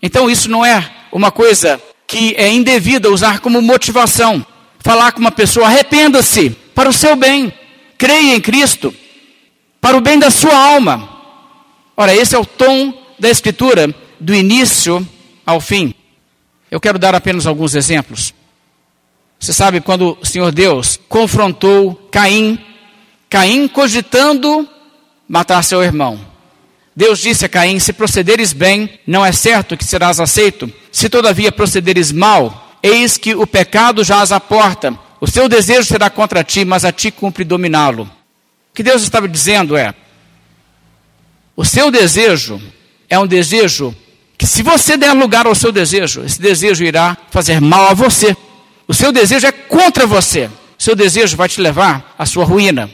Então, 0.01 0.29
isso 0.29 0.49
não 0.49 0.63
é 0.63 0.89
uma 1.11 1.31
coisa 1.31 1.81
que 2.05 2.35
é 2.35 2.47
indevida 2.49 3.11
usar 3.11 3.39
como 3.39 3.61
motivação. 3.61 4.45
Falar 4.79 5.11
com 5.11 5.19
uma 5.19 5.31
pessoa, 5.31 5.65
arrependa-se 5.65 6.51
para 6.73 6.87
o 6.87 6.93
seu 6.93 7.15
bem, 7.15 7.51
creia 7.97 8.35
em 8.35 8.39
Cristo, 8.39 8.93
para 9.81 9.97
o 9.97 10.01
bem 10.01 10.19
da 10.19 10.29
sua 10.29 10.55
alma. 10.55 11.09
Ora, 11.95 12.15
esse 12.15 12.35
é 12.35 12.39
o 12.39 12.45
tom 12.45 12.93
da 13.17 13.29
Escritura, 13.29 13.93
do 14.19 14.33
início 14.33 15.05
ao 15.45 15.59
fim. 15.59 15.93
Eu 16.69 16.79
quero 16.79 16.99
dar 16.99 17.15
apenas 17.15 17.47
alguns 17.47 17.73
exemplos. 17.73 18.33
Você 19.39 19.53
sabe 19.53 19.81
quando 19.81 20.17
o 20.19 20.25
Senhor 20.25 20.51
Deus 20.51 20.99
confrontou 21.07 21.95
Caim, 22.11 22.59
Caim 23.29 23.67
cogitando 23.67 24.67
matar 25.27 25.63
seu 25.63 25.83
irmão. 25.83 26.19
Deus 26.95 27.19
disse 27.19 27.45
a 27.45 27.49
Caim: 27.49 27.79
Se 27.79 27.93
procederes 27.93 28.53
bem, 28.53 28.99
não 29.05 29.25
é 29.25 29.31
certo 29.31 29.77
que 29.77 29.85
serás 29.85 30.19
aceito. 30.19 30.71
Se 30.91 31.07
todavia 31.09 31.51
procederes 31.51 32.11
mal, 32.11 32.79
eis 32.81 33.17
que 33.17 33.35
o 33.35 33.45
pecado 33.45 34.03
jaz 34.03 34.31
à 34.31 34.39
porta. 34.39 34.97
O 35.19 35.27
seu 35.27 35.47
desejo 35.47 35.87
será 35.87 36.09
contra 36.09 36.43
ti, 36.43 36.65
mas 36.65 36.85
a 36.85 36.91
ti 36.91 37.11
cumpre 37.11 37.43
dominá-lo. 37.43 38.03
O 38.71 38.75
que 38.75 38.81
Deus 38.81 39.03
estava 39.03 39.27
dizendo 39.27 39.77
é: 39.77 39.93
o 41.55 41.65
seu 41.65 41.91
desejo 41.91 42.61
é 43.09 43.17
um 43.17 43.27
desejo 43.27 43.95
que, 44.37 44.45
se 44.47 44.61
você 44.63 44.97
der 44.97 45.13
lugar 45.13 45.45
ao 45.45 45.55
seu 45.55 45.71
desejo, 45.71 46.23
esse 46.23 46.41
desejo 46.41 46.83
irá 46.83 47.17
fazer 47.29 47.59
mal 47.59 47.89
a 47.89 47.93
você. 47.93 48.35
O 48.87 48.93
seu 48.93 49.11
desejo 49.11 49.45
é 49.45 49.51
contra 49.51 50.07
você. 50.07 50.45
O 50.79 50.83
seu 50.83 50.95
desejo 50.95 51.35
vai 51.35 51.49
te 51.49 51.59
levar 51.59 52.15
à 52.17 52.25
sua 52.25 52.45
ruína. 52.45 52.89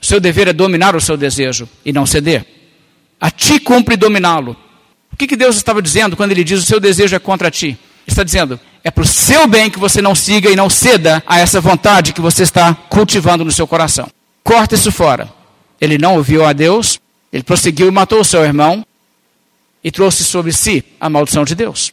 O 0.00 0.04
seu 0.04 0.18
dever 0.18 0.48
é 0.48 0.52
dominar 0.52 0.96
o 0.96 1.00
seu 1.00 1.16
desejo 1.16 1.68
e 1.84 1.92
não 1.92 2.04
ceder. 2.04 2.44
A 3.20 3.30
ti 3.30 3.60
cumpre 3.60 3.96
dominá-lo. 3.96 4.56
O 5.12 5.16
que, 5.16 5.26
que 5.26 5.36
Deus 5.36 5.56
estava 5.56 5.80
dizendo 5.80 6.16
quando 6.16 6.32
ele 6.32 6.44
diz 6.44 6.60
o 6.60 6.66
seu 6.66 6.80
desejo 6.80 7.14
é 7.14 7.18
contra 7.18 7.50
ti? 7.50 7.66
Ele 7.66 7.78
está 8.08 8.22
dizendo, 8.22 8.60
é 8.84 8.90
para 8.90 9.02
o 9.02 9.06
seu 9.06 9.46
bem 9.46 9.70
que 9.70 9.78
você 9.78 10.02
não 10.02 10.14
siga 10.14 10.50
e 10.50 10.56
não 10.56 10.68
ceda 10.68 11.22
a 11.26 11.38
essa 11.38 11.60
vontade 11.60 12.12
que 12.12 12.20
você 12.20 12.42
está 12.42 12.74
cultivando 12.88 13.44
no 13.44 13.50
seu 13.50 13.66
coração. 13.66 14.08
Corta 14.44 14.74
isso 14.74 14.92
fora. 14.92 15.28
Ele 15.80 15.98
não 15.98 16.16
ouviu 16.16 16.44
a 16.44 16.52
Deus, 16.52 17.00
ele 17.32 17.42
prosseguiu 17.42 17.88
e 17.88 17.90
matou 17.90 18.20
o 18.20 18.24
seu 18.24 18.44
irmão 18.44 18.86
e 19.82 19.90
trouxe 19.90 20.22
sobre 20.24 20.52
si 20.52 20.84
a 21.00 21.08
maldição 21.10 21.44
de 21.44 21.54
Deus. 21.54 21.92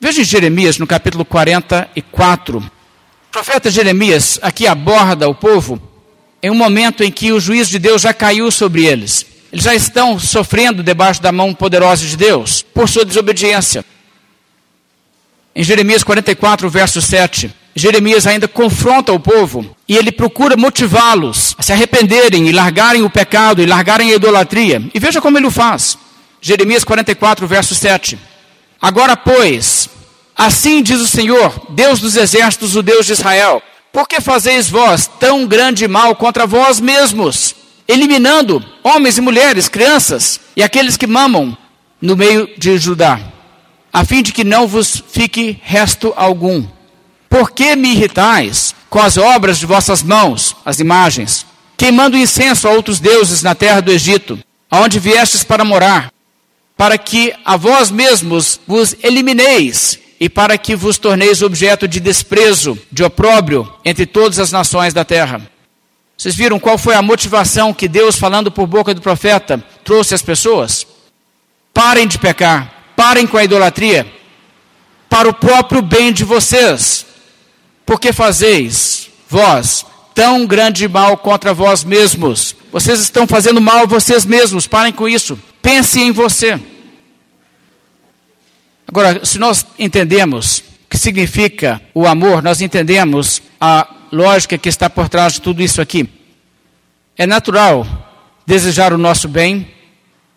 Veja 0.00 0.20
em 0.20 0.24
Jeremias, 0.24 0.78
no 0.78 0.86
capítulo 0.86 1.24
44. 1.24 2.58
O 2.58 2.62
profeta 3.32 3.70
Jeremias 3.70 4.38
aqui 4.40 4.66
aborda 4.66 5.28
o 5.28 5.34
povo 5.34 5.80
em 6.40 6.50
um 6.50 6.54
momento 6.54 7.02
em 7.02 7.10
que 7.10 7.32
o 7.32 7.40
juízo 7.40 7.70
de 7.70 7.80
Deus 7.80 8.02
já 8.02 8.14
caiu 8.14 8.50
sobre 8.50 8.86
eles. 8.86 9.26
Eles 9.52 9.64
já 9.64 9.74
estão 9.74 10.18
sofrendo 10.18 10.84
debaixo 10.84 11.20
da 11.20 11.32
mão 11.32 11.52
poderosa 11.52 12.06
de 12.06 12.16
Deus 12.16 12.62
por 12.62 12.88
sua 12.88 13.04
desobediência. 13.04 13.84
Em 15.54 15.64
Jeremias 15.64 16.04
44, 16.04 16.70
verso 16.70 17.02
7, 17.02 17.52
Jeremias 17.74 18.24
ainda 18.24 18.46
confronta 18.46 19.12
o 19.12 19.18
povo 19.18 19.76
e 19.88 19.96
ele 19.96 20.12
procura 20.12 20.56
motivá-los 20.56 21.56
a 21.58 21.62
se 21.62 21.72
arrependerem 21.72 22.48
e 22.48 22.52
largarem 22.52 23.02
o 23.02 23.10
pecado 23.10 23.60
e 23.60 23.66
largarem 23.66 24.12
a 24.12 24.14
idolatria. 24.14 24.80
E 24.94 25.00
veja 25.00 25.20
como 25.20 25.38
ele 25.38 25.46
o 25.46 25.50
faz. 25.50 25.98
Jeremias 26.40 26.84
44, 26.84 27.48
verso 27.48 27.74
7. 27.74 28.16
Agora, 28.80 29.16
pois, 29.16 29.88
assim 30.36 30.82
diz 30.82 31.00
o 31.00 31.06
Senhor, 31.06 31.66
Deus 31.70 32.00
dos 32.00 32.16
exércitos, 32.16 32.76
o 32.76 32.82
Deus 32.82 33.06
de 33.06 33.12
Israel: 33.12 33.62
Por 33.92 34.08
que 34.08 34.20
fazeis 34.20 34.68
vós 34.68 35.06
tão 35.18 35.46
grande 35.46 35.88
mal 35.88 36.14
contra 36.16 36.46
vós 36.46 36.80
mesmos? 36.80 37.54
eliminando 37.88 38.62
homens 38.84 39.16
e 39.16 39.22
mulheres, 39.22 39.66
crianças 39.66 40.38
e 40.54 40.62
aqueles 40.62 40.98
que 40.98 41.06
mamam 41.06 41.56
no 42.00 42.14
meio 42.14 42.48
de 42.58 42.76
Judá, 42.76 43.18
a 43.90 44.04
fim 44.04 44.22
de 44.22 44.30
que 44.30 44.44
não 44.44 44.68
vos 44.68 45.02
fique 45.10 45.58
resto 45.62 46.12
algum. 46.14 46.64
Por 47.30 47.50
que 47.50 47.74
me 47.74 47.90
irritais 47.90 48.74
com 48.90 49.00
as 49.00 49.16
obras 49.16 49.58
de 49.58 49.66
vossas 49.66 50.02
mãos, 50.02 50.54
as 50.64 50.78
imagens, 50.78 51.46
queimando 51.76 52.16
incenso 52.16 52.68
a 52.68 52.72
outros 52.72 53.00
deuses 53.00 53.42
na 53.42 53.54
terra 53.54 53.80
do 53.80 53.90
Egito, 53.90 54.38
aonde 54.70 54.98
viestes 54.98 55.42
para 55.42 55.64
morar, 55.64 56.12
para 56.78 56.96
que 56.96 57.34
a 57.44 57.56
vós 57.56 57.90
mesmos 57.90 58.60
vos 58.64 58.94
elimineis 59.02 59.98
e 60.20 60.28
para 60.28 60.56
que 60.56 60.76
vos 60.76 60.96
torneis 60.96 61.42
objeto 61.42 61.88
de 61.88 61.98
desprezo, 61.98 62.78
de 62.90 63.02
opróbrio 63.02 63.70
entre 63.84 64.06
todas 64.06 64.38
as 64.38 64.52
nações 64.52 64.94
da 64.94 65.04
terra? 65.04 65.42
Vocês 66.16 66.36
viram 66.36 66.58
qual 66.60 66.78
foi 66.78 66.94
a 66.94 67.02
motivação 67.02 67.74
que 67.74 67.88
Deus, 67.88 68.16
falando 68.16 68.50
por 68.50 68.68
boca 68.68 68.94
do 68.94 69.00
profeta, 69.00 69.62
trouxe 69.82 70.14
às 70.14 70.22
pessoas? 70.22 70.86
Parem 71.74 72.06
de 72.06 72.16
pecar, 72.16 72.72
parem 72.94 73.26
com 73.26 73.36
a 73.36 73.44
idolatria, 73.44 74.06
para 75.08 75.28
o 75.28 75.34
próprio 75.34 75.82
bem 75.82 76.12
de 76.12 76.24
vocês. 76.24 77.06
Porque 77.84 78.12
fazeis, 78.12 79.10
vós, 79.28 79.84
tão 80.14 80.46
grande 80.46 80.86
mal 80.86 81.16
contra 81.16 81.52
vós 81.52 81.82
mesmos? 81.82 82.54
Vocês 82.70 83.00
estão 83.00 83.26
fazendo 83.26 83.60
mal 83.60 83.78
a 83.78 83.86
vocês 83.86 84.24
mesmos, 84.26 84.66
parem 84.66 84.92
com 84.92 85.08
isso. 85.08 85.38
Pense 85.62 86.00
em 86.00 86.12
você. 86.12 86.60
Agora, 88.86 89.24
se 89.24 89.38
nós 89.38 89.66
entendemos 89.78 90.58
o 90.58 90.62
que 90.90 90.98
significa 90.98 91.80
o 91.94 92.06
amor, 92.06 92.42
nós 92.42 92.60
entendemos 92.60 93.42
a 93.60 93.86
lógica 94.12 94.58
que 94.58 94.68
está 94.68 94.88
por 94.88 95.08
trás 95.08 95.34
de 95.34 95.40
tudo 95.40 95.62
isso 95.62 95.80
aqui. 95.80 96.08
É 97.16 97.26
natural 97.26 97.86
desejar 98.46 98.92
o 98.92 98.98
nosso 98.98 99.28
bem, 99.28 99.70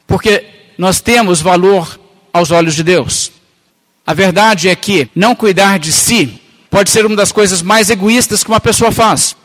porque 0.08 0.46
nós 0.78 1.00
temos 1.00 1.42
valor 1.42 2.00
aos 2.34 2.52
olhos 2.52 2.76
de 2.76 2.84
Deus. 2.84 3.32
A 4.06 4.14
verdade 4.14 4.68
é 4.68 4.76
que 4.76 5.10
não 5.16 5.36
cuidar 5.36 5.80
de 5.80 5.92
si 5.92 6.42
pode 6.70 6.90
ser 6.90 7.06
uma 7.06 7.16
das 7.16 7.32
coisas 7.32 7.62
mais 7.62 7.90
egoístas 7.90 8.44
que 8.44 8.50
uma 8.50 8.60
pessoa 8.60 8.92
faz. 8.92 9.36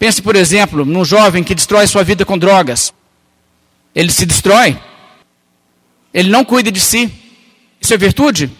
Pense, 0.00 0.22
por 0.22 0.34
exemplo, 0.34 0.82
num 0.86 1.04
jovem 1.04 1.44
que 1.44 1.54
destrói 1.54 1.86
sua 1.86 2.02
vida 2.02 2.24
com 2.24 2.38
drogas. 2.38 2.90
Ele 3.94 4.10
se 4.10 4.24
destrói. 4.24 4.80
Ele 6.14 6.30
não 6.30 6.42
cuida 6.42 6.72
de 6.72 6.80
si. 6.80 7.12
Isso 7.78 7.92
é 7.92 7.98
virtude? 7.98 8.50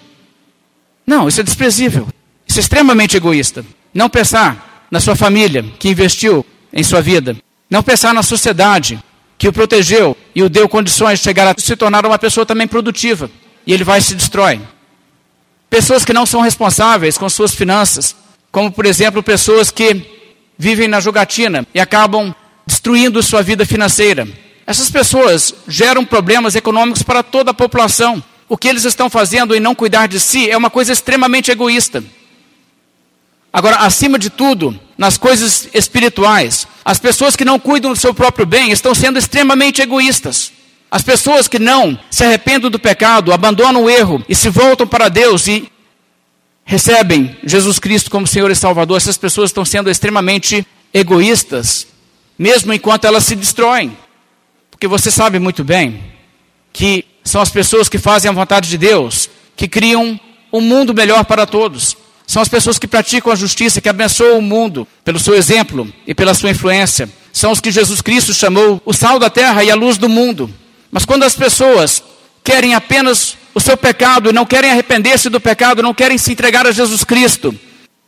Não, 1.07 1.26
isso 1.26 1.41
é 1.41 1.43
desprezível. 1.43 2.07
Isso 2.47 2.59
é 2.59 2.61
extremamente 2.61 3.16
egoísta. 3.16 3.64
Não 3.95 4.11
pensar 4.11 4.86
na 4.91 5.01
sua 5.01 5.16
família, 5.16 5.64
que 5.78 5.88
investiu 5.88 6.45
em 6.70 6.82
sua 6.82 7.01
vida. 7.01 7.34
Não 7.70 7.82
pensar 7.82 8.12
na 8.12 8.22
sociedade, 8.22 9.03
que 9.38 9.49
o 9.49 9.53
protegeu 9.53 10.14
e 10.34 10.43
o 10.43 10.49
deu 10.51 10.68
condições 10.68 11.20
de 11.20 11.24
chegar 11.24 11.49
a 11.49 11.59
se 11.59 11.74
tornar 11.74 12.05
uma 12.05 12.18
pessoa 12.18 12.45
também 12.45 12.68
produtiva. 12.68 13.30
E 13.66 13.72
ele 13.72 13.82
vai 13.82 14.01
e 14.01 14.03
se 14.03 14.14
destrói. 14.14 14.61
Pessoas 15.70 16.05
que 16.05 16.12
não 16.12 16.26
são 16.26 16.43
responsáveis 16.43 17.16
com 17.16 17.30
suas 17.30 17.55
finanças, 17.55 18.14
como 18.53 18.70
por 18.70 18.84
exemplo 18.84 19.22
pessoas 19.22 19.70
que 19.70 20.19
vivem 20.61 20.86
na 20.86 21.00
jogatina 21.00 21.66
e 21.74 21.80
acabam 21.80 22.34
destruindo 22.66 23.22
sua 23.22 23.42
vida 23.42 23.64
financeira. 23.64 24.28
Essas 24.66 24.90
pessoas 24.90 25.54
geram 25.66 26.04
problemas 26.04 26.54
econômicos 26.54 27.02
para 27.02 27.22
toda 27.22 27.50
a 27.50 27.54
população. 27.54 28.22
O 28.46 28.58
que 28.58 28.68
eles 28.68 28.84
estão 28.84 29.08
fazendo 29.08 29.54
em 29.54 29.58
não 29.58 29.74
cuidar 29.74 30.06
de 30.06 30.20
si 30.20 30.50
é 30.50 30.56
uma 30.58 30.68
coisa 30.68 30.92
extremamente 30.92 31.50
egoísta. 31.50 32.04
Agora, 33.50 33.76
acima 33.76 34.18
de 34.18 34.28
tudo, 34.28 34.78
nas 34.98 35.16
coisas 35.16 35.66
espirituais, 35.72 36.68
as 36.84 36.98
pessoas 36.98 37.34
que 37.34 37.44
não 37.44 37.58
cuidam 37.58 37.92
do 37.92 37.98
seu 37.98 38.12
próprio 38.12 38.44
bem 38.44 38.70
estão 38.70 38.94
sendo 38.94 39.18
extremamente 39.18 39.80
egoístas. 39.80 40.52
As 40.90 41.00
pessoas 41.00 41.48
que 41.48 41.58
não 41.58 41.98
se 42.11 42.22
arrependem 42.22 42.70
do 42.70 42.78
pecado, 42.78 43.32
abandonam 43.32 43.84
o 43.84 43.90
erro 43.90 44.22
e 44.28 44.34
se 44.34 44.50
voltam 44.50 44.86
para 44.86 45.08
Deus 45.08 45.46
e 45.46 45.72
recebem 46.70 47.36
Jesus 47.42 47.80
Cristo 47.80 48.12
como 48.12 48.28
Senhor 48.28 48.48
e 48.48 48.54
Salvador, 48.54 48.96
essas 48.96 49.16
pessoas 49.16 49.50
estão 49.50 49.64
sendo 49.64 49.90
extremamente 49.90 50.64
egoístas, 50.94 51.88
mesmo 52.38 52.72
enquanto 52.72 53.06
elas 53.06 53.24
se 53.24 53.34
destroem. 53.34 53.98
Porque 54.70 54.86
você 54.86 55.10
sabe 55.10 55.40
muito 55.40 55.64
bem 55.64 56.00
que 56.72 57.04
são 57.24 57.40
as 57.40 57.50
pessoas 57.50 57.88
que 57.88 57.98
fazem 57.98 58.28
a 58.28 58.32
vontade 58.32 58.68
de 58.68 58.78
Deus, 58.78 59.28
que 59.56 59.66
criam 59.66 60.18
um 60.52 60.60
mundo 60.60 60.94
melhor 60.94 61.24
para 61.24 61.44
todos. 61.44 61.96
São 62.24 62.40
as 62.40 62.48
pessoas 62.48 62.78
que 62.78 62.86
praticam 62.86 63.32
a 63.32 63.36
justiça, 63.36 63.80
que 63.80 63.88
abençoam 63.88 64.38
o 64.38 64.42
mundo 64.42 64.86
pelo 65.04 65.18
seu 65.18 65.34
exemplo 65.34 65.92
e 66.06 66.14
pela 66.14 66.34
sua 66.34 66.50
influência. 66.50 67.10
São 67.32 67.50
os 67.50 67.58
que 67.58 67.72
Jesus 67.72 68.00
Cristo 68.00 68.32
chamou 68.32 68.80
o 68.84 68.92
sal 68.92 69.18
da 69.18 69.28
terra 69.28 69.64
e 69.64 69.72
a 69.72 69.74
luz 69.74 69.98
do 69.98 70.08
mundo. 70.08 70.48
Mas 70.88 71.04
quando 71.04 71.24
as 71.24 71.34
pessoas 71.34 72.00
querem 72.44 72.76
apenas 72.76 73.36
o 73.55 73.61
seu 73.61 73.76
pecado, 73.76 74.32
não 74.32 74.46
querem 74.46 74.70
arrepender-se 74.70 75.28
do 75.28 75.40
pecado, 75.40 75.82
não 75.82 75.94
querem 75.94 76.18
se 76.18 76.32
entregar 76.32 76.66
a 76.66 76.72
Jesus 76.72 77.05
Cristo, 77.05 77.55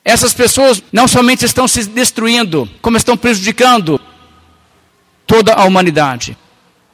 essas 0.04 0.32
pessoas 0.32 0.82
não 0.92 1.06
somente 1.06 1.44
estão 1.44 1.68
se 1.68 1.84
destruindo, 1.84 2.68
como 2.80 2.96
estão 2.96 3.16
prejudicando 3.16 4.00
toda 5.26 5.54
a 5.54 5.64
humanidade. 5.64 6.36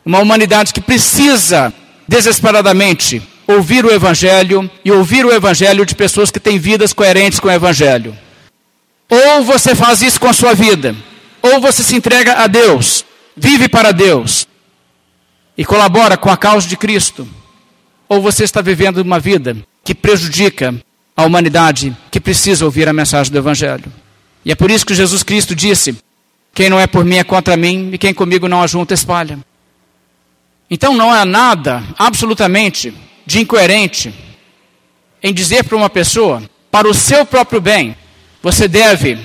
Uma 0.05 0.19
humanidade 0.21 0.73
que 0.73 0.81
precisa 0.81 1.73
desesperadamente 2.07 3.23
ouvir 3.47 3.85
o 3.85 3.91
Evangelho 3.91 4.71
e 4.85 4.93
ouvir 4.93 5.25
o 5.25 5.33
Evangelho 5.33 5.87
de 5.87 5.95
pessoas 5.95 6.31
que 6.31 6.39
têm 6.39 6.59
vidas 6.59 6.93
coerentes 6.93 7.41
com 7.41 7.49
o 7.49 7.53
Evangelho. 7.53 8.17
Ou 9.09 9.43
você 9.43 9.75
faz 9.75 10.03
isso 10.03 10.21
com 10.21 10.29
a 10.29 10.35
sua 10.35 10.53
vida, 10.53 10.95
ou 11.41 11.61
você 11.61 11.83
se 11.83 11.97
entrega 11.97 12.35
a 12.35 12.47
Deus, 12.47 13.07
vive 13.35 13.69
para 13.69 13.91
Deus 13.91 14.47
e 15.57 15.65
colabora 15.65 16.17
com 16.17 16.31
a 16.31 16.37
causa 16.37 16.69
de 16.69 16.77
Cristo, 16.77 17.27
ou 18.09 18.23
você 18.23 18.45
está 18.45 18.61
vivendo 18.61 18.99
uma 18.99 19.21
vida 19.21 19.57
que 19.85 19.95
prejudica 19.95 20.75
a 21.17 21.25
humanidade 21.25 21.97
que 22.11 22.21
precisa 22.21 22.65
ouvir 22.65 22.89
a 22.89 22.93
mensagem 22.93 23.33
do 23.33 23.39
Evangelho. 23.39 23.93
E 24.45 24.53
é 24.53 24.55
por 24.55 24.71
isso 24.71 24.87
que 24.87 24.95
Jesus 24.95 25.23
Cristo 25.23 25.55
disse: 25.55 25.99
Quem 26.55 26.71
não 26.71 26.79
é 26.79 26.87
por 26.87 27.05
mim 27.05 27.17
é 27.17 27.25
contra 27.25 27.57
mim, 27.57 27.91
e 27.93 27.99
quem 27.99 28.15
comigo 28.15 28.49
não 28.49 28.63
ajunta 28.63 28.95
espalha. 28.95 29.39
Então 30.71 30.95
não 30.95 31.11
há 31.11 31.25
nada, 31.25 31.83
absolutamente, 31.99 32.93
de 33.27 33.41
incoerente 33.41 34.15
em 35.23 35.35
dizer 35.35 35.65
para 35.65 35.77
uma 35.77 35.91
pessoa, 35.91 36.43
para 36.71 36.89
o 36.89 36.95
seu 36.95 37.27
próprio 37.27 37.61
bem, 37.61 37.97
você 38.43 38.69
deve 38.69 39.19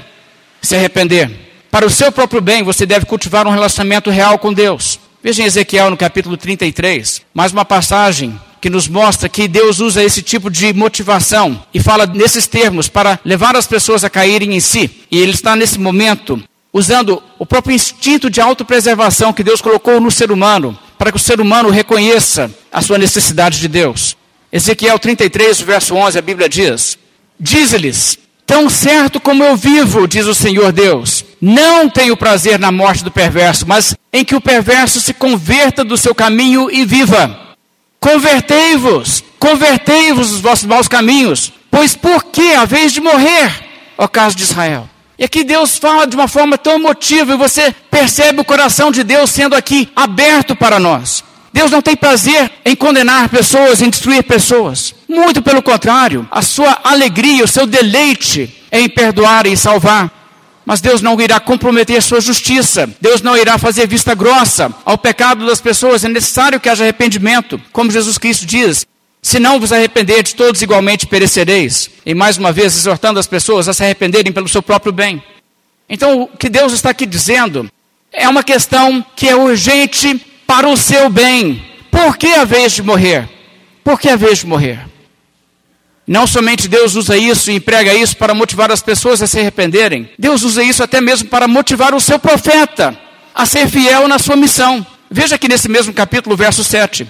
se 0.62 0.76
arrepender. 0.76 1.30
Para 1.70 1.86
o 1.86 1.90
seu 1.90 2.12
próprio 2.12 2.42
bem, 2.42 2.64
você 2.64 2.86
deve 2.86 3.06
cultivar 3.06 3.48
um 3.48 3.52
relacionamento 3.52 4.10
real 4.10 4.40
com 4.40 4.54
Deus. 4.54 5.00
Veja 5.22 5.44
em 5.44 5.46
Ezequiel 5.46 5.90
no 5.90 5.98
capítulo 5.98 6.38
33, 6.38 7.22
mais 7.34 7.52
uma 7.52 7.66
passagem 7.66 8.40
que 8.64 8.70
nos 8.70 8.88
mostra 8.88 9.28
que 9.28 9.46
Deus 9.46 9.82
usa 9.82 10.02
esse 10.02 10.22
tipo 10.22 10.50
de 10.50 10.72
motivação 10.74 11.62
e 11.74 11.82
fala 11.82 12.06
nesses 12.06 12.48
termos 12.48 12.88
para 12.88 13.20
levar 13.26 13.58
as 13.58 13.68
pessoas 13.68 14.06
a 14.06 14.10
caírem 14.10 14.56
em 14.56 14.62
si. 14.62 14.90
E 15.12 15.20
ele 15.20 15.34
está 15.34 15.54
nesse 15.54 15.78
momento 15.78 16.42
usando 16.72 17.22
o 17.38 17.46
próprio 17.46 17.76
instinto 17.76 18.30
de 18.30 18.40
autopreservação 18.40 19.34
que 19.34 19.44
Deus 19.44 19.60
colocou 19.60 20.00
no 20.00 20.10
ser 20.10 20.32
humano, 20.32 20.80
para 20.98 21.12
que 21.12 21.18
o 21.18 21.20
ser 21.20 21.42
humano 21.42 21.70
reconheça 21.70 22.50
a 22.72 22.82
sua 22.82 22.98
necessidade 22.98 23.60
de 23.60 23.68
Deus. 23.68 24.16
Ezequiel 24.50 24.98
33, 24.98 25.60
verso 25.60 25.94
11, 25.96 26.18
a 26.18 26.22
Bíblia 26.22 26.48
diz: 26.48 26.98
Diz-lhes: 27.38 28.18
Tão 28.46 28.70
certo 28.70 29.20
como 29.20 29.44
eu 29.44 29.58
vivo, 29.58 30.08
diz 30.08 30.26
o 30.26 30.34
Senhor 30.34 30.72
Deus, 30.72 31.26
não 31.42 31.90
tenho 31.90 32.16
prazer 32.16 32.58
na 32.58 32.72
morte 32.72 33.04
do 33.04 33.12
perverso, 33.12 33.66
mas 33.68 33.94
em 34.14 34.24
que 34.24 34.36
o 34.36 34.42
perverso 34.42 35.02
se 35.02 35.14
converta 35.14 35.84
do 35.84 35.98
seu 35.98 36.16
caminho 36.16 36.72
e 36.72 36.86
viva. 36.86 37.44
Convertei-vos, 38.04 39.24
convertei-vos 39.40 40.32
dos 40.32 40.42
vossos 40.42 40.66
maus 40.66 40.90
caminhos, 40.90 41.54
pois 41.72 41.96
por 41.96 42.26
que 42.26 42.54
a 42.54 42.66
vez 42.66 42.92
de 42.92 43.00
morrer, 43.00 43.50
ó 43.98 44.10
caso 44.10 44.36
de 44.36 44.44
Israel? 44.44 44.90
E 45.18 45.24
aqui 45.24 45.42
Deus 45.42 45.78
fala 45.78 46.06
de 46.06 46.14
uma 46.14 46.28
forma 46.28 46.58
tão 46.58 46.74
emotiva 46.74 47.34
e 47.34 47.38
você 47.38 47.74
percebe 47.90 48.42
o 48.42 48.44
coração 48.44 48.92
de 48.92 49.06
Deus 49.06 49.30
sendo 49.30 49.56
aqui 49.56 49.90
aberto 49.96 50.54
para 50.54 50.82
nós. 50.82 51.24
Deus 51.54 51.72
não 51.72 51.82
tem 51.82 51.96
prazer 51.96 52.52
em 52.66 52.76
condenar 52.76 53.30
pessoas, 53.30 53.82
em 53.82 53.90
destruir 53.90 54.24
pessoas. 54.24 54.94
Muito 55.08 55.42
pelo 55.42 55.64
contrário, 55.64 56.28
a 56.30 56.42
sua 56.42 56.78
alegria, 56.84 57.46
o 57.46 57.48
seu 57.48 57.66
deleite 57.66 58.54
é 58.70 58.82
em 58.82 58.90
perdoar 58.90 59.48
e 59.48 59.56
salvar. 59.56 60.12
Mas 60.66 60.82
Deus 60.82 61.02
não 61.02 61.20
irá 61.20 61.40
comprometer 61.40 62.02
sua 62.02 62.22
justiça. 62.22 62.90
Deus 63.02 63.22
não 63.22 63.36
irá 63.36 63.58
fazer 63.58 63.88
vista 63.88 64.16
grossa 64.16 64.74
ao 64.86 64.98
pecado 64.98 65.46
das 65.46 65.60
pessoas. 65.60 66.04
É 66.04 66.10
necessário 66.10 66.60
que 66.60 66.70
haja 66.70 66.84
arrependimento, 66.84 67.60
como 67.72 67.92
Jesus 67.92 68.18
Cristo 68.18 68.46
diz. 68.46 68.86
Se 69.22 69.40
não 69.40 69.60
vos 69.60 69.72
arrependerdes, 69.72 70.34
todos 70.34 70.62
igualmente 70.62 71.08
perecereis. 71.08 71.90
E 72.06 72.14
mais 72.14 72.38
uma 72.38 72.52
vez, 72.52 72.78
exortando 72.78 73.20
as 73.20 73.28
pessoas 73.28 73.68
a 73.68 73.74
se 73.74 73.84
arrependerem 73.84 74.32
pelo 74.32 74.50
seu 74.50 74.62
próprio 74.62 74.92
bem. 74.92 75.24
Então, 75.90 76.24
o 76.24 76.28
que 76.38 76.50
Deus 76.50 76.74
está 76.74 76.90
aqui 76.90 77.06
dizendo 77.06 77.70
é 78.12 78.28
uma 78.28 78.44
questão 78.44 79.06
que 79.16 79.28
é 79.28 79.36
urgente 79.36 80.16
para 80.46 80.68
o 80.68 80.78
seu 80.78 81.10
bem. 81.10 81.64
Por 81.90 82.18
que 82.18 82.28
a 82.28 82.46
vez 82.46 82.74
de 82.74 82.84
morrer? 82.84 83.30
Por 83.84 84.00
que 84.00 84.10
a 84.10 84.16
vez 84.16 84.40
de 84.40 84.48
morrer? 84.48 84.93
Não 86.06 86.28
somente 86.28 86.68
Deus 86.68 86.96
usa 86.96 87.18
isso 87.18 87.50
e 87.50 87.56
emprega 87.56 87.94
isso 87.94 88.18
para 88.18 88.34
motivar 88.34 88.72
as 88.72 88.82
pessoas 88.82 89.22
a 89.22 89.28
se 89.28 89.40
arrependerem, 89.40 90.10
Deus 90.20 90.44
usa 90.44 90.64
isso 90.64 90.84
até 90.84 91.00
mesmo 91.00 91.30
para 91.30 91.48
motivar 91.48 91.96
o 91.96 92.02
seu 92.02 92.20
profeta 92.20 92.98
a 93.34 93.46
ser 93.46 93.68
fiel 93.68 94.08
na 94.08 94.20
sua 94.20 94.36
missão. 94.36 94.86
Veja 95.10 95.36
aqui 95.36 95.48
nesse 95.48 95.70
mesmo 95.70 95.94
capítulo, 95.94 96.36
verso 96.36 96.64
7. 96.64 97.08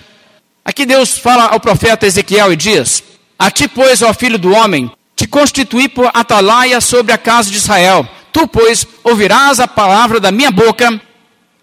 Aqui 0.63 0.85
Deus 0.85 1.17
fala 1.17 1.47
ao 1.47 1.59
profeta 1.59 2.05
Ezequiel 2.05 2.53
e 2.53 2.55
diz: 2.55 3.03
A 3.37 3.51
ti, 3.51 3.67
pois, 3.67 4.01
ó 4.01 4.13
filho 4.13 4.37
do 4.37 4.53
homem, 4.53 4.91
te 5.15 5.27
constituí 5.27 5.89
por 5.89 6.09
atalaia 6.13 6.79
sobre 6.79 7.11
a 7.11 7.17
casa 7.17 7.49
de 7.49 7.57
Israel. 7.57 8.07
Tu, 8.31 8.47
pois, 8.47 8.87
ouvirás 9.03 9.59
a 9.59 9.67
palavra 9.67 10.19
da 10.19 10.31
minha 10.31 10.51
boca 10.51 10.99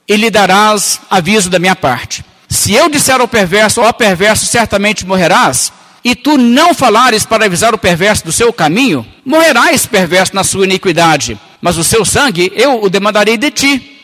e 0.06 0.16
lhe 0.16 0.30
darás 0.30 1.00
aviso 1.08 1.48
da 1.48 1.58
minha 1.58 1.76
parte. 1.76 2.24
Se 2.48 2.74
eu 2.74 2.88
disser 2.88 3.20
ao 3.20 3.28
perverso, 3.28 3.80
ó 3.80 3.92
perverso, 3.92 4.46
certamente 4.46 5.06
morrerás, 5.06 5.72
e 6.04 6.14
tu 6.14 6.38
não 6.38 6.72
falares 6.74 7.26
para 7.26 7.44
avisar 7.44 7.74
o 7.74 7.78
perverso 7.78 8.24
do 8.24 8.32
seu 8.32 8.52
caminho, 8.52 9.06
morrerás 9.24 9.86
perverso 9.86 10.34
na 10.34 10.44
sua 10.44 10.64
iniquidade, 10.64 11.38
mas 11.60 11.76
o 11.76 11.84
seu 11.84 12.04
sangue 12.04 12.52
eu 12.54 12.82
o 12.82 12.88
demandarei 12.88 13.36
de 13.36 13.50
ti. 13.50 13.98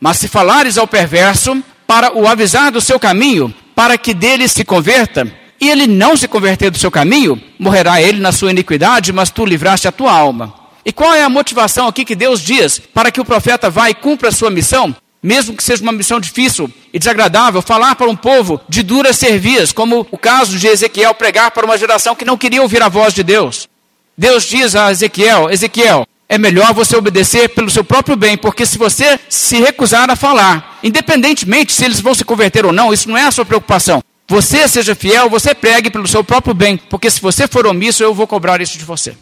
Mas 0.00 0.18
se 0.18 0.28
falares 0.28 0.78
ao 0.78 0.86
perverso 0.86 1.62
para 1.86 2.16
o 2.16 2.26
avisar 2.26 2.70
do 2.70 2.80
seu 2.80 2.98
caminho, 2.98 3.52
para 3.74 3.98
que 3.98 4.14
dele 4.14 4.46
se 4.46 4.64
converta, 4.64 5.26
e 5.60 5.68
ele 5.68 5.86
não 5.86 6.16
se 6.16 6.26
converter 6.26 6.70
do 6.70 6.78
seu 6.78 6.90
caminho, 6.90 7.40
morrerá 7.58 8.00
ele 8.00 8.18
na 8.18 8.32
sua 8.32 8.50
iniquidade, 8.50 9.12
mas 9.12 9.30
tu 9.30 9.44
livraste 9.44 9.86
a 9.86 9.92
tua 9.92 10.12
alma. 10.12 10.54
E 10.84 10.92
qual 10.92 11.12
é 11.12 11.22
a 11.22 11.28
motivação 11.28 11.86
aqui 11.86 12.04
que 12.04 12.14
Deus 12.14 12.40
diz 12.40 12.78
para 12.78 13.10
que 13.10 13.20
o 13.20 13.24
profeta 13.24 13.68
vá 13.68 13.90
e 13.90 13.94
cumpra 13.94 14.28
a 14.28 14.32
sua 14.32 14.50
missão? 14.50 14.94
Mesmo 15.22 15.54
que 15.54 15.62
seja 15.62 15.82
uma 15.82 15.92
missão 15.92 16.18
difícil 16.18 16.70
e 16.92 16.98
desagradável, 16.98 17.60
falar 17.60 17.94
para 17.94 18.08
um 18.08 18.16
povo 18.16 18.60
de 18.68 18.82
duras 18.82 19.16
servias, 19.16 19.72
como 19.72 20.06
o 20.10 20.18
caso 20.18 20.58
de 20.58 20.66
Ezequiel 20.66 21.14
pregar 21.14 21.50
para 21.50 21.66
uma 21.66 21.76
geração 21.76 22.14
que 22.14 22.24
não 22.24 22.38
queria 22.38 22.62
ouvir 22.62 22.82
a 22.82 22.88
voz 22.88 23.12
de 23.12 23.22
Deus. 23.22 23.68
Deus 24.16 24.44
diz 24.44 24.74
a 24.74 24.90
Ezequiel: 24.90 25.50
Ezequiel, 25.50 26.06
é 26.28 26.38
melhor 26.38 26.72
você 26.72 26.96
obedecer 26.96 27.48
pelo 27.50 27.68
seu 27.70 27.84
próprio 27.84 28.16
bem, 28.16 28.36
porque 28.36 28.64
se 28.64 28.78
você 28.78 29.18
se 29.28 29.58
recusar 29.60 30.10
a 30.10 30.16
falar, 30.16 30.78
independentemente 30.82 31.72
se 31.72 31.84
eles 31.84 32.00
vão 32.00 32.14
se 32.14 32.24
converter 32.24 32.64
ou 32.64 32.72
não, 32.72 32.92
isso 32.92 33.08
não 33.08 33.18
é 33.18 33.24
a 33.24 33.30
sua 33.30 33.44
preocupação. 33.44 34.02
Você 34.28 34.68
seja 34.68 34.94
fiel, 34.94 35.28
você 35.28 35.54
pregue 35.54 35.90
pelo 35.90 36.06
seu 36.06 36.22
próprio 36.22 36.54
bem, 36.54 36.76
porque 36.76 37.10
se 37.10 37.20
você 37.20 37.48
for 37.48 37.66
omisso, 37.66 38.02
eu 38.02 38.14
vou 38.14 38.28
cobrar 38.28 38.60
isso 38.60 38.78
de 38.78 38.84
você. 38.84 39.16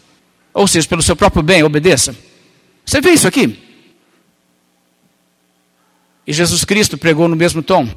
Ou 0.53 0.69
seja, 0.69 0.87
pelo 0.87 1.01
seu 1.01 1.17
próprio 1.17 1.43
bem, 1.43 1.63
obedeça. 1.63 2.15
Você 2.85 3.01
vê 3.01 3.13
isso 3.13 3.27
aqui? 3.27 3.59
E 6.29 6.33
Jesus 6.35 6.63
Cristo 6.63 6.99
pregou 6.99 7.27
no 7.27 7.35
mesmo 7.35 7.63
tom, 7.63 7.89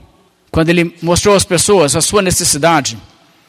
quando 0.49 0.69
ele 0.69 0.95
mostrou 1.01 1.35
às 1.35 1.43
pessoas 1.43 1.97
a 1.97 2.01
sua 2.01 2.21
necessidade. 2.21 2.97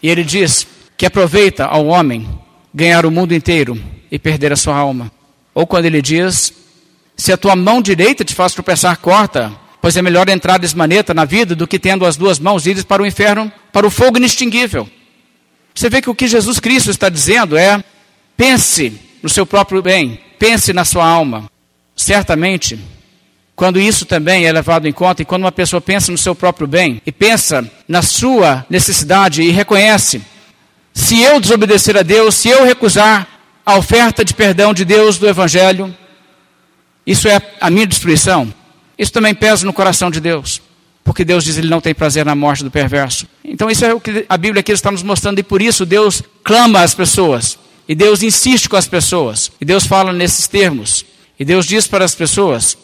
E 0.03 0.11
ele 0.11 0.24
diz 0.24 0.66
que 0.97 1.07
aproveita 1.07 1.66
ao 1.66 1.87
homem 1.87 2.28
ganhar 2.74 3.07
o 3.07 3.11
mundo 3.11 3.33
inteiro 3.33 3.80
e 4.11 4.18
perder 4.18 4.53
a 4.53 4.57
sua 4.57 4.74
alma. 4.74 5.09
Ou 5.55 5.68
quando 5.68 5.85
ele 5.85 6.03
diz: 6.03 6.53
Se 7.16 7.33
a 7.33 7.37
tua 7.37 7.55
mão 7.55 7.80
direita 7.80 8.24
te 8.24 8.35
faz 8.35 8.55
tropeçar, 8.55 8.99
corta, 8.99 9.53
pois 9.80 9.97
é 9.97 10.03
melhor 10.03 10.28
entrar 10.28 10.59
desmaneta 10.59 11.14
na 11.14 11.24
vida 11.24 11.55
do 11.55 11.68
que 11.68 11.78
tendo 11.78 12.05
as 12.05 12.16
duas 12.16 12.41
mãos 12.41 12.66
idas 12.66 12.83
para 12.83 13.05
o 13.05 13.07
inferno, 13.07 13.53
para 13.72 13.87
o 13.87 13.91
fogo 13.91 14.16
inextinguível. 14.16 14.91
Você 15.72 15.89
vê 15.89 16.03
que 16.03 16.11
o 16.11 16.14
que 16.14 16.26
Jesus 16.26 16.59
Cristo 16.59 16.91
está 16.91 17.09
dizendo 17.09 17.57
é: 17.57 17.85
pense 18.37 19.01
no 19.22 19.28
seu 19.28 19.47
próprio 19.47 19.80
bem, 19.80 20.18
pense 20.41 20.72
na 20.72 20.85
sua 20.85 21.07
alma. 21.07 21.49
Certamente, 21.95 22.80
quando 23.62 23.78
isso 23.78 24.04
também 24.04 24.44
é 24.44 24.50
levado 24.50 24.88
em 24.88 24.92
conta, 24.92 25.22
e 25.22 25.24
quando 25.24 25.42
uma 25.44 25.52
pessoa 25.52 25.80
pensa 25.80 26.10
no 26.10 26.18
seu 26.18 26.34
próprio 26.34 26.66
bem 26.66 27.00
e 27.06 27.12
pensa 27.12 27.64
na 27.86 28.02
sua 28.02 28.66
necessidade 28.68 29.40
e 29.40 29.52
reconhece: 29.52 30.20
se 30.92 31.22
eu 31.22 31.38
desobedecer 31.38 31.96
a 31.96 32.02
Deus, 32.02 32.34
se 32.34 32.48
eu 32.48 32.64
recusar 32.64 33.24
a 33.64 33.76
oferta 33.76 34.24
de 34.24 34.34
perdão 34.34 34.74
de 34.74 34.84
Deus 34.84 35.16
do 35.16 35.28
Evangelho, 35.28 35.96
isso 37.06 37.28
é 37.28 37.40
a 37.60 37.70
minha 37.70 37.86
destruição. 37.86 38.52
Isso 38.98 39.12
também 39.12 39.32
pesa 39.32 39.64
no 39.64 39.72
coração 39.72 40.10
de 40.10 40.18
Deus, 40.18 40.60
porque 41.04 41.24
Deus 41.24 41.44
diz 41.44 41.54
que 41.54 41.60
Ele 41.60 41.70
não 41.70 41.80
tem 41.80 41.94
prazer 41.94 42.26
na 42.26 42.34
morte 42.34 42.64
do 42.64 42.70
perverso. 42.70 43.28
Então, 43.44 43.70
isso 43.70 43.84
é 43.84 43.94
o 43.94 44.00
que 44.00 44.26
a 44.28 44.36
Bíblia 44.36 44.58
aqui 44.58 44.72
está 44.72 44.90
nos 44.90 45.04
mostrando, 45.04 45.38
e 45.38 45.44
por 45.44 45.62
isso 45.62 45.86
Deus 45.86 46.20
clama 46.42 46.82
às 46.82 46.96
pessoas, 46.96 47.56
e 47.88 47.94
Deus 47.94 48.24
insiste 48.24 48.68
com 48.68 48.74
as 48.74 48.88
pessoas, 48.88 49.52
e 49.60 49.64
Deus 49.64 49.86
fala 49.86 50.12
nesses 50.12 50.48
termos, 50.48 51.04
e 51.38 51.44
Deus 51.44 51.64
diz 51.64 51.86
para 51.86 52.04
as 52.04 52.12
pessoas: 52.16 52.76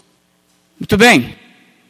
muito 0.78 0.96
bem, 0.96 1.34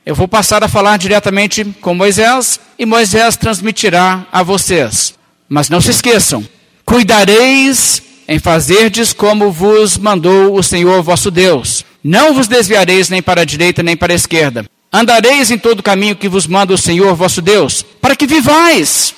eu 0.04 0.14
vou 0.14 0.26
passar 0.26 0.64
a 0.64 0.68
falar 0.68 0.96
diretamente 0.96 1.62
com 1.82 1.94
Moisés 1.94 2.58
e 2.78 2.86
Moisés 2.86 3.36
transmitirá 3.36 4.26
a 4.32 4.42
vocês. 4.42 5.14
Mas 5.46 5.68
não 5.68 5.80
se 5.80 5.90
esqueçam, 5.90 6.46
cuidareis 6.84 8.02
em 8.26 8.38
fazerdes 8.38 9.12
como 9.12 9.52
vos 9.52 9.98
mandou 9.98 10.56
o 10.56 10.62
Senhor 10.62 11.02
vosso 11.02 11.30
Deus. 11.30 11.84
Não 12.02 12.32
vos 12.32 12.48
desviareis 12.48 13.10
nem 13.10 13.20
para 13.20 13.42
a 13.42 13.44
direita 13.44 13.82
nem 13.82 13.96
para 13.96 14.14
a 14.14 14.16
esquerda. 14.16 14.64
Andareis 14.90 15.50
em 15.50 15.58
todo 15.58 15.80
o 15.80 15.82
caminho 15.82 16.16
que 16.16 16.28
vos 16.28 16.46
manda 16.46 16.72
o 16.72 16.78
Senhor 16.78 17.14
vosso 17.14 17.42
Deus, 17.42 17.84
para 18.00 18.16
que 18.16 18.26
vivais, 18.26 19.14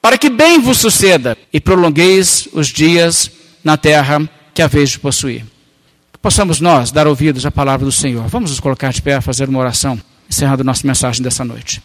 para 0.00 0.16
que 0.16 0.30
bem 0.30 0.60
vos 0.60 0.78
suceda 0.78 1.36
e 1.52 1.60
prolongueis 1.60 2.46
os 2.52 2.68
dias 2.68 3.28
na 3.64 3.76
terra 3.76 4.22
que 4.54 4.62
haveis 4.62 4.90
de 4.90 5.00
possuir 5.00 5.51
possamos 6.22 6.60
nós 6.60 6.92
dar 6.92 7.06
ouvidos 7.08 7.44
à 7.44 7.50
palavra 7.50 7.84
do 7.84 7.92
Senhor. 7.92 8.26
Vamos 8.28 8.50
nos 8.50 8.60
colocar 8.60 8.92
de 8.92 9.02
pé 9.02 9.20
fazer 9.20 9.48
uma 9.48 9.58
oração, 9.58 10.00
encerrando 10.30 10.62
nossa 10.62 10.86
mensagem 10.86 11.22
dessa 11.22 11.44
noite. 11.44 11.82